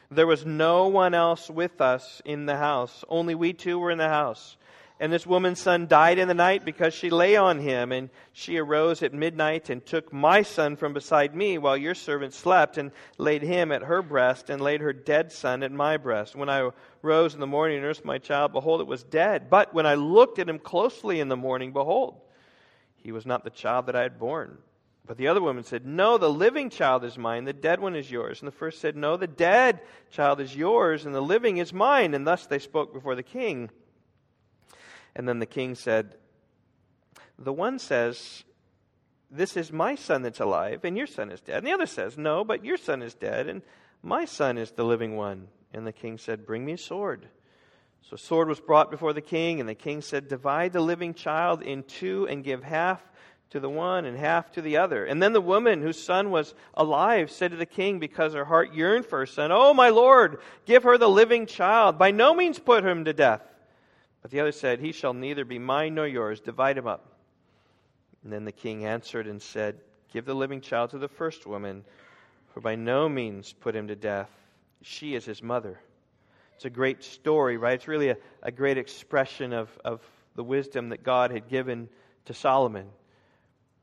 There 0.09 0.27
was 0.27 0.47
no 0.47 0.87
one 0.87 1.15
else 1.15 1.51
with 1.51 1.81
us 1.81 2.23
in 2.25 2.47
the 2.47 2.57
house. 2.57 3.05
Only 3.09 3.35
we 3.35 3.53
two 3.53 3.77
were 3.77 3.91
in 3.91 3.99
the 3.99 4.09
house. 4.09 4.57
And 5.01 5.13
this 5.13 5.27
woman's 5.27 5.61
son 5.61 5.89
died 5.89 6.19
in 6.19 6.29
the 6.29 6.33
night 6.33 6.65
because 6.65 6.95
she 6.95 7.11
lay 7.11 7.35
on 7.35 7.59
him. 7.59 7.91
And 7.91 8.09
she 8.33 8.57
arose 8.57 9.03
at 9.03 9.13
midnight 9.13 9.69
and 9.69 9.85
took 9.85 10.13
my 10.13 10.43
son 10.43 10.77
from 10.77 10.93
beside 10.93 11.35
me 11.35 11.59
while 11.59 11.77
your 11.77 11.97
servant 11.97 12.35
slept 12.35 12.79
and 12.79 12.93
laid 13.19 13.43
him 13.43 13.73
at 13.73 13.83
her 13.83 14.01
breast 14.01 14.49
and 14.49 14.63
laid 14.63 14.81
her 14.81 14.93
dead 14.93 15.33
son 15.33 15.65
at 15.65 15.73
my 15.73 15.97
breast. 15.97 16.37
When 16.37 16.51
I 16.51 16.71
rose 17.03 17.35
in 17.35 17.41
the 17.41 17.49
morning 17.49 17.79
and 17.79 17.85
nursed 17.85 18.05
my 18.05 18.19
child, 18.19 18.53
behold, 18.53 18.81
it 18.81 18.87
was 18.87 19.03
dead. 19.03 19.51
But 19.51 19.75
when 19.75 19.87
I 19.87 19.97
looked 19.97 20.39
at 20.39 20.49
him 20.49 20.61
closely 20.61 21.19
in 21.19 21.27
the 21.27 21.37
morning, 21.37 21.73
behold, 21.73 22.21
he 22.95 23.11
was 23.11 23.27
not 23.27 23.43
the 23.43 23.51
child 23.51 23.87
that 23.87 23.97
I 23.97 24.03
had 24.03 24.21
born. 24.21 24.59
But 25.07 25.17
the 25.17 25.29
other 25.29 25.41
woman 25.41 25.65
said, 25.65 25.85
No, 25.85 26.17
the 26.17 26.31
living 26.31 26.71
child 26.71 27.05
is 27.05 27.19
mine, 27.19 27.45
the 27.45 27.53
dead 27.53 27.81
one 27.81 27.97
is 27.97 28.11
yours. 28.11 28.41
And 28.41 28.47
the 28.47 28.57
first 28.57 28.81
said, 28.81 28.97
No, 28.97 29.17
the 29.17 29.27
dead 29.27 29.81
child 30.11 30.41
is 30.41 30.55
yours, 30.55 31.05
and 31.05 31.15
the 31.15 31.21
living 31.21 31.57
is 31.57 31.73
mine. 31.73 32.15
And 32.15 32.27
thus 32.27 32.47
they 32.47 32.59
spoke 32.59 32.93
before 32.93 33.15
the 33.15 33.23
king. 33.23 33.71
And 35.15 35.29
then 35.29 35.41
the 35.41 35.47
king 35.47 35.75
said, 35.75 36.15
The 37.39 37.53
one 37.53 37.79
says, 37.79 38.45
This 39.31 39.57
is 39.57 39.73
my 39.73 39.97
son 39.97 40.23
that's 40.23 40.41
alive, 40.41 40.85
and 40.85 40.97
your 40.97 41.09
son 41.09 41.31
is 41.31 41.41
dead. 41.41 41.59
And 41.59 41.67
the 41.67 41.73
other 41.73 41.87
says, 41.87 42.17
No, 42.17 42.45
but 42.45 42.65
your 42.65 42.77
son 42.77 43.03
is 43.03 43.15
dead, 43.15 43.49
and 43.49 43.63
my 44.03 44.25
son 44.25 44.57
is 44.57 44.71
the 44.71 44.85
living 44.85 45.17
one. 45.17 45.49
And 45.75 45.85
the 45.87 45.93
king 45.93 46.17
said, 46.17 46.47
Bring 46.47 46.65
me 46.65 46.73
a 46.73 46.79
sword. 46.79 47.27
So 48.03 48.15
a 48.15 48.19
sword 48.19 48.49
was 48.49 48.61
brought 48.61 48.91
before 48.91 49.13
the 49.13 49.21
king, 49.21 49.59
and 49.59 49.69
the 49.69 49.75
king 49.75 50.01
said, 50.01 50.29
Divide 50.29 50.73
the 50.73 50.81
living 50.81 51.15
child 51.15 51.63
in 51.63 51.83
two 51.83 52.29
and 52.29 52.45
give 52.45 52.63
half 52.63 53.03
to 53.53 53.61
the 53.61 53.69
one 53.69 54.07
and 54.07 54.19
half 54.19 54.51
to 54.53 54.63
the 54.63 54.79
other. 54.79 55.05
And 55.05 55.23
then 55.23 55.35
the 55.35 55.41
woman 55.41 55.83
whose 55.83 56.03
son 56.03 56.31
was 56.31 56.55
alive 56.73 57.31
said 57.31 57.51
to 57.51 57.57
the 57.59 57.67
king, 57.67 57.99
because 57.99 58.33
her 58.33 58.47
heart 58.47 58.73
yearned 58.73 59.05
for 59.05 59.19
her 59.19 59.27
son, 59.27 59.53
Oh, 59.53 59.75
my 59.75 59.91
lord, 59.91 60.41
give 60.65 60.85
her 60.85 60.97
the 60.97 61.09
living 61.09 61.45
child. 61.45 61.99
By 61.99 62.13
no 62.13 62.35
means 62.35 62.59
put 62.59 62.83
him 62.83 63.05
to 63.05 63.13
death. 63.13 63.43
But 64.23 64.31
the 64.31 64.41
other 64.41 64.53
said, 64.53 64.81
He 64.81 64.93
shall 64.93 65.13
neither 65.13 65.45
be 65.45 65.59
mine 65.59 65.95
nor 65.95 66.07
yours. 66.07 66.41
Divide 66.41 66.79
him 66.79 66.87
up. 66.87 67.07
And 68.25 68.33
then 68.33 68.47
the 68.47 68.53
king 68.53 68.87
answered 68.87 69.27
and 69.27 69.41
said, 69.41 69.79
Give 70.13 70.25
the 70.25 70.35
living 70.35 70.63
child 70.63 70.91
to 70.91 70.99
the 70.99 71.09
first 71.09 71.47
woman, 71.47 71.85
for 72.55 72.61
by 72.63 72.75
no 72.75 73.07
means 73.07 73.53
put 73.53 73.77
him 73.77 73.89
to 73.89 73.97
death. 73.97 74.31
She 74.81 75.15
is 75.15 75.27
his 75.27 75.43
mother. 75.43 75.79
It's 76.57 76.65
a 76.65 76.71
great 76.71 77.05
story, 77.05 77.59
right? 77.59 77.75
It's 77.75 77.89
really 77.89 78.09
a, 78.09 78.17
a 78.43 78.51
great 78.51 78.79
expression 78.79 79.53
of, 79.53 79.69
of 79.85 80.01
the 80.37 80.45
wisdom 80.45 80.89
that 80.89 81.03
God 81.03 81.31
had 81.33 81.51
given 81.51 81.91
to 82.25 82.35
Solomon. 82.35 82.87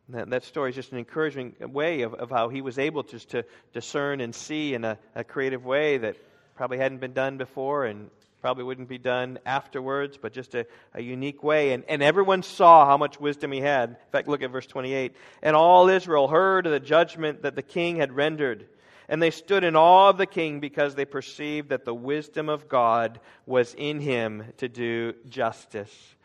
That, 0.09 0.29
that 0.31 0.43
story 0.43 0.71
is 0.71 0.75
just 0.75 0.91
an 0.91 0.97
encouraging 0.97 1.55
way 1.59 2.01
of, 2.01 2.13
of 2.15 2.29
how 2.29 2.49
he 2.49 2.61
was 2.61 2.79
able 2.79 3.03
just 3.03 3.29
to 3.29 3.45
discern 3.73 4.21
and 4.21 4.33
see 4.33 4.73
in 4.73 4.83
a, 4.83 4.97
a 5.15 5.23
creative 5.23 5.65
way 5.65 5.97
that 5.99 6.15
probably 6.55 6.79
hadn't 6.79 6.97
been 6.99 7.13
done 7.13 7.37
before 7.37 7.85
and 7.85 8.09
probably 8.41 8.63
wouldn't 8.63 8.87
be 8.87 8.97
done 8.97 9.37
afterwards, 9.45 10.17
but 10.19 10.33
just 10.33 10.55
a, 10.55 10.65
a 10.93 11.01
unique 11.01 11.43
way. 11.43 11.73
And, 11.73 11.83
and 11.87 12.01
everyone 12.01 12.41
saw 12.41 12.85
how 12.85 12.97
much 12.97 13.19
wisdom 13.19 13.51
he 13.51 13.59
had. 13.59 13.89
In 13.89 13.95
fact, 14.11 14.27
look 14.27 14.41
at 14.41 14.51
verse 14.51 14.65
28. 14.65 15.13
And 15.41 15.55
all 15.55 15.89
Israel 15.89 16.27
heard 16.27 16.65
of 16.65 16.71
the 16.71 16.79
judgment 16.79 17.43
that 17.43 17.55
the 17.55 17.61
king 17.61 17.97
had 17.97 18.13
rendered. 18.13 18.67
And 19.09 19.21
they 19.21 19.31
stood 19.31 19.63
in 19.63 19.75
awe 19.75 20.09
of 20.09 20.17
the 20.17 20.25
king 20.25 20.59
because 20.59 20.95
they 20.95 21.05
perceived 21.05 21.69
that 21.69 21.83
the 21.83 21.93
wisdom 21.93 22.47
of 22.47 22.69
God 22.69 23.19
was 23.45 23.73
in 23.75 23.99
him 23.99 24.43
to 24.57 24.69
do 24.69 25.13
justice. 25.27 26.15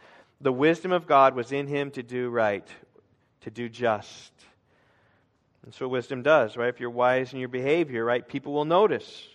The 0.40 0.52
wisdom 0.52 0.92
of 0.92 1.06
God 1.06 1.34
was 1.34 1.52
in 1.52 1.66
him 1.66 1.90
to 1.92 2.02
do 2.02 2.28
right, 2.28 2.68
to 3.44 3.50
do 3.50 3.68
just. 3.68 4.32
And 5.64 5.72
so 5.72 5.88
wisdom 5.88 6.22
does, 6.22 6.56
right? 6.56 6.68
If 6.68 6.80
you're 6.80 6.90
wise 6.90 7.32
in 7.32 7.38
your 7.38 7.48
behavior, 7.48 8.04
right, 8.04 8.26
people 8.26 8.52
will 8.52 8.64
notice. 8.64 9.26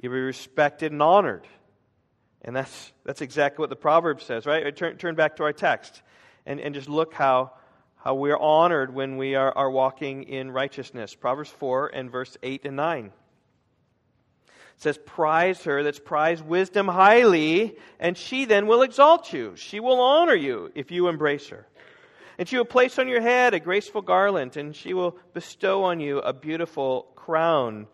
You'll 0.00 0.12
be 0.12 0.20
respected 0.20 0.92
and 0.92 1.02
honored. 1.02 1.46
And 2.42 2.54
that's, 2.54 2.92
that's 3.04 3.20
exactly 3.20 3.62
what 3.62 3.70
the 3.70 3.76
proverb 3.76 4.22
says, 4.22 4.46
right? 4.46 4.66
Uh, 4.66 4.70
turn, 4.70 4.96
turn 4.96 5.14
back 5.14 5.36
to 5.36 5.44
our 5.44 5.52
text 5.52 6.02
and, 6.46 6.60
and 6.60 6.74
just 6.74 6.88
look 6.88 7.14
how, 7.14 7.52
how 7.96 8.14
we're 8.14 8.36
honored 8.36 8.94
when 8.94 9.16
we 9.16 9.34
are, 9.34 9.56
are 9.56 9.70
walking 9.70 10.24
in 10.24 10.50
righteousness. 10.50 11.14
Proverbs 11.14 11.50
4 11.50 11.88
and 11.88 12.10
verse 12.10 12.36
8 12.42 12.64
and 12.64 12.76
9. 12.76 13.06
It 13.06 13.12
says, 14.76 14.98
Prize 15.04 15.64
her, 15.64 15.82
that's 15.82 15.98
prize 15.98 16.40
wisdom 16.40 16.86
highly, 16.86 17.76
and 17.98 18.16
she 18.16 18.44
then 18.44 18.68
will 18.68 18.82
exalt 18.82 19.32
you. 19.32 19.54
She 19.56 19.80
will 19.80 20.00
honor 20.00 20.36
you 20.36 20.70
if 20.76 20.92
you 20.92 21.08
embrace 21.08 21.48
her. 21.48 21.66
And 22.38 22.48
she 22.48 22.56
will 22.56 22.64
place 22.64 22.98
on 23.00 23.08
your 23.08 23.20
head 23.20 23.52
a 23.52 23.60
graceful 23.60 24.00
garland, 24.00 24.56
and 24.56 24.74
she 24.74 24.94
will 24.94 25.18
bestow 25.34 25.84
on 25.84 25.98
you 25.98 26.18
a 26.18 26.32
beautiful 26.32 27.08
crown. 27.16 27.88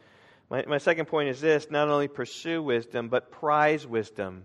My, 0.51 0.65
my 0.69 0.79
second 0.79 1.07
point 1.07 1.31
is 1.31 1.41
this 1.41 1.69
not 1.71 1.89
only 1.89 2.09
pursue 2.09 2.63
wisdom, 2.63 3.09
but 3.09 3.33
prize 3.33 3.87
wisdom. 3.87 4.45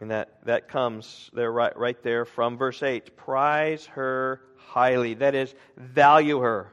And 0.00 0.10
that, 0.10 0.44
that 0.44 0.68
comes 0.68 1.30
there 1.32 1.50
right, 1.50 1.76
right 1.76 2.00
there 2.02 2.24
from 2.26 2.58
verse 2.58 2.82
8. 2.82 3.16
Prize 3.16 3.86
her 3.86 4.42
highly. 4.56 5.14
That 5.14 5.34
is, 5.34 5.54
value 5.76 6.40
her. 6.40 6.70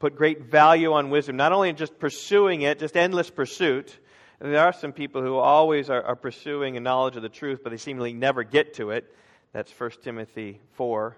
Put 0.00 0.16
great 0.16 0.42
value 0.42 0.92
on 0.92 1.10
wisdom. 1.10 1.36
Not 1.36 1.52
only 1.52 1.72
just 1.72 1.98
pursuing 1.98 2.62
it, 2.62 2.80
just 2.80 2.96
endless 2.96 3.30
pursuit. 3.30 3.96
There 4.40 4.58
are 4.58 4.72
some 4.72 4.92
people 4.92 5.22
who 5.22 5.36
always 5.36 5.88
are, 5.88 6.02
are 6.02 6.16
pursuing 6.16 6.76
a 6.76 6.80
knowledge 6.80 7.14
of 7.14 7.22
the 7.22 7.28
truth, 7.28 7.60
but 7.62 7.70
they 7.70 7.76
seemingly 7.76 8.12
never 8.12 8.42
get 8.42 8.74
to 8.74 8.90
it. 8.90 9.14
That's 9.52 9.70
1 9.70 9.90
Timothy 10.02 10.60
4. 10.72 11.16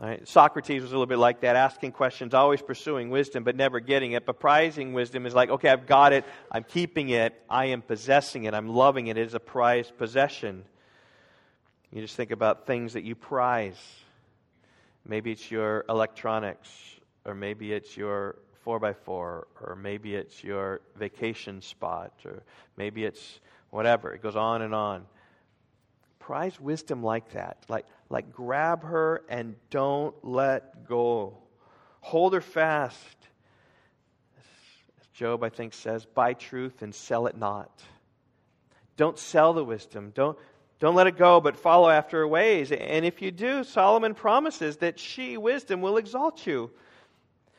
Right? 0.00 0.26
Socrates 0.26 0.80
was 0.80 0.92
a 0.92 0.94
little 0.94 1.04
bit 1.06 1.18
like 1.18 1.40
that, 1.42 1.56
asking 1.56 1.92
questions, 1.92 2.32
always 2.32 2.62
pursuing 2.62 3.10
wisdom, 3.10 3.44
but 3.44 3.54
never 3.54 3.80
getting 3.80 4.12
it. 4.12 4.24
But 4.24 4.40
prizing 4.40 4.94
wisdom 4.94 5.26
is 5.26 5.34
like, 5.34 5.50
okay, 5.50 5.68
I've 5.68 5.86
got 5.86 6.14
it, 6.14 6.24
I'm 6.50 6.64
keeping 6.64 7.10
it, 7.10 7.38
I 7.50 7.66
am 7.66 7.82
possessing 7.82 8.44
it, 8.44 8.54
I'm 8.54 8.68
loving 8.68 9.08
it. 9.08 9.18
It 9.18 9.26
is 9.26 9.34
a 9.34 9.40
prized 9.40 9.98
possession. 9.98 10.64
You 11.92 12.00
just 12.00 12.16
think 12.16 12.30
about 12.30 12.66
things 12.66 12.94
that 12.94 13.04
you 13.04 13.14
prize. 13.14 13.78
Maybe 15.04 15.32
it's 15.32 15.50
your 15.50 15.84
electronics, 15.86 16.70
or 17.26 17.34
maybe 17.34 17.70
it's 17.74 17.94
your 17.94 18.36
4x4, 18.64 19.06
or 19.06 19.78
maybe 19.78 20.14
it's 20.14 20.42
your 20.42 20.80
vacation 20.96 21.60
spot, 21.60 22.14
or 22.24 22.42
maybe 22.78 23.04
it's 23.04 23.40
whatever. 23.68 24.14
It 24.14 24.22
goes 24.22 24.36
on 24.36 24.62
and 24.62 24.74
on. 24.74 25.04
Prize 26.20 26.58
wisdom 26.58 27.02
like 27.02 27.32
that. 27.32 27.58
Like, 27.68 27.84
like 28.10 28.32
grab 28.32 28.84
her 28.84 29.22
and 29.28 29.54
don't 29.70 30.14
let 30.24 30.86
go. 30.86 31.38
Hold 32.00 32.34
her 32.34 32.40
fast. 32.40 32.96
As 35.00 35.06
Job, 35.14 35.44
I 35.44 35.48
think, 35.48 35.72
says, 35.72 36.04
buy 36.04 36.34
truth 36.34 36.82
and 36.82 36.94
sell 36.94 37.26
it 37.26 37.36
not. 37.36 37.70
Don't 38.96 39.18
sell 39.18 39.52
the 39.52 39.64
wisdom. 39.64 40.12
Don't, 40.14 40.36
don't 40.80 40.94
let 40.94 41.06
it 41.06 41.16
go, 41.16 41.40
but 41.40 41.56
follow 41.56 41.88
after 41.88 42.18
her 42.18 42.28
ways. 42.28 42.72
And 42.72 43.04
if 43.04 43.22
you 43.22 43.30
do, 43.30 43.64
Solomon 43.64 44.14
promises 44.14 44.78
that 44.78 44.98
she, 44.98 45.36
wisdom, 45.36 45.80
will 45.80 45.96
exalt 45.96 46.46
you. 46.46 46.70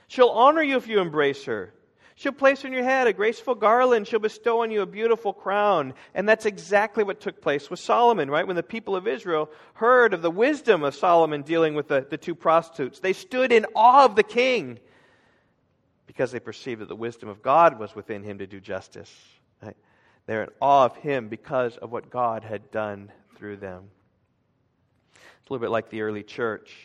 She'll 0.08 0.30
honor 0.30 0.62
you 0.62 0.76
if 0.76 0.88
you 0.88 1.00
embrace 1.00 1.46
her. 1.46 1.74
She'll 2.16 2.32
place 2.32 2.66
on 2.66 2.74
your 2.74 2.84
head 2.84 3.08
a 3.08 3.14
graceful 3.14 3.56
garland. 3.56 4.08
She'll 4.08 4.20
bestow 4.20 4.62
on 4.62 4.72
you 4.72 4.82
a 4.82 4.86
beautiful 4.86 5.34
crown. 5.34 5.94
And 6.14 6.28
that's 6.28 6.46
exactly 6.46 7.04
what 7.04 7.20
took 7.20 7.42
place 7.42 7.70
with 7.70 7.80
Solomon, 7.80 8.30
right? 8.30 8.46
When 8.46 8.56
the 8.56 8.64
people 8.64 8.96
of 8.96 9.08
Israel 9.08 9.50
heard 9.74 10.14
of 10.14 10.22
the 10.22 10.32
wisdom 10.32 10.84
of 10.84 10.96
Solomon 10.96 11.42
dealing 11.42 11.74
with 11.74 11.88
the, 11.88 12.06
the 12.10 12.18
two 12.18 12.36
prostitutes, 12.36 13.00
they 13.00 13.14
stood 13.14 13.52
in 13.52 13.66
awe 13.76 14.06
of 14.06 14.16
the 14.16 14.24
king 14.24 14.80
because 16.06 16.32
they 16.32 16.40
perceived 16.40 16.82
that 16.82 16.90
the 16.90 16.96
wisdom 16.96 17.30
of 17.30 17.42
God 17.42 17.80
was 17.80 17.96
within 17.96 18.24
him 18.24 18.40
to 18.40 18.48
do 18.48 18.60
justice. 18.60 19.14
Right? 19.64 19.78
They're 20.26 20.44
in 20.44 20.50
awe 20.62 20.86
of 20.86 20.98
him 20.98 21.30
because 21.30 21.78
of 21.78 21.92
what 21.92 22.10
God 22.10 22.44
had 22.44 22.70
done 22.72 23.12
through 23.36 23.58
them. 23.58 23.90
It's 25.14 25.50
a 25.50 25.54
little 25.54 25.66
bit 25.66 25.72
like 25.72 25.90
the 25.90 26.02
early 26.02 26.24
church 26.24 26.76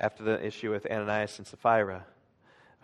after 0.00 0.22
the 0.22 0.44
issue 0.44 0.70
with 0.70 0.86
Ananias 0.90 1.38
and 1.38 1.46
Sapphira 1.46 2.04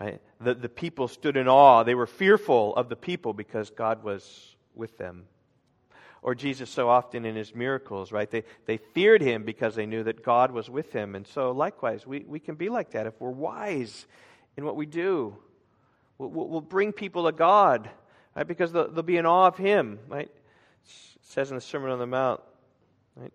Right? 0.01 0.19
The, 0.39 0.55
the 0.55 0.69
people 0.69 1.07
stood 1.07 1.37
in 1.37 1.47
awe. 1.47 1.83
They 1.83 1.93
were 1.93 2.07
fearful 2.07 2.75
of 2.75 2.89
the 2.89 2.95
people 2.95 3.33
because 3.33 3.69
God 3.69 4.03
was 4.03 4.55
with 4.73 4.97
them. 4.97 5.25
Or 6.23 6.33
Jesus, 6.33 6.71
so 6.71 6.89
often 6.89 7.23
in 7.23 7.35
his 7.35 7.53
miracles, 7.53 8.11
right? 8.11 8.29
They, 8.29 8.43
they 8.65 8.77
feared 8.77 9.21
him 9.21 9.43
because 9.43 9.75
they 9.75 9.85
knew 9.85 10.01
that 10.03 10.23
God 10.23 10.51
was 10.51 10.71
with 10.71 10.91
him. 10.91 11.13
And 11.13 11.27
so, 11.27 11.51
likewise, 11.51 12.07
we, 12.07 12.25
we 12.27 12.39
can 12.39 12.55
be 12.55 12.69
like 12.69 12.91
that 12.91 13.05
if 13.05 13.13
we're 13.19 13.29
wise 13.29 14.07
in 14.57 14.65
what 14.65 14.75
we 14.75 14.87
do. 14.87 15.35
We'll, 16.17 16.29
we'll 16.29 16.61
bring 16.61 16.93
people 16.93 17.25
to 17.25 17.31
God, 17.31 17.87
right? 18.35 18.47
Because 18.47 18.71
they'll, 18.71 18.89
they'll 18.89 19.03
be 19.03 19.17
in 19.17 19.27
awe 19.27 19.47
of 19.47 19.57
him, 19.57 19.99
right? 20.07 20.31
It 20.31 20.91
says 21.21 21.51
in 21.51 21.57
the 21.57 21.61
Sermon 21.61 21.91
on 21.91 21.99
the 21.99 22.07
Mount, 22.07 22.41
right? 23.15 23.33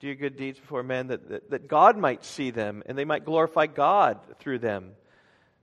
Do 0.00 0.06
your 0.06 0.16
good 0.16 0.36
deeds 0.36 0.58
before 0.58 0.82
men 0.82 1.06
that, 1.06 1.30
that, 1.30 1.50
that 1.50 1.68
God 1.68 1.96
might 1.96 2.26
see 2.26 2.50
them 2.50 2.82
and 2.84 2.98
they 2.98 3.06
might 3.06 3.24
glorify 3.24 3.66
God 3.66 4.18
through 4.38 4.58
them. 4.58 4.92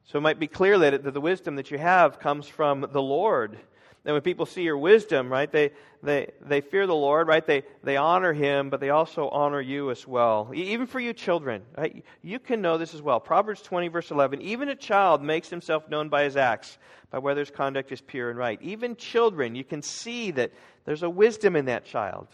So 0.05 0.19
it 0.19 0.21
might 0.21 0.39
be 0.39 0.47
clear 0.47 0.77
that, 0.79 1.03
that 1.03 1.13
the 1.13 1.21
wisdom 1.21 1.55
that 1.55 1.71
you 1.71 1.77
have 1.77 2.19
comes 2.19 2.47
from 2.47 2.87
the 2.91 3.01
Lord. 3.01 3.57
And 4.05 4.13
when 4.13 4.21
people 4.21 4.45
see 4.45 4.61
your 4.61 4.77
wisdom, 4.77 5.31
right, 5.31 5.51
they, 5.51 5.71
they, 6.03 6.29
they 6.39 6.61
fear 6.61 6.85
the 6.85 6.93
Lord, 6.93 7.27
right? 7.27 7.45
They, 7.45 7.63
they 7.83 7.97
honor 7.97 8.33
Him, 8.33 8.69
but 8.69 8.79
they 8.79 8.91
also 8.91 9.29
honor 9.29 9.59
you 9.59 9.89
as 9.89 10.07
well. 10.07 10.51
Even 10.53 10.85
for 10.85 10.99
you 10.99 11.11
children, 11.11 11.63
right? 11.75 12.05
You 12.21 12.37
can 12.37 12.61
know 12.61 12.77
this 12.77 12.93
as 12.93 13.01
well. 13.01 13.19
Proverbs 13.19 13.63
20, 13.63 13.87
verse 13.87 14.11
11. 14.11 14.43
Even 14.43 14.69
a 14.69 14.75
child 14.75 15.23
makes 15.23 15.49
himself 15.49 15.89
known 15.89 16.09
by 16.09 16.23
his 16.23 16.37
acts, 16.37 16.77
by 17.09 17.17
whether 17.17 17.39
his 17.39 17.49
conduct 17.49 17.91
is 17.91 17.99
pure 17.99 18.29
and 18.29 18.37
right. 18.37 18.61
Even 18.61 18.95
children, 18.95 19.55
you 19.55 19.63
can 19.63 19.81
see 19.81 20.29
that 20.31 20.51
there's 20.85 21.01
a 21.01 21.09
wisdom 21.09 21.55
in 21.55 21.65
that 21.65 21.85
child. 21.85 22.27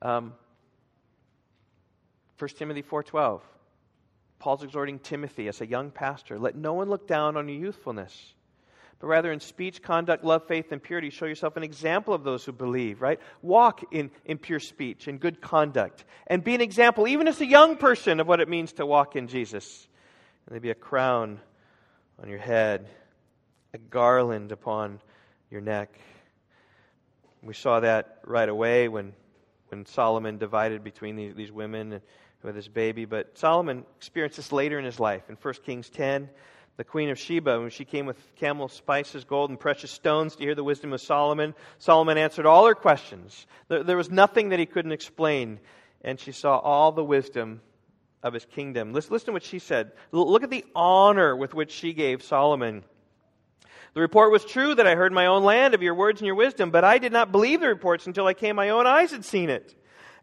Um, 0.00 0.32
1 2.38 2.48
Timothy 2.56 2.82
4.12. 2.82 3.42
Paul's 4.40 4.64
exhorting 4.64 4.98
Timothy 4.98 5.46
as 5.48 5.60
a 5.60 5.66
young 5.66 5.90
pastor 5.90 6.38
let 6.38 6.56
no 6.56 6.72
one 6.72 6.88
look 6.88 7.06
down 7.06 7.36
on 7.36 7.48
your 7.48 7.58
youthfulness, 7.58 8.34
but 8.98 9.06
rather 9.06 9.30
in 9.30 9.38
speech, 9.38 9.82
conduct, 9.82 10.24
love, 10.24 10.48
faith, 10.48 10.72
and 10.72 10.82
purity, 10.82 11.10
show 11.10 11.26
yourself 11.26 11.56
an 11.56 11.62
example 11.62 12.14
of 12.14 12.24
those 12.24 12.44
who 12.44 12.52
believe, 12.52 13.02
right? 13.02 13.20
Walk 13.42 13.82
in, 13.92 14.10
in 14.24 14.38
pure 14.38 14.58
speech 14.58 15.06
and 15.06 15.20
good 15.20 15.40
conduct, 15.40 16.04
and 16.26 16.42
be 16.42 16.54
an 16.54 16.62
example, 16.62 17.06
even 17.06 17.28
as 17.28 17.40
a 17.40 17.46
young 17.46 17.76
person, 17.76 18.18
of 18.18 18.26
what 18.26 18.40
it 18.40 18.48
means 18.48 18.72
to 18.72 18.86
walk 18.86 19.14
in 19.14 19.28
Jesus. 19.28 19.86
And 20.46 20.54
there 20.54 20.60
be 20.60 20.70
a 20.70 20.74
crown 20.74 21.38
on 22.20 22.28
your 22.28 22.38
head, 22.38 22.88
a 23.74 23.78
garland 23.78 24.52
upon 24.52 25.00
your 25.50 25.60
neck. 25.60 26.00
We 27.42 27.54
saw 27.54 27.80
that 27.80 28.20
right 28.24 28.48
away 28.48 28.88
when, 28.88 29.12
when 29.68 29.84
Solomon 29.84 30.38
divided 30.38 30.82
between 30.82 31.16
these, 31.16 31.34
these 31.34 31.52
women. 31.52 31.92
And, 31.92 32.02
with 32.42 32.56
his 32.56 32.68
baby. 32.68 33.04
But 33.04 33.36
Solomon 33.38 33.84
experienced 33.96 34.36
this 34.36 34.52
later 34.52 34.78
in 34.78 34.84
his 34.84 35.00
life. 35.00 35.28
In 35.28 35.36
1 35.36 35.54
Kings 35.64 35.88
10, 35.90 36.28
the 36.76 36.84
queen 36.84 37.10
of 37.10 37.18
Sheba, 37.18 37.60
when 37.60 37.70
she 37.70 37.84
came 37.84 38.06
with 38.06 38.16
camel 38.36 38.68
spices, 38.68 39.24
gold, 39.24 39.50
and 39.50 39.60
precious 39.60 39.90
stones 39.90 40.36
to 40.36 40.44
hear 40.44 40.54
the 40.54 40.64
wisdom 40.64 40.92
of 40.92 41.00
Solomon, 41.00 41.54
Solomon 41.78 42.16
answered 42.16 42.46
all 42.46 42.66
her 42.66 42.74
questions. 42.74 43.46
There, 43.68 43.82
there 43.82 43.96
was 43.96 44.10
nothing 44.10 44.50
that 44.50 44.58
he 44.58 44.66
couldn't 44.66 44.92
explain. 44.92 45.60
And 46.02 46.18
she 46.18 46.32
saw 46.32 46.56
all 46.56 46.92
the 46.92 47.04
wisdom 47.04 47.60
of 48.22 48.32
his 48.32 48.44
kingdom. 48.44 48.92
Listen, 48.92 49.12
listen 49.12 49.26
to 49.26 49.32
what 49.32 49.42
she 49.42 49.58
said. 49.58 49.92
Look 50.12 50.42
at 50.42 50.50
the 50.50 50.64
honor 50.74 51.36
with 51.36 51.54
which 51.54 51.70
she 51.70 51.92
gave 51.92 52.22
Solomon. 52.22 52.84
The 53.94 54.00
report 54.00 54.30
was 54.30 54.44
true 54.44 54.74
that 54.74 54.86
I 54.86 54.94
heard 54.94 55.12
my 55.12 55.26
own 55.26 55.42
land 55.42 55.74
of 55.74 55.82
your 55.82 55.94
words 55.94 56.20
and 56.20 56.26
your 56.26 56.36
wisdom, 56.36 56.70
but 56.70 56.84
I 56.84 56.98
did 56.98 57.12
not 57.12 57.32
believe 57.32 57.60
the 57.60 57.68
reports 57.68 58.06
until 58.06 58.26
I 58.26 58.34
came, 58.34 58.56
my 58.56 58.68
own 58.70 58.86
eyes 58.86 59.10
had 59.10 59.24
seen 59.24 59.50
it. 59.50 59.74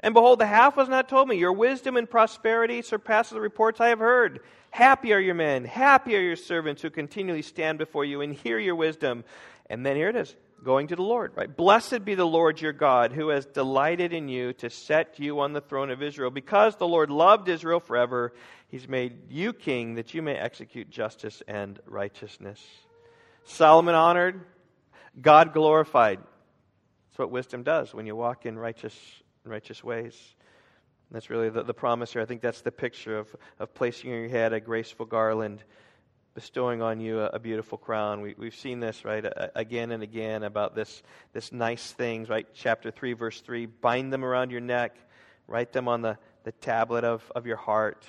And 0.02 0.14
behold, 0.14 0.40
the 0.40 0.46
half 0.46 0.78
was 0.78 0.90
not 0.90 1.10
told 1.10 1.28
me. 1.28 1.38
Your 1.38 1.54
wisdom 1.54 1.98
and 1.98 2.10
prosperity 2.10 2.82
surpasses 2.82 3.34
the 3.34 3.42
reports 3.42 3.82
I 3.82 3.90
have 3.90 4.00
heard. 4.00 4.42
Happy 4.70 5.14
are 5.14 5.20
your 5.20 5.36
men, 5.36 5.66
happy 5.66 6.16
are 6.16 6.22
your 6.22 6.36
servants 6.36 6.82
who 6.82 6.90
continually 6.90 7.42
stand 7.42 7.78
before 7.80 8.06
you 8.06 8.22
and 8.22 8.34
hear 8.34 8.60
your 8.60 8.76
wisdom. 8.76 9.24
And 9.70 9.86
then 9.86 9.96
here 9.96 10.10
it 10.10 10.16
is 10.16 10.36
going 10.64 10.88
to 10.88 10.96
the 10.96 11.04
Lord, 11.04 11.32
right? 11.36 11.56
Blessed 11.56 12.04
be 12.04 12.16
the 12.16 12.26
Lord 12.26 12.60
your 12.60 12.74
God, 12.74 13.12
who 13.12 13.30
has 13.30 13.46
delighted 13.46 14.14
in 14.14 14.28
you 14.28 14.54
to 14.54 14.70
set 14.70 15.20
you 15.20 15.40
on 15.40 15.54
the 15.54 15.62
throne 15.62 15.90
of 15.92 16.02
Israel. 16.02 16.32
Because 16.32 16.76
the 16.76 16.88
Lord 16.88 17.10
loved 17.10 17.48
Israel 17.48 17.80
forever, 17.80 18.34
he's 18.68 18.88
made 18.88 19.32
you 19.32 19.54
king 19.54 19.96
that 19.96 20.14
you 20.14 20.22
may 20.22 20.36
execute 20.36 20.90
justice 20.90 21.42
and 21.48 21.80
righteousness. 21.86 22.64
Solomon 23.46 23.96
honored, 23.96 24.42
God 25.20 25.54
glorified. 25.54 26.20
That's 26.20 27.20
what 27.20 27.32
wisdom 27.32 27.64
does 27.64 27.94
when 27.94 28.06
you 28.06 28.16
walk 28.16 28.46
in 28.46 28.58
righteous, 28.58 28.96
righteous 29.50 29.84
ways. 29.84 30.36
that's 31.12 31.30
really 31.30 31.50
the, 31.50 31.64
the 31.64 31.74
promise 31.74 32.14
here. 32.14 32.22
I 32.22 32.26
think 32.26 32.42
that's 32.42 32.62
the 32.62 32.72
picture 32.72 33.18
of, 33.18 33.36
of 33.60 33.74
placing 33.74 34.12
in 34.12 34.22
your 34.22 34.30
head 34.30 34.54
a 34.54 34.60
graceful 34.60 35.06
garland 35.06 35.64
bestowing 36.38 36.84
on 36.84 37.00
you 37.00 37.20
a, 37.20 37.30
a 37.30 37.40
beautiful 37.40 37.80
crown. 37.80 38.22
We, 38.22 38.36
we've 38.38 38.54
seen 38.54 38.80
this, 38.80 39.04
right, 39.04 39.26
again 39.56 39.92
and 39.92 40.04
again 40.04 40.44
about 40.44 40.76
this, 40.76 41.02
this 41.34 41.52
nice 41.52 41.92
things, 41.94 42.30
right? 42.30 42.46
Chapter 42.54 42.92
3, 42.92 43.14
verse 43.14 43.42
3 43.42 43.66
bind 43.66 44.14
them 44.14 44.24
around 44.24 44.52
your 44.52 44.62
neck, 44.62 44.96
write 45.48 45.74
them 45.74 45.88
on 45.88 46.04
the, 46.04 46.16
the 46.44 46.52
tablet 46.52 47.04
of, 47.04 47.24
of 47.36 47.48
your 47.48 47.58
heart. 47.58 48.06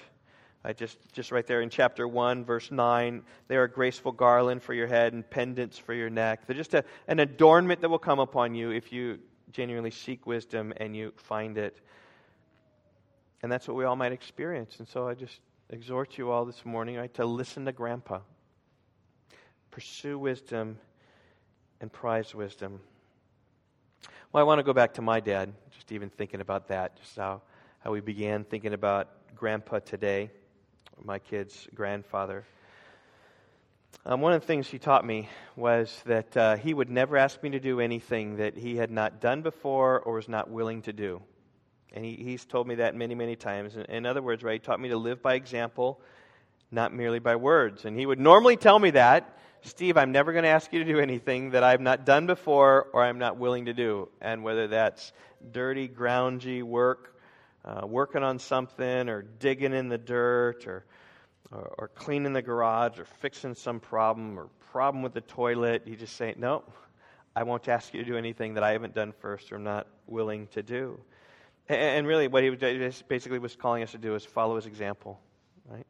Right, 0.63 0.77
just, 0.77 0.99
just 1.13 1.33
right 1.33 1.47
there 1.47 1.63
in 1.63 1.71
chapter 1.71 2.07
1, 2.07 2.45
verse 2.45 2.71
9, 2.71 3.23
they 3.47 3.57
are 3.57 3.63
a 3.63 3.71
graceful 3.71 4.13
garland 4.13 4.63
for 4.63 4.75
your 4.75 4.89
head 4.89 5.15
and 5.15 5.29
pendants 5.31 5.79
for 5.79 5.95
your 5.95 6.11
neck. 6.11 6.47
They're 6.47 6.55
just 6.55 6.75
a, 6.75 6.85
an 7.07 7.21
adornment 7.21 7.81
that 7.81 7.89
will 7.89 7.99
come 7.99 8.19
upon 8.19 8.55
you 8.55 8.73
if 8.73 8.93
you 8.93 9.21
genuinely 9.53 9.91
seek 9.91 10.27
wisdom 10.27 10.73
and 10.77 10.97
you 10.97 11.13
find 11.17 11.59
it. 11.59 11.81
And 13.43 13.51
that's 13.51 13.69
what 13.69 13.77
we 13.77 13.85
all 13.85 13.97
might 13.97 14.13
experience. 14.13 14.79
And 14.79 14.89
so 14.89 15.09
I 15.09 15.15
just 15.15 15.41
exhort 15.71 16.19
you 16.19 16.31
all 16.31 16.45
this 16.45 16.65
morning 16.65 16.97
right, 16.97 17.13
to 17.15 17.25
listen 17.25 17.65
to 17.67 17.73
Grandpa. 17.73 18.21
Pursue 19.71 20.19
wisdom 20.19 20.79
and 21.81 21.93
prize 21.93 22.35
wisdom. 22.35 22.81
Well, 24.33 24.43
I 24.43 24.45
want 24.45 24.59
to 24.59 24.63
go 24.63 24.73
back 24.73 24.95
to 24.95 25.03
my 25.03 25.21
dad, 25.21 25.53
just 25.71 25.93
even 25.93 26.11
thinking 26.11 26.41
about 26.41 26.69
that, 26.69 26.97
just 26.97 27.17
how, 27.17 27.43
how 27.81 27.93
we 27.93 28.01
began 28.01 28.45
thinking 28.45 28.75
about 28.75 29.09
Grandpa 29.35 29.79
today, 29.79 30.31
my 31.03 31.19
kid's 31.19 31.69
grandfather. 31.75 32.45
Um, 34.07 34.21
one 34.21 34.33
of 34.33 34.41
the 34.41 34.47
things 34.47 34.69
he 34.69 34.79
taught 34.79 35.05
me 35.05 35.29
was 35.57 36.03
that 36.07 36.37
uh, 36.37 36.57
he 36.57 36.73
would 36.73 36.89
never 36.89 37.17
ask 37.17 37.43
me 37.43 37.51
to 37.51 37.61
do 37.61 37.81
anything 37.81 38.37
that 38.37 38.57
he 38.57 38.77
had 38.77 38.91
not 38.91 39.21
done 39.21 39.43
before 39.43 40.01
or 40.01 40.15
was 40.15 40.29
not 40.29 40.49
willing 40.49 40.83
to 40.83 40.93
do. 40.93 41.21
And 41.93 42.05
he, 42.05 42.15
he's 42.15 42.45
told 42.45 42.67
me 42.67 42.77
that 42.77 42.95
many, 42.95 43.15
many 43.15 43.37
times. 43.37 43.77
In, 43.77 43.83
in 43.87 44.07
other 44.07 44.23
words, 44.23 44.43
right, 44.43 44.55
he 44.55 44.59
taught 44.61 44.81
me 44.81 44.91
to 44.91 44.97
live 44.97 45.21
by 45.21 45.35
example, 45.35 46.01
not 46.71 46.95
merely 46.95 47.19
by 47.19 47.37
words. 47.37 47.85
And 47.85 47.99
he 47.99 48.07
would 48.07 48.21
normally 48.21 48.57
tell 48.57 48.79
me 48.79 48.91
that 48.91 49.39
Steve, 49.63 49.97
I'm 49.97 50.13
never 50.13 50.33
going 50.33 50.45
to 50.45 50.51
ask 50.51 50.73
you 50.73 50.79
to 50.85 50.91
do 50.91 51.01
anything 51.01 51.51
that 51.51 51.65
I've 51.65 51.81
not 51.81 52.07
done 52.07 52.27
before 52.27 52.89
or 52.93 53.03
I'm 53.03 53.19
not 53.19 53.37
willing 53.37 53.67
to 53.67 53.75
do. 53.75 54.09
And 54.21 54.45
whether 54.45 54.69
that's 54.69 55.13
dirty, 55.51 55.89
groundy 55.89 56.63
work, 56.63 57.19
uh, 57.65 57.87
working 57.87 58.23
on 58.23 58.39
something, 58.39 59.09
or 59.09 59.23
digging 59.23 59.75
in 59.75 59.89
the 59.89 59.99
dirt, 59.99 60.67
or, 60.67 60.85
or, 61.51 61.75
or 61.79 61.89
cleaning 61.89 62.33
the 62.33 62.43
garage, 62.43 62.99
or 62.99 63.05
fixing 63.05 63.55
some 63.55 63.81
problem, 63.81 64.39
or 64.39 64.49
problem 64.71 65.03
with 65.03 65.15
the 65.15 65.21
toilet, 65.23 65.83
you 65.87 65.97
just 65.97 66.17
say, 66.17 66.35
No, 66.37 66.63
I 67.35 67.45
won't 67.45 67.69
ask 67.69 67.95
you 67.95 68.03
to 68.03 68.11
do 68.11 68.17
anything 68.17 68.55
that 68.55 68.65
I 68.65 68.73
haven't 68.73 68.95
done 68.95 69.13
first 69.13 69.53
or 69.53 69.57
I'm 69.57 69.65
not 69.65 69.87
willing 70.07 70.49
to 70.49 70.63
do. 70.63 71.01
And 71.69 72.07
really, 72.07 72.29
what 72.29 72.43
he 72.43 72.51
basically 72.51 73.39
was 73.39 73.55
calling 73.55 73.83
us 73.83 73.93
to 73.93 73.99
do 73.99 74.15
is 74.15 74.25
follow 74.25 74.57
his 74.57 74.67
example. 74.67 75.21
Right? 75.71 75.87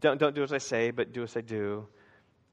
Don't, 0.00 0.18
don't 0.18 0.34
do 0.34 0.42
as 0.42 0.52
I 0.52 0.58
say, 0.58 0.90
but 0.90 1.12
do 1.12 1.22
as 1.22 1.36
I 1.36 1.42
do. 1.42 1.86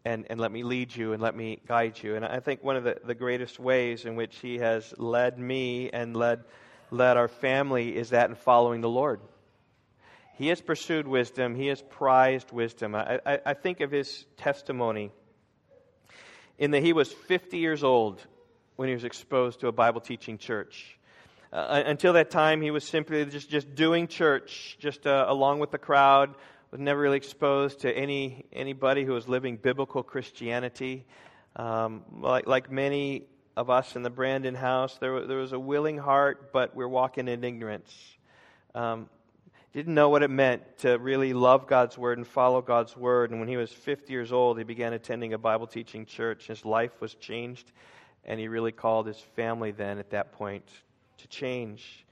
And, 0.05 0.25
and 0.29 0.39
let 0.39 0.51
me 0.51 0.63
lead 0.63 0.95
you 0.95 1.13
and 1.13 1.21
let 1.21 1.35
me 1.35 1.61
guide 1.67 2.01
you. 2.01 2.15
And 2.15 2.25
I 2.25 2.39
think 2.39 2.63
one 2.63 2.75
of 2.75 2.83
the, 2.83 2.97
the 3.03 3.15
greatest 3.15 3.59
ways 3.59 4.05
in 4.05 4.15
which 4.15 4.37
he 4.39 4.57
has 4.57 4.93
led 4.97 5.39
me 5.39 5.89
and 5.89 6.15
led, 6.15 6.43
led 6.91 7.17
our 7.17 7.27
family 7.27 7.95
is 7.95 8.09
that 8.09 8.29
in 8.29 8.35
following 8.35 8.81
the 8.81 8.89
Lord. 8.89 9.21
He 10.39 10.47
has 10.47 10.61
pursued 10.61 11.05
wisdom, 11.05 11.53
he 11.53 11.67
has 11.67 11.81
prized 11.81 12.53
wisdom. 12.53 12.95
I, 12.95 13.19
I, 13.25 13.39
I 13.47 13.53
think 13.53 13.81
of 13.81 13.91
his 13.91 14.25
testimony 14.37 15.11
in 16.57 16.71
that 16.71 16.81
he 16.81 16.93
was 16.93 17.11
50 17.11 17.57
years 17.57 17.83
old 17.83 18.25
when 18.77 18.87
he 18.87 18.93
was 18.93 19.03
exposed 19.03 19.59
to 19.59 19.67
a 19.67 19.73
Bible 19.73 19.99
teaching 19.99 20.37
church. 20.37 20.97
Uh, 21.51 21.83
until 21.85 22.13
that 22.13 22.29
time, 22.29 22.61
he 22.61 22.71
was 22.71 22.85
simply 22.85 23.25
just, 23.25 23.49
just 23.49 23.75
doing 23.75 24.07
church, 24.07 24.77
just 24.79 25.05
uh, 25.05 25.25
along 25.27 25.59
with 25.59 25.71
the 25.71 25.77
crowd, 25.77 26.33
was 26.71 26.79
never 26.79 27.01
really 27.01 27.17
exposed 27.17 27.81
to 27.81 27.91
any 27.91 28.45
anybody 28.53 29.03
who 29.03 29.11
was 29.11 29.27
living 29.27 29.57
biblical 29.57 30.03
Christianity. 30.03 31.05
Um, 31.57 32.05
like, 32.21 32.47
like 32.47 32.71
many 32.71 33.23
of 33.57 33.69
us 33.69 33.97
in 33.97 34.03
the 34.03 34.09
Brandon 34.09 34.55
house, 34.55 34.97
there, 35.01 35.27
there 35.27 35.39
was 35.39 35.51
a 35.51 35.59
willing 35.59 35.97
heart, 35.97 36.53
but 36.53 36.77
we're 36.77 36.87
walking 36.87 37.27
in 37.27 37.43
ignorance. 37.43 37.93
Um, 38.73 39.09
didn't 39.73 39.93
know 39.93 40.09
what 40.09 40.23
it 40.23 40.29
meant 40.29 40.63
to 40.79 40.97
really 40.97 41.33
love 41.33 41.67
God's 41.67 41.97
word 41.97 42.17
and 42.17 42.25
follow 42.25 42.61
God's 42.61 42.97
word. 42.97 43.31
And 43.31 43.39
when 43.39 43.49
he 43.49 43.57
was 43.57 43.71
50 43.71 44.11
years 44.11 44.31
old, 44.31 44.57
he 44.57 44.63
began 44.63 44.93
attending 44.93 45.33
a 45.33 45.37
Bible 45.37 45.67
teaching 45.67 46.05
church. 46.05 46.47
His 46.47 46.65
life 46.65 46.99
was 46.99 47.13
changed, 47.15 47.71
and 48.25 48.39
he 48.39 48.47
really 48.47 48.71
called 48.71 49.05
his 49.05 49.19
family 49.35 49.71
then 49.71 49.99
at 49.99 50.09
that 50.09 50.31
point 50.31 50.65
to 51.17 51.27
change. 51.27 52.05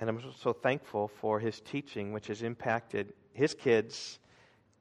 And 0.00 0.08
I'm 0.08 0.22
so 0.40 0.52
thankful 0.52 1.08
for 1.08 1.40
his 1.40 1.60
teaching, 1.60 2.12
which 2.12 2.26
has 2.28 2.42
impacted 2.42 3.12
his 3.32 3.54
kids 3.54 4.18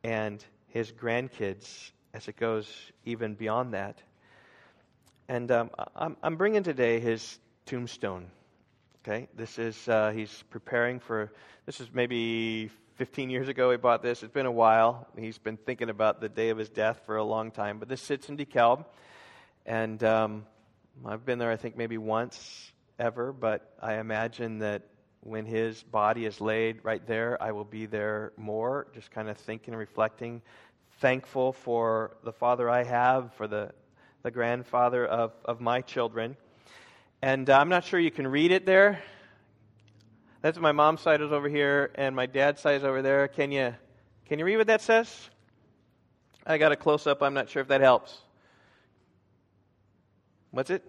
and 0.03 0.43
his 0.67 0.91
grandkids 0.91 1.91
as 2.13 2.27
it 2.27 2.38
goes 2.38 2.69
even 3.03 3.36
beyond 3.36 3.73
that. 3.73 4.01
And 5.27 5.51
um, 5.51 5.69
I'm, 5.95 6.17
I'm, 6.21 6.36
bringing 6.36 6.63
today 6.63 6.99
his 6.99 7.39
tombstone. 7.65 8.27
Okay, 9.08 9.28
this 9.36 9.60
is 9.60 9.88
uh, 9.88 10.10
he's 10.16 10.43
preparing 10.49 10.99
for. 10.99 11.32
This 11.68 11.80
is 11.80 11.88
maybe 11.93 12.72
15 12.95 13.30
years 13.30 13.47
ago 13.47 13.70
he 13.70 13.78
bought 13.78 14.01
this. 14.01 14.24
It's 14.24 14.34
been 14.34 14.47
a 14.47 14.51
while. 14.51 15.08
He's 15.16 15.38
been 15.38 15.58
thinking 15.58 15.91
about 15.91 16.22
the 16.22 16.28
day 16.28 16.49
of 16.49 16.58
his 16.58 16.70
death 16.72 17.01
for 17.06 17.18
a 17.18 17.24
long 17.24 17.51
time. 17.51 17.78
But 17.78 17.88
this 17.88 18.01
sits 18.01 18.30
in 18.30 18.38
DeKalb, 18.38 18.84
and 19.64 20.03
um, 20.03 20.47
I've 21.06 21.24
been 21.24 21.38
there. 21.38 21.51
I 21.51 21.56
think 21.56 21.78
maybe 21.78 21.99
once 21.99 22.72
ever, 22.97 23.32
but 23.32 23.76
I 23.80 23.97
imagine 23.97 24.58
that 24.60 24.82
when 25.20 25.45
his 25.45 25.84
body 25.84 26.26
is 26.26 26.41
laid 26.41 26.80
right 26.82 27.06
there, 27.06 27.38
I 27.39 27.51
will 27.51 27.64
be 27.64 27.86
there 27.86 28.34
more, 28.38 28.88
just 28.95 29.12
kind 29.12 29.30
of 29.30 29.38
thinking 29.38 29.76
and 29.76 29.80
reflecting, 29.80 30.41
thankful 30.99 31.53
for 31.53 32.18
the 32.24 32.34
father 32.34 32.72
I 32.72 32.84
have, 32.84 33.36
for 33.36 33.47
the, 33.47 33.70
the 34.24 34.32
grandfather 34.32 35.06
of, 35.06 35.32
of 35.45 35.62
my 35.62 35.82
children. 35.82 36.38
And 37.26 37.49
uh, 37.49 37.57
I'm 37.57 37.69
not 37.69 37.84
sure 37.84 37.99
you 37.99 38.11
can 38.11 38.28
read 38.28 38.51
it 38.51 38.67
there. 38.67 39.01
That's 40.41 40.59
my 40.59 40.73
mom's 40.73 41.01
side 41.01 41.21
is 41.21 41.32
over 41.32 41.49
here, 41.49 41.89
and 41.95 42.15
my 42.15 42.28
dad's 42.28 42.61
side 42.61 42.76
is 42.76 42.84
over 42.84 43.01
there. 43.01 43.28
Can 43.28 43.51
you, 43.51 43.73
can 44.28 44.38
you 44.38 44.45
read 44.45 44.57
what 44.57 44.67
that 44.67 44.80
says? 44.80 45.32
I 46.45 46.59
got 46.59 46.71
a 46.71 46.76
close 46.76 47.07
up. 47.07 47.23
I'm 47.23 47.34
not 47.34 47.49
sure 47.49 47.63
if 47.63 47.69
that 47.69 47.82
helps. 47.82 48.15
What's 50.51 50.69
it? 50.69 50.84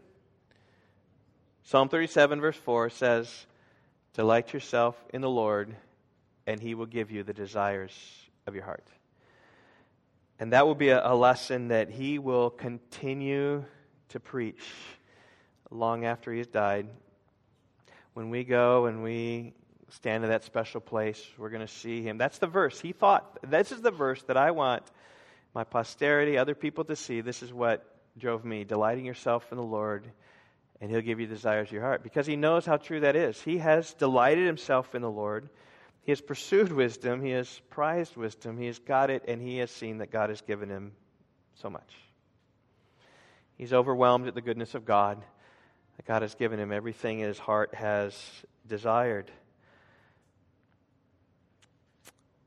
Psalm 1.62 1.89
37, 1.89 2.39
verse 2.43 2.57
4 2.59 2.91
says, 2.91 3.47
Delight 4.12 4.53
yourself 4.53 4.95
in 5.14 5.22
the 5.22 5.30
Lord, 5.30 5.74
and 6.47 6.61
he 6.61 6.74
will 6.74 6.84
give 6.84 7.11
you 7.11 7.22
the 7.22 7.32
desires 7.32 7.95
of 8.47 8.55
your 8.55 8.64
heart. 8.64 8.87
And 10.39 10.53
that 10.53 10.66
will 10.66 10.74
be 10.74 10.91
a, 10.91 11.01
a 11.03 11.16
lesson 11.16 11.68
that 11.68 11.89
he 11.89 12.18
will 12.18 12.51
continue 12.51 13.64
to 14.11 14.20
preach 14.20 14.61
long 15.71 16.05
after 16.05 16.33
he 16.33 16.39
has 16.39 16.47
died. 16.47 16.89
When 18.14 18.31
we 18.31 18.45
go 18.45 18.87
and 18.87 19.03
we 19.03 19.55
stand 19.91 20.25
in 20.25 20.31
that 20.31 20.45
special 20.45 20.81
place, 20.81 21.23
we're 21.39 21.51
going 21.51 21.67
to 21.67 21.73
see 21.73 22.03
him. 22.03 22.19
That's 22.19 22.39
the 22.39 22.47
verse. 22.47 22.81
He 22.81 22.93
thought, 22.93 23.39
this 23.49 23.73
is 23.73 23.83
the 23.83 23.91
verse 23.91 24.23
that 24.25 24.37
I 24.37 24.51
want 24.51 24.83
my 25.55 25.64
posterity, 25.64 26.37
other 26.37 26.55
people 26.55 26.85
to 26.85 26.97
see. 26.97 27.21
This 27.21 27.43
is 27.43 27.53
what 27.53 27.85
drove 28.19 28.45
me. 28.45 28.64
Delighting 28.64 29.05
yourself 29.05 29.51
in 29.53 29.59
the 29.59 29.64
Lord 29.64 30.11
and 30.81 30.91
he'll 30.91 31.01
give 31.01 31.21
you 31.21 31.27
desires 31.27 31.69
of 31.69 31.73
your 31.73 31.83
heart 31.83 32.03
because 32.03 32.27
he 32.27 32.37
knows 32.37 32.67
how 32.67 32.77
true 32.77 33.01
that 33.01 33.17
is. 33.17 33.41
He 33.41 33.59
has 33.59 33.95
delighted 33.95 34.47
himself 34.47 34.95
in 34.95 35.03
the 35.03 35.11
Lord. 35.11 35.49
He 36.03 36.12
has 36.12 36.21
pursued 36.21 36.71
wisdom. 36.71 37.23
He 37.23 37.31
has 37.31 37.61
prized 37.71 38.17
wisdom. 38.17 38.59
He 38.59 38.67
has 38.67 38.79
got 38.79 39.11
it, 39.11 39.25
and 39.27 39.41
he 39.41 39.59
has 39.59 39.71
seen 39.71 39.99
that 39.99 40.11
God 40.11 40.29
has 40.29 40.41
given 40.41 40.69
him 40.69 40.93
so 41.55 41.71
much. 41.71 41.95
He's 43.57 43.73
overwhelmed 43.73 44.29
at 44.29 44.35
the 44.35 44.43
goodness 44.43 44.75
of 44.75 44.85
God, 44.85 45.25
that 45.97 46.07
God 46.07 46.22
has 46.22 46.34
given 46.34 46.59
him 46.59 46.72
everything 46.72 47.18
his 47.18 47.38
heart 47.38 47.74
has 47.74 48.18
desired. 48.66 49.30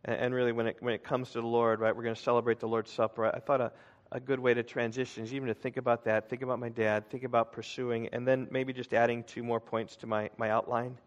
And 0.05 0.33
really, 0.33 0.53
when 0.53 0.67
it, 0.67 0.77
when 0.79 0.93
it 0.93 1.03
comes 1.03 1.31
to 1.31 1.41
the 1.41 1.47
Lord, 1.47 1.81
right, 1.81 1.95
we're 1.95 2.03
going 2.03 2.15
to 2.15 2.21
celebrate 2.21 2.59
the 2.59 2.67
Lord's 2.67 2.91
Supper. 2.91 3.25
I 3.25 3.39
thought 3.39 3.61
a, 3.61 3.71
a 4.11 4.19
good 4.19 4.39
way 4.39 4.53
to 4.53 4.63
transition 4.63 5.23
is 5.23 5.33
even 5.33 5.49
to 5.49 5.53
think 5.53 5.77
about 5.77 6.05
that, 6.05 6.29
think 6.29 6.41
about 6.41 6.59
my 6.59 6.69
dad, 6.69 7.09
think 7.09 7.23
about 7.23 7.51
pursuing, 7.51 8.07
and 8.09 8.27
then 8.27 8.47
maybe 8.49 8.73
just 8.73 8.93
adding 8.93 9.23
two 9.23 9.43
more 9.43 9.59
points 9.59 9.97
to 9.97 10.07
my, 10.07 10.29
my 10.37 10.49
outline. 10.49 10.97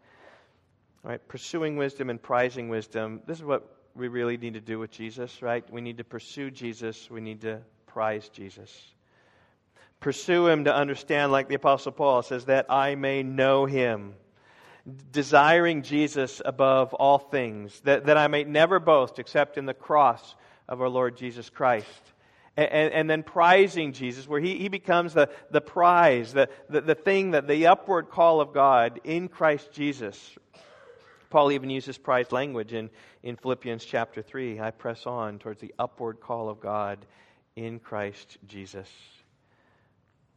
All 1.03 1.11
right, 1.11 1.27
pursuing 1.27 1.75
wisdom 1.75 2.09
and 2.09 2.21
prizing 2.21 2.69
wisdom. 2.69 3.21
This 3.25 3.39
is 3.39 3.43
what 3.43 3.77
we 3.95 4.07
really 4.07 4.37
need 4.37 4.53
to 4.53 4.61
do 4.61 4.79
with 4.79 4.91
Jesus, 4.91 5.41
right? 5.41 5.69
We 5.71 5.81
need 5.81 5.97
to 5.97 6.03
pursue 6.03 6.49
Jesus, 6.51 7.09
we 7.09 7.19
need 7.19 7.41
to 7.41 7.61
prize 7.87 8.29
Jesus. 8.29 8.93
Pursue 10.03 10.47
him 10.47 10.65
to 10.65 10.75
understand, 10.75 11.31
like 11.31 11.47
the 11.47 11.55
Apostle 11.55 11.93
Paul 11.93 12.23
says, 12.23 12.43
that 12.45 12.65
I 12.69 12.95
may 12.95 13.23
know 13.23 13.65
him 13.65 14.15
desiring 15.13 15.81
Jesus 15.81 16.41
above 16.43 16.93
all 16.93 17.17
things, 17.17 17.79
that, 17.85 18.07
that 18.07 18.17
I 18.17 18.27
may 18.27 18.43
never 18.43 18.81
boast 18.81 19.17
except 19.17 19.57
in 19.57 19.65
the 19.65 19.73
cross 19.73 20.35
of 20.67 20.81
our 20.81 20.89
Lord 20.89 21.15
Jesus 21.15 21.49
Christ. 21.49 21.87
And, 22.57 22.69
and, 22.69 22.93
and 22.93 23.09
then 23.09 23.23
prizing 23.23 23.93
Jesus, 23.93 24.27
where 24.27 24.41
he, 24.41 24.57
he 24.57 24.67
becomes 24.67 25.13
the, 25.13 25.29
the 25.51 25.61
prize, 25.61 26.33
the, 26.33 26.49
the, 26.67 26.81
the 26.81 26.95
thing 26.95 27.31
that 27.31 27.47
the 27.47 27.67
upward 27.67 28.09
call 28.09 28.41
of 28.41 28.53
God 28.53 28.99
in 29.05 29.29
Christ 29.29 29.71
Jesus. 29.71 30.37
Paul 31.29 31.53
even 31.53 31.69
uses 31.69 31.97
prize 31.97 32.33
language 32.33 32.73
in, 32.73 32.89
in 33.23 33.37
Philippians 33.37 33.85
chapter 33.85 34.21
3. 34.21 34.59
I 34.59 34.71
press 34.71 35.05
on 35.05 35.39
towards 35.39 35.61
the 35.61 35.73
upward 35.79 36.19
call 36.19 36.49
of 36.49 36.59
God 36.59 37.05
in 37.55 37.79
Christ 37.79 38.37
Jesus. 38.45 38.89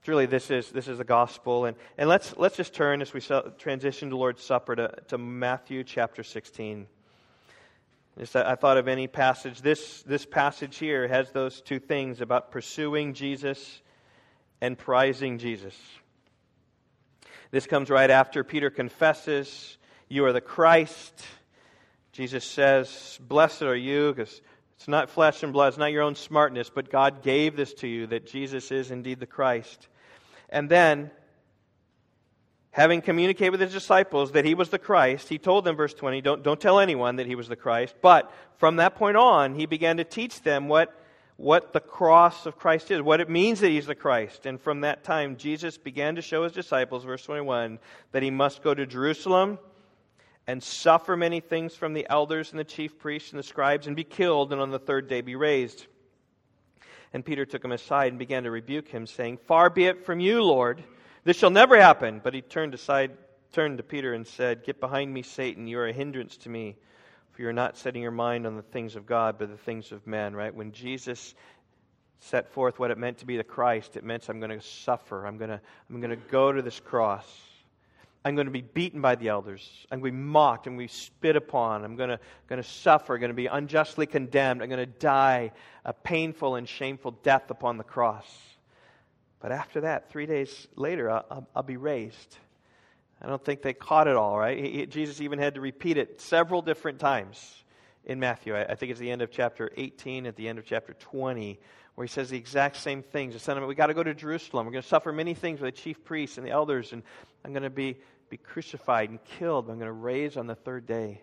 Truly, 0.06 0.26
this 0.26 0.52
is, 0.52 0.70
this 0.70 0.86
is 0.86 0.98
the 0.98 1.04
gospel. 1.04 1.64
And, 1.64 1.76
and 1.98 2.08
let's, 2.08 2.36
let's 2.36 2.56
just 2.56 2.72
turn 2.72 3.02
as 3.02 3.12
we 3.12 3.20
transition 3.58 4.10
to 4.10 4.16
Lord's 4.16 4.40
Supper 4.40 4.76
to, 4.76 4.94
to 5.08 5.18
Matthew 5.18 5.82
chapter 5.82 6.22
16. 6.22 6.86
Just, 8.16 8.36
I 8.36 8.54
thought 8.54 8.76
of 8.76 8.86
any 8.86 9.08
passage. 9.08 9.62
This, 9.62 10.04
this 10.04 10.24
passage 10.24 10.78
here 10.78 11.08
has 11.08 11.32
those 11.32 11.60
two 11.60 11.80
things 11.80 12.20
about 12.20 12.52
pursuing 12.52 13.14
Jesus 13.14 13.82
and 14.60 14.78
prizing 14.78 15.38
Jesus. 15.38 15.74
This 17.50 17.66
comes 17.66 17.90
right 17.90 18.08
after 18.08 18.44
Peter 18.44 18.70
confesses, 18.70 19.76
You 20.08 20.24
are 20.26 20.32
the 20.32 20.40
Christ. 20.40 21.20
Jesus 22.12 22.44
says, 22.44 23.18
Blessed 23.20 23.62
are 23.62 23.74
you, 23.74 24.14
because 24.14 24.40
it's 24.76 24.86
not 24.86 25.10
flesh 25.10 25.42
and 25.42 25.52
blood, 25.52 25.70
it's 25.70 25.78
not 25.78 25.90
your 25.90 26.02
own 26.04 26.14
smartness, 26.14 26.70
but 26.70 26.92
God 26.92 27.24
gave 27.24 27.56
this 27.56 27.74
to 27.74 27.88
you 27.88 28.06
that 28.06 28.28
Jesus 28.28 28.70
is 28.70 28.92
indeed 28.92 29.18
the 29.18 29.26
Christ. 29.26 29.88
And 30.48 30.68
then, 30.68 31.10
having 32.70 33.00
communicated 33.00 33.50
with 33.50 33.60
his 33.60 33.72
disciples 33.72 34.32
that 34.32 34.44
he 34.44 34.54
was 34.54 34.68
the 34.68 34.78
Christ, 34.78 35.28
he 35.28 35.38
told 35.38 35.64
them, 35.64 35.76
verse 35.76 35.94
20, 35.94 36.20
don't, 36.20 36.42
don't 36.42 36.60
tell 36.60 36.78
anyone 36.78 37.16
that 37.16 37.26
he 37.26 37.34
was 37.34 37.48
the 37.48 37.56
Christ. 37.56 37.94
But 38.00 38.32
from 38.58 38.76
that 38.76 38.94
point 38.96 39.16
on, 39.16 39.54
he 39.54 39.66
began 39.66 39.96
to 39.96 40.04
teach 40.04 40.42
them 40.42 40.68
what, 40.68 40.94
what 41.36 41.72
the 41.72 41.80
cross 41.80 42.46
of 42.46 42.58
Christ 42.58 42.90
is, 42.90 43.02
what 43.02 43.20
it 43.20 43.28
means 43.28 43.60
that 43.60 43.70
he's 43.70 43.86
the 43.86 43.94
Christ. 43.94 44.46
And 44.46 44.60
from 44.60 44.82
that 44.82 45.04
time, 45.04 45.36
Jesus 45.36 45.78
began 45.78 46.16
to 46.16 46.22
show 46.22 46.44
his 46.44 46.52
disciples, 46.52 47.04
verse 47.04 47.24
21, 47.24 47.78
that 48.12 48.22
he 48.22 48.30
must 48.30 48.62
go 48.62 48.74
to 48.74 48.86
Jerusalem 48.86 49.58
and 50.46 50.62
suffer 50.62 51.16
many 51.16 51.40
things 51.40 51.74
from 51.74 51.92
the 51.92 52.06
elders 52.08 52.50
and 52.50 52.60
the 52.60 52.64
chief 52.64 52.98
priests 52.98 53.30
and 53.30 53.38
the 53.38 53.42
scribes 53.42 53.86
and 53.86 53.96
be 53.96 54.04
killed 54.04 54.52
and 54.52 54.60
on 54.60 54.70
the 54.70 54.78
third 54.78 55.08
day 55.08 55.20
be 55.20 55.34
raised. 55.34 55.86
And 57.12 57.24
Peter 57.24 57.46
took 57.46 57.64
him 57.64 57.72
aside 57.72 58.08
and 58.08 58.18
began 58.18 58.44
to 58.44 58.50
rebuke 58.50 58.88
him, 58.88 59.06
saying, 59.06 59.38
Far 59.46 59.70
be 59.70 59.86
it 59.86 60.04
from 60.04 60.20
you, 60.20 60.42
Lord. 60.42 60.82
This 61.24 61.36
shall 61.36 61.50
never 61.50 61.80
happen. 61.80 62.20
But 62.22 62.34
he 62.34 62.42
turned 62.42 62.74
aside, 62.74 63.12
turned 63.52 63.78
to 63.78 63.84
Peter 63.84 64.12
and 64.12 64.26
said, 64.26 64.64
Get 64.64 64.80
behind 64.80 65.12
me, 65.12 65.22
Satan. 65.22 65.66
You 65.66 65.78
are 65.78 65.88
a 65.88 65.92
hindrance 65.92 66.36
to 66.38 66.48
me, 66.48 66.76
for 67.32 67.42
you 67.42 67.48
are 67.48 67.52
not 67.52 67.76
setting 67.76 68.02
your 68.02 68.10
mind 68.10 68.46
on 68.46 68.56
the 68.56 68.62
things 68.62 68.96
of 68.96 69.06
God, 69.06 69.36
but 69.38 69.50
the 69.50 69.56
things 69.56 69.92
of 69.92 70.06
men. 70.06 70.34
Right? 70.34 70.54
When 70.54 70.72
Jesus 70.72 71.34
set 72.20 72.50
forth 72.52 72.78
what 72.78 72.90
it 72.90 72.98
meant 72.98 73.18
to 73.18 73.26
be 73.26 73.36
the 73.36 73.44
Christ, 73.44 73.96
it 73.96 74.04
meant 74.04 74.28
I'm 74.28 74.40
going 74.40 74.50
to 74.50 74.60
suffer. 74.60 75.26
I'm 75.26 75.38
going 75.38 75.50
to, 75.50 75.60
I'm 75.90 76.00
going 76.00 76.10
to 76.10 76.16
go 76.16 76.52
to 76.52 76.62
this 76.62 76.80
cross. 76.80 77.26
I'm 78.26 78.34
going 78.34 78.46
to 78.46 78.52
be 78.52 78.62
beaten 78.62 79.00
by 79.00 79.14
the 79.14 79.28
elders. 79.28 79.86
I'm 79.88 80.00
going 80.00 80.12
to 80.12 80.16
be 80.18 80.24
mocked. 80.24 80.66
I'm 80.66 80.72
going 80.74 80.88
to 80.88 80.92
be 80.92 80.98
spit 80.98 81.36
upon. 81.36 81.84
I'm 81.84 81.94
going 81.94 82.08
to, 82.08 82.18
going 82.48 82.60
to 82.60 82.68
suffer. 82.68 83.14
I'm 83.14 83.20
going 83.20 83.30
to 83.30 83.34
be 83.34 83.46
unjustly 83.46 84.04
condemned. 84.04 84.62
I'm 84.62 84.68
going 84.68 84.80
to 84.80 84.98
die 84.98 85.52
a 85.84 85.92
painful 85.92 86.56
and 86.56 86.68
shameful 86.68 87.12
death 87.22 87.52
upon 87.52 87.78
the 87.78 87.84
cross. 87.84 88.26
But 89.38 89.52
after 89.52 89.82
that, 89.82 90.10
three 90.10 90.26
days 90.26 90.66
later, 90.74 91.08
I'll, 91.08 91.46
I'll 91.54 91.62
be 91.62 91.76
raised. 91.76 92.36
I 93.22 93.28
don't 93.28 93.44
think 93.44 93.62
they 93.62 93.74
caught 93.74 94.08
it 94.08 94.16
all, 94.16 94.36
right? 94.36 94.58
He, 94.58 94.86
Jesus 94.86 95.20
even 95.20 95.38
had 95.38 95.54
to 95.54 95.60
repeat 95.60 95.96
it 95.96 96.20
several 96.20 96.62
different 96.62 96.98
times 96.98 97.62
in 98.06 98.18
Matthew. 98.18 98.56
I, 98.56 98.64
I 98.64 98.74
think 98.74 98.90
it's 98.90 98.98
the 98.98 99.12
end 99.12 99.22
of 99.22 99.30
chapter 99.30 99.70
18, 99.76 100.26
at 100.26 100.34
the 100.34 100.48
end 100.48 100.58
of 100.58 100.64
chapter 100.64 100.94
20, 100.94 101.60
where 101.94 102.04
he 102.04 102.12
says 102.12 102.28
the 102.28 102.36
exact 102.36 102.76
same 102.78 103.04
things. 103.04 103.34
The 103.34 103.38
sentiment, 103.38 103.68
we 103.68 103.76
got 103.76 103.86
to 103.86 103.94
go 103.94 104.02
to 104.02 104.14
Jerusalem. 104.14 104.66
We're 104.66 104.72
going 104.72 104.82
to 104.82 104.88
suffer 104.88 105.12
many 105.12 105.32
things 105.32 105.60
with 105.60 105.72
the 105.72 105.80
chief 105.80 106.02
priests 106.04 106.38
and 106.38 106.46
the 106.46 106.50
elders, 106.50 106.92
and 106.92 107.04
I'm 107.44 107.52
going 107.52 107.62
to 107.62 107.70
be 107.70 107.96
be 108.28 108.36
crucified 108.36 109.10
and 109.10 109.22
killed, 109.24 109.66
but 109.66 109.72
I'm 109.72 109.78
going 109.78 109.86
to 109.86 109.92
raise 109.92 110.36
on 110.36 110.46
the 110.46 110.54
third 110.54 110.86
day. 110.86 111.22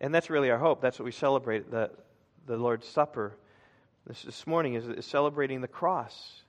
And 0.00 0.14
that's 0.14 0.30
really 0.30 0.50
our 0.50 0.58
hope. 0.58 0.80
That's 0.80 0.98
what 0.98 1.04
we 1.04 1.12
celebrate 1.12 1.70
the, 1.70 1.90
the 2.46 2.56
Lord's 2.56 2.86
Supper 2.86 3.36
this, 4.06 4.22
this 4.22 4.46
morning 4.46 4.74
is, 4.74 4.88
is 4.88 5.06
celebrating 5.06 5.60
the 5.60 5.68
cross. 5.68 6.42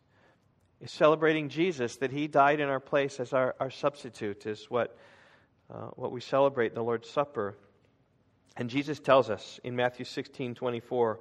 Is 0.79 0.91
celebrating 0.91 1.49
Jesus, 1.49 1.97
that 1.97 2.11
He 2.11 2.27
died 2.27 2.59
in 2.59 2.69
our 2.69 2.79
place 2.79 3.19
as 3.19 3.33
our, 3.33 3.55
our 3.59 3.69
substitute, 3.69 4.45
is 4.47 4.65
what, 4.69 4.97
uh, 5.71 5.89
what 5.93 6.11
we 6.11 6.21
celebrate 6.21 6.69
in 6.69 6.75
the 6.75 6.83
Lord's 6.83 7.09
Supper. 7.09 7.55
And 8.57 8.69
Jesus 8.69 8.99
tells 8.99 9.29
us 9.29 9.59
in 9.63 9.75
Matthew 9.75 10.05
16 10.05 10.55
24 10.55 11.19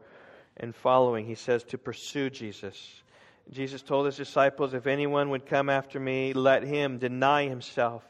and 0.57 0.75
following, 0.75 1.27
He 1.27 1.35
says 1.35 1.63
to 1.65 1.79
pursue 1.79 2.31
Jesus. 2.31 3.03
Jesus 3.51 3.83
told 3.83 4.07
His 4.07 4.17
disciples, 4.17 4.73
If 4.73 4.87
anyone 4.87 5.31
would 5.31 5.45
come 5.45 5.69
after 5.69 6.01
me, 6.01 6.33
let 6.33 6.63
him 6.63 6.99
deny 6.99 7.49
himself 7.49 8.03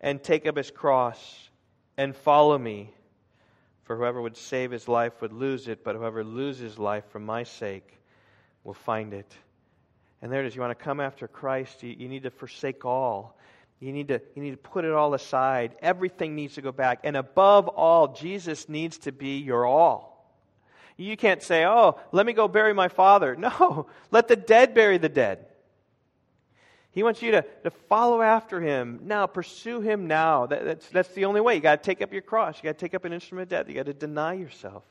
and 0.00 0.22
take 0.22 0.46
up 0.46 0.56
his 0.56 0.70
cross 0.70 1.48
and 1.96 2.14
follow 2.14 2.58
me. 2.58 2.92
For 3.84 3.96
whoever 3.96 4.20
would 4.20 4.36
save 4.36 4.72
his 4.72 4.88
life 4.88 5.20
would 5.22 5.32
lose 5.32 5.68
it, 5.68 5.84
but 5.84 5.94
whoever 5.94 6.24
loses 6.24 6.78
life 6.78 7.04
for 7.10 7.20
my 7.20 7.44
sake 7.44 7.98
will 8.64 8.74
find 8.74 9.14
it. 9.14 9.32
And 10.20 10.32
there 10.32 10.42
it 10.42 10.46
is. 10.46 10.56
You 10.56 10.60
want 10.60 10.76
to 10.76 10.84
come 10.84 11.00
after 11.00 11.28
Christ, 11.28 11.82
you, 11.82 11.94
you 11.96 12.08
need 12.08 12.24
to 12.24 12.30
forsake 12.30 12.84
all. 12.84 13.38
You 13.78 13.92
need, 13.92 14.08
to, 14.08 14.20
you 14.34 14.42
need 14.42 14.52
to 14.52 14.56
put 14.56 14.84
it 14.84 14.92
all 14.92 15.14
aside. 15.14 15.76
Everything 15.82 16.34
needs 16.34 16.54
to 16.54 16.62
go 16.62 16.72
back. 16.72 17.00
And 17.04 17.16
above 17.16 17.68
all, 17.68 18.08
Jesus 18.08 18.68
needs 18.68 18.98
to 18.98 19.12
be 19.12 19.38
your 19.38 19.66
all. 19.66 20.16
You 20.96 21.16
can't 21.16 21.42
say, 21.42 21.66
oh, 21.66 22.00
let 22.10 22.24
me 22.24 22.32
go 22.32 22.48
bury 22.48 22.72
my 22.72 22.88
father. 22.88 23.36
No, 23.38 23.86
let 24.10 24.28
the 24.28 24.36
dead 24.36 24.74
bury 24.74 24.98
the 24.98 25.10
dead. 25.10 25.46
He 26.96 27.02
wants 27.02 27.20
you 27.20 27.30
to, 27.32 27.44
to 27.62 27.70
follow 27.70 28.22
after 28.22 28.58
him 28.58 29.00
now, 29.04 29.26
pursue 29.26 29.82
him 29.82 30.06
now. 30.06 30.46
That, 30.46 30.64
that's, 30.64 30.88
that's 30.88 31.10
the 31.10 31.26
only 31.26 31.42
way. 31.42 31.54
You 31.54 31.60
got 31.60 31.82
to 31.82 31.86
take 31.86 32.00
up 32.00 32.10
your 32.10 32.22
cross. 32.22 32.56
You 32.56 32.62
got 32.62 32.78
to 32.78 32.84
take 32.84 32.94
up 32.94 33.04
an 33.04 33.12
instrument 33.12 33.42
of 33.42 33.48
death. 33.50 33.68
You 33.68 33.74
got 33.74 33.84
to 33.84 33.92
deny 33.92 34.32
yourself. 34.32 34.82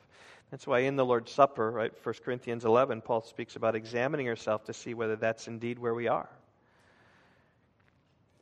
That's 0.52 0.68
why 0.68 0.82
in 0.82 0.98
the 0.98 1.04
Lord's 1.04 1.32
Supper, 1.32 1.72
right, 1.72 1.92
1 2.04 2.16
Corinthians 2.24 2.64
11, 2.64 3.02
Paul 3.02 3.24
speaks 3.24 3.56
about 3.56 3.76
examining 3.76 4.28
yourself 4.28 4.66
to 4.66 4.74
see 4.74 4.94
whether 4.94 5.16
that's 5.16 5.48
indeed 5.48 5.80
where 5.80 5.96
we 5.96 6.08
are. 6.08 6.30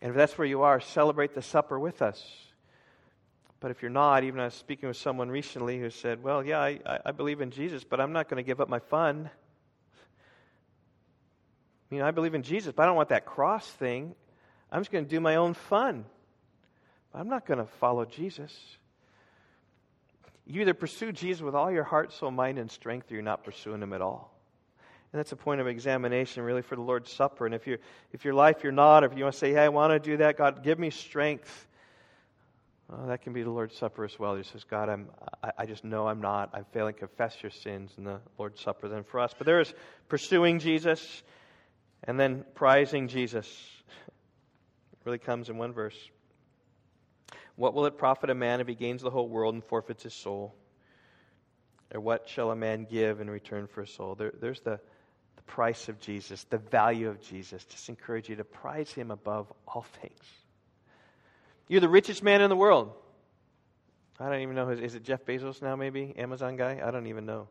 And 0.01 0.09
if 0.09 0.17
that's 0.17 0.37
where 0.37 0.45
you 0.45 0.63
are, 0.63 0.81
celebrate 0.81 1.33
the 1.33 1.41
supper 1.41 1.79
with 1.79 2.01
us. 2.01 2.21
But 3.61 3.71
if 3.71 3.81
you're 3.81 3.91
not, 3.91 4.25
even 4.25 4.41
I 4.41 4.45
was 4.45 4.55
speaking 4.55 4.89
with 4.89 4.97
someone 4.97 5.29
recently 5.29 5.79
who 5.79 5.89
said, 5.89 6.21
Well, 6.21 6.45
yeah, 6.45 6.59
I, 6.59 6.99
I 7.05 7.11
believe 7.13 7.39
in 7.39 7.49
Jesus, 7.49 7.85
but 7.85 8.01
I'm 8.01 8.11
not 8.11 8.27
going 8.27 8.43
to 8.43 8.45
give 8.45 8.59
up 8.59 8.67
my 8.67 8.79
fun. 8.79 9.29
You 11.93 11.99
know, 11.99 12.07
I 12.07 12.11
believe 12.11 12.33
in 12.33 12.41
Jesus, 12.41 12.73
but 12.75 12.83
I 12.83 12.85
don't 12.87 12.95
want 12.95 13.09
that 13.09 13.25
cross 13.25 13.67
thing. 13.67 14.15
I'm 14.71 14.81
just 14.81 14.91
going 14.91 15.03
to 15.03 15.09
do 15.09 15.19
my 15.19 15.35
own 15.35 15.53
fun. 15.53 16.05
I'm 17.13 17.29
not 17.29 17.45
going 17.45 17.59
to 17.59 17.65
follow 17.65 18.05
Jesus. 18.05 18.51
You 20.47 20.61
either 20.61 20.73
pursue 20.73 21.11
Jesus 21.11 21.43
with 21.43 21.53
all 21.53 21.71
your 21.71 21.83
heart, 21.83 22.11
soul, 22.11 22.31
mind, 22.31 22.57
and 22.57 22.71
strength, 22.71 23.11
or 23.11 23.13
you're 23.13 23.23
not 23.23 23.43
pursuing 23.43 23.81
him 23.83 23.93
at 23.93 24.01
all. 24.01 24.33
And 25.11 25.19
that's 25.19 25.31
a 25.31 25.35
point 25.35 25.61
of 25.61 25.67
examination, 25.67 26.41
really, 26.41 26.63
for 26.63 26.75
the 26.75 26.81
Lord's 26.81 27.11
Supper. 27.11 27.45
And 27.45 27.53
if, 27.53 27.67
you 27.67 27.77
if 28.11 28.25
your 28.25 28.33
life 28.33 28.63
you're 28.63 28.71
not, 28.71 29.03
or 29.03 29.07
if 29.07 29.15
you 29.15 29.23
want 29.23 29.33
to 29.33 29.39
say, 29.39 29.51
hey, 29.51 29.59
I 29.59 29.69
want 29.69 29.91
to 29.91 29.99
do 29.99 30.17
that, 30.17 30.37
God, 30.37 30.63
give 30.63 30.79
me 30.79 30.89
strength, 30.89 31.67
well, 32.89 33.05
that 33.05 33.21
can 33.21 33.33
be 33.33 33.43
the 33.43 33.51
Lord's 33.51 33.77
Supper 33.77 34.03
as 34.03 34.17
well. 34.17 34.35
He 34.35 34.41
says, 34.41 34.63
God, 34.63 34.89
I'm, 34.89 35.09
I, 35.43 35.51
I 35.59 35.65
just 35.67 35.83
know 35.83 36.07
I'm 36.07 36.19
not. 36.19 36.49
I'm 36.53 36.65
failing. 36.73 36.95
Confess 36.95 37.37
your 37.43 37.51
sins 37.51 37.91
in 37.99 38.03
the 38.03 38.19
Lord's 38.39 38.59
Supper 38.59 38.87
then 38.87 39.03
for 39.03 39.19
us. 39.19 39.35
But 39.37 39.45
there 39.45 39.59
is 39.59 39.71
pursuing 40.09 40.57
Jesus 40.57 41.21
and 42.03 42.19
then 42.19 42.45
prizing 42.55 43.07
Jesus. 43.07 43.47
Really 45.05 45.17
comes 45.17 45.49
in 45.49 45.57
one 45.57 45.73
verse. 45.73 45.97
What 47.57 47.73
will 47.73 47.85
it 47.87 47.97
profit 47.97 48.29
a 48.29 48.33
man 48.33 48.61
if 48.61 48.67
he 48.69 48.73
gains 48.73 49.01
the 49.01 49.09
whole 49.09 49.27
world 49.27 49.53
and 49.53 49.61
forfeits 49.61 50.03
his 50.03 50.13
soul? 50.13 50.55
Or 51.93 51.99
what 51.99 52.29
shall 52.29 52.51
a 52.51 52.55
man 52.55 52.87
give 52.89 53.19
in 53.19 53.29
return 53.29 53.67
for 53.67 53.81
his 53.81 53.93
soul? 53.93 54.15
There, 54.15 54.33
there's 54.39 54.61
the, 54.61 54.79
the 55.35 55.41
price 55.43 55.89
of 55.89 55.99
Jesus, 55.99 56.45
the 56.45 56.57
value 56.57 57.09
of 57.09 57.21
Jesus. 57.21 57.65
Just 57.65 57.89
encourage 57.89 58.29
you 58.29 58.37
to 58.37 58.45
prize 58.45 58.91
him 58.91 59.11
above 59.11 59.51
all 59.67 59.85
things. 60.01 60.23
You're 61.67 61.81
the 61.81 61.89
richest 61.89 62.23
man 62.23 62.41
in 62.41 62.49
the 62.49 62.55
world. 62.55 62.93
I 64.19 64.29
don't 64.29 64.41
even 64.41 64.55
know. 64.55 64.69
Is, 64.69 64.79
is 64.79 64.95
it 64.95 65.03
Jeff 65.03 65.25
Bezos 65.25 65.61
now, 65.61 65.75
maybe? 65.75 66.13
Amazon 66.17 66.55
guy? 66.55 66.81
I 66.83 66.91
don't 66.91 67.07
even 67.07 67.25
know. 67.25 67.47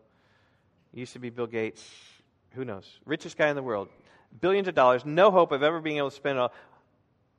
used 0.93 1.13
to 1.13 1.19
be 1.19 1.31
Bill 1.31 1.47
Gates. 1.47 1.87
Who 2.53 2.65
knows? 2.65 2.91
Richest 3.05 3.37
guy 3.37 3.49
in 3.49 3.57
the 3.57 3.63
world. 3.63 3.89
Billions 4.41 4.68
of 4.68 4.74
dollars. 4.74 5.05
No 5.05 5.30
hope 5.30 5.53
of 5.53 5.62
ever 5.62 5.80
being 5.80 5.99
able 5.99 6.11
to 6.11 6.16
spend 6.16 6.39
it 6.39 6.41
all. 6.41 6.53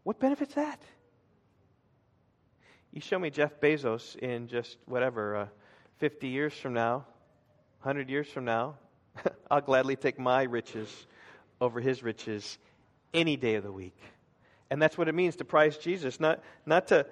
What 0.04 0.20
benefit's 0.20 0.56
that? 0.56 0.82
You 2.92 3.02
show 3.02 3.18
me 3.18 3.30
Jeff 3.30 3.60
Bezos 3.60 4.16
in 4.18 4.48
just 4.48 4.78
whatever, 4.86 5.36
uh, 5.36 5.48
50 5.98 6.28
years 6.28 6.54
from 6.54 6.74
now, 6.74 7.06
100 7.82 8.10
years 8.10 8.28
from 8.28 8.46
now, 8.46 8.76
I'll 9.52 9.62
gladly 9.62 9.96
take 9.96 10.20
my 10.20 10.44
riches 10.44 11.08
over 11.60 11.80
his 11.80 12.04
riches 12.04 12.58
any 13.14 13.36
day 13.36 13.56
of 13.56 13.64
the 13.64 13.72
week. 13.72 13.98
And 14.70 14.82
that's 14.82 14.98
what 14.98 15.08
it 15.08 15.16
means 15.16 15.38
to 15.38 15.46
prize 15.46 15.78
Jesus, 15.78 16.20
not, 16.20 16.44
not 16.66 16.88
to, 16.88 17.06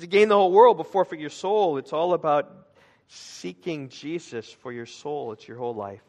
to 0.00 0.06
gain 0.06 0.28
the 0.28 0.36
whole 0.36 0.52
world 0.52 0.76
but 0.76 0.86
forfeit 0.86 1.20
your 1.20 1.30
soul. 1.30 1.76
It's 1.76 1.92
all 1.92 2.14
about 2.14 2.68
seeking 3.08 3.88
Jesus 3.88 4.50
for 4.50 4.72
your 4.72 4.86
soul, 4.86 5.32
it's 5.32 5.46
your 5.46 5.58
whole 5.58 5.74
life. 5.74 6.02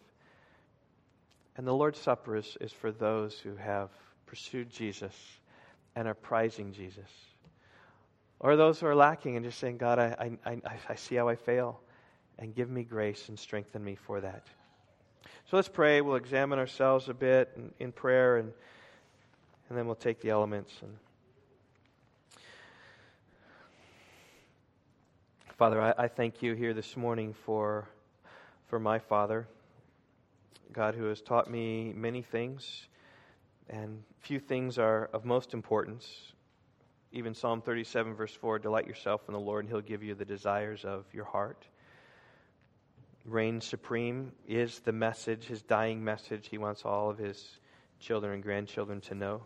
And 1.58 1.68
the 1.68 1.74
Lord's 1.74 2.00
Supper 2.00 2.38
is, 2.38 2.58
is 2.62 2.72
for 2.72 2.92
those 2.92 3.38
who 3.38 3.56
have 3.56 3.90
pursued 4.26 4.70
Jesus 4.70 5.14
and 5.96 6.08
are 6.08 6.14
prizing 6.14 6.72
Jesus. 6.72 7.10
Or 8.40 8.56
those 8.56 8.80
who 8.80 8.88
are 8.88 8.96
lacking 8.96 9.36
and 9.36 9.46
just 9.46 9.60
saying, 9.60 9.78
God, 9.78 10.00
I, 10.00 10.32
I, 10.46 10.62
I, 10.90 10.96
see 10.96 11.16
how 11.16 11.28
I 11.28 11.36
fail, 11.36 11.80
and 12.40 12.56
give 12.56 12.70
me 12.70 12.84
grace 12.84 13.30
and 13.30 13.38
strengthen 13.38 13.84
me 13.84 13.96
for 13.96 14.22
that. 14.22 14.48
So 15.50 15.58
let's 15.58 15.68
pray. 15.68 16.02
We'll 16.02 16.16
examine 16.16 16.58
ourselves 16.58 17.10
a 17.10 17.14
bit 17.14 17.52
in, 17.56 17.72
in 17.80 17.92
prayer, 17.92 18.38
and, 18.38 18.52
and 19.70 19.78
then 19.78 19.86
we'll 19.86 19.96
take 19.96 20.22
the 20.22 20.30
elements. 20.30 20.72
And 20.82 20.98
Father, 25.58 25.80
I, 25.80 25.94
I 25.98 26.08
thank 26.08 26.42
you 26.42 26.56
here 26.56 26.74
this 26.74 26.98
morning 26.98 27.36
for, 27.46 27.88
for 28.70 28.80
my 28.80 28.98
Father, 28.98 29.48
God, 30.74 30.96
who 30.96 31.06
has 31.06 31.22
taught 31.22 31.50
me 31.50 31.94
many 31.94 32.22
things, 32.22 32.88
and 33.70 34.04
few 34.20 34.40
things 34.40 34.78
are 34.78 35.10
of 35.14 35.26
most 35.26 35.54
importance. 35.54 36.34
Even 37.12 37.34
Psalm 37.34 37.62
37, 37.62 38.14
verse 38.14 38.34
4 38.34 38.60
Delight 38.60 38.88
yourself 38.88 39.22
in 39.28 39.34
the 39.34 39.40
Lord, 39.40 39.66
and 39.66 39.70
He'll 39.70 39.82
give 39.82 40.04
you 40.04 40.16
the 40.16 40.26
desires 40.26 40.86
of 40.86 41.06
your 41.14 41.26
heart 41.26 41.66
reigns 43.26 43.66
supreme 43.66 44.32
is 44.48 44.80
the 44.80 44.92
message, 44.92 45.46
his 45.46 45.62
dying 45.62 46.04
message 46.04 46.48
he 46.48 46.58
wants 46.58 46.84
all 46.86 47.10
of 47.10 47.18
his 47.18 47.60
children 48.00 48.34
and 48.34 48.44
grandchildren 48.44 49.02
to 49.02 49.16
know. 49.16 49.44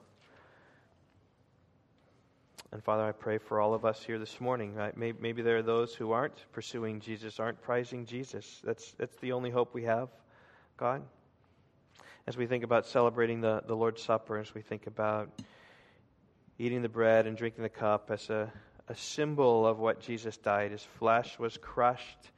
And 2.71 2.83
Father, 2.83 3.03
I 3.03 3.11
pray 3.11 3.37
for 3.37 3.61
all 3.61 3.73
of 3.73 3.85
us 3.85 4.03
here 4.03 4.19
this 4.19 4.41
morning. 4.41 4.77
Maybe, 4.95 5.17
maybe 5.21 5.41
there 5.41 5.57
are 5.57 5.63
those 5.63 5.93
who 5.93 6.11
aren't 6.11 6.51
pursuing 6.51 6.99
Jesus, 6.99 7.39
aren't 7.39 7.61
prizing 7.61 8.05
Jesus. 8.05 8.61
That's, 8.63 8.91
that's 8.93 9.15
the 9.17 9.31
only 9.31 9.49
hope 9.49 9.73
we 9.73 9.83
have, 9.83 10.09
God. 10.77 11.03
As 12.27 12.37
we 12.37 12.47
think 12.47 12.63
about 12.63 12.87
celebrating 12.87 13.41
the, 13.41 13.63
the 13.65 13.75
Lord's 13.75 14.01
Supper, 14.01 14.37
as 14.37 14.53
we 14.53 14.61
think 14.61 14.87
about 14.87 15.29
eating 16.57 16.81
the 16.81 16.89
bread 16.89 17.27
and 17.27 17.37
drinking 17.37 17.63
the 17.63 17.69
cup 17.69 18.09
as 18.11 18.29
a, 18.29 18.51
a 18.87 18.95
symbol 18.95 19.67
of 19.67 19.79
what 19.79 19.99
Jesus 20.01 20.37
died, 20.37 20.71
his 20.71 20.83
flesh 20.83 21.37
was 21.37 21.57
crushed 21.57 22.31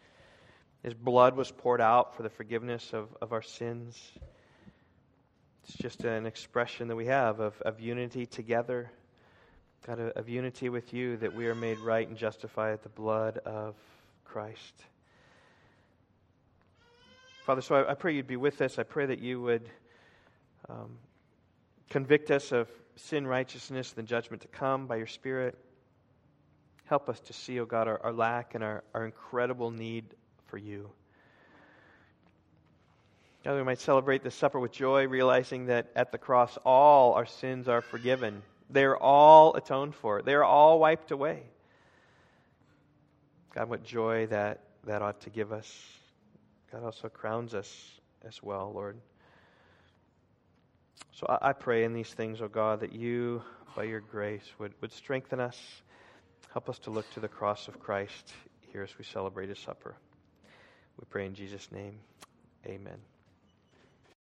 his 0.83 0.93
blood 0.93 1.35
was 1.35 1.51
poured 1.51 1.81
out 1.81 2.15
for 2.15 2.23
the 2.23 2.29
forgiveness 2.29 2.93
of, 2.93 3.09
of 3.21 3.33
our 3.33 3.41
sins. 3.41 3.99
It's 5.63 5.75
just 5.75 6.05
an 6.05 6.25
expression 6.25 6.88
that 6.88 6.95
we 6.95 7.07
have 7.07 7.39
of, 7.39 7.59
of 7.61 7.79
unity 7.79 8.25
together, 8.25 8.89
God, 9.85 9.99
of 9.99 10.11
of 10.11 10.29
unity 10.29 10.69
with 10.69 10.93
you, 10.93 11.17
that 11.17 11.35
we 11.35 11.47
are 11.47 11.55
made 11.55 11.79
right 11.79 12.07
and 12.07 12.17
justified 12.17 12.71
at 12.71 12.83
the 12.83 12.89
blood 12.89 13.39
of 13.39 13.75
Christ. 14.23 14.81
Father, 17.47 17.61
so 17.61 17.75
I, 17.75 17.91
I 17.91 17.93
pray 17.93 18.13
you'd 18.13 18.27
be 18.27 18.35
with 18.35 18.61
us. 18.61 18.77
I 18.77 18.83
pray 18.83 19.05
that 19.05 19.19
you 19.19 19.39
would 19.39 19.69
um, 20.67 20.97
convict 21.89 22.29
us 22.29 22.51
of 22.51 22.67
sin, 22.97 23.25
righteousness, 23.25 23.93
and 23.95 24.05
the 24.05 24.09
judgment 24.09 24.41
to 24.41 24.49
come 24.49 24.85
by 24.85 24.97
your 24.97 25.07
Spirit. 25.07 25.57
Help 26.87 27.07
us 27.07 27.21
to 27.21 27.31
see, 27.31 27.57
O 27.61 27.63
oh 27.63 27.65
God, 27.65 27.87
our, 27.87 28.03
our 28.03 28.11
lack 28.11 28.53
and 28.53 28.65
our, 28.65 28.83
our 28.93 29.05
incredible 29.05 29.71
need 29.71 30.03
for 30.47 30.57
you. 30.57 30.89
God, 33.45 33.55
we 33.55 33.63
might 33.63 33.79
celebrate 33.79 34.23
the 34.23 34.31
supper 34.31 34.59
with 34.59 34.73
joy, 34.73 35.07
realizing 35.07 35.67
that 35.67 35.89
at 35.95 36.11
the 36.11 36.17
cross 36.17 36.57
all 36.65 37.13
our 37.13 37.25
sins 37.25 37.69
are 37.69 37.81
forgiven. 37.81 38.41
They 38.69 38.83
are 38.83 38.97
all 38.97 39.55
atoned 39.55 39.95
for. 39.95 40.21
They 40.21 40.33
are 40.33 40.43
all 40.43 40.81
wiped 40.81 41.11
away. 41.11 41.43
God, 43.55 43.69
what 43.69 43.85
joy 43.85 44.27
that, 44.27 44.63
that 44.83 45.01
ought 45.01 45.21
to 45.21 45.29
give 45.29 45.53
us. 45.53 45.96
God 46.72 46.84
also 46.84 47.09
crowns 47.09 47.53
us 47.53 47.99
as 48.26 48.41
well, 48.43 48.72
Lord. 48.74 48.97
So 51.11 51.26
I, 51.28 51.49
I 51.49 51.53
pray 51.53 51.84
in 51.84 51.93
these 51.93 52.13
things, 52.13 52.41
O 52.41 52.45
oh 52.45 52.47
God, 52.47 52.82
that 52.82 52.93
you, 52.93 53.41
by 53.76 53.84
your 53.84 54.01
grace, 54.01 54.43
would, 54.59 54.74
would 54.82 54.91
strengthen 54.91 55.39
us. 55.39 55.57
Help 56.53 56.70
us 56.70 56.80
to 56.80 56.89
look 56.89 57.11
to 57.13 57.20
the 57.20 57.28
cross 57.28 57.68
of 57.68 57.80
Christ 57.80 58.34
here 58.72 58.84
as 58.84 58.97
we 58.97 59.03
celebrate 59.05 59.49
his 59.49 59.59
supper. 59.59 59.95
We 60.99 61.05
pray 61.09 61.26
in 61.26 61.36
Jesus' 61.36 61.72
name. 61.72 61.99
Amen. 62.65 62.97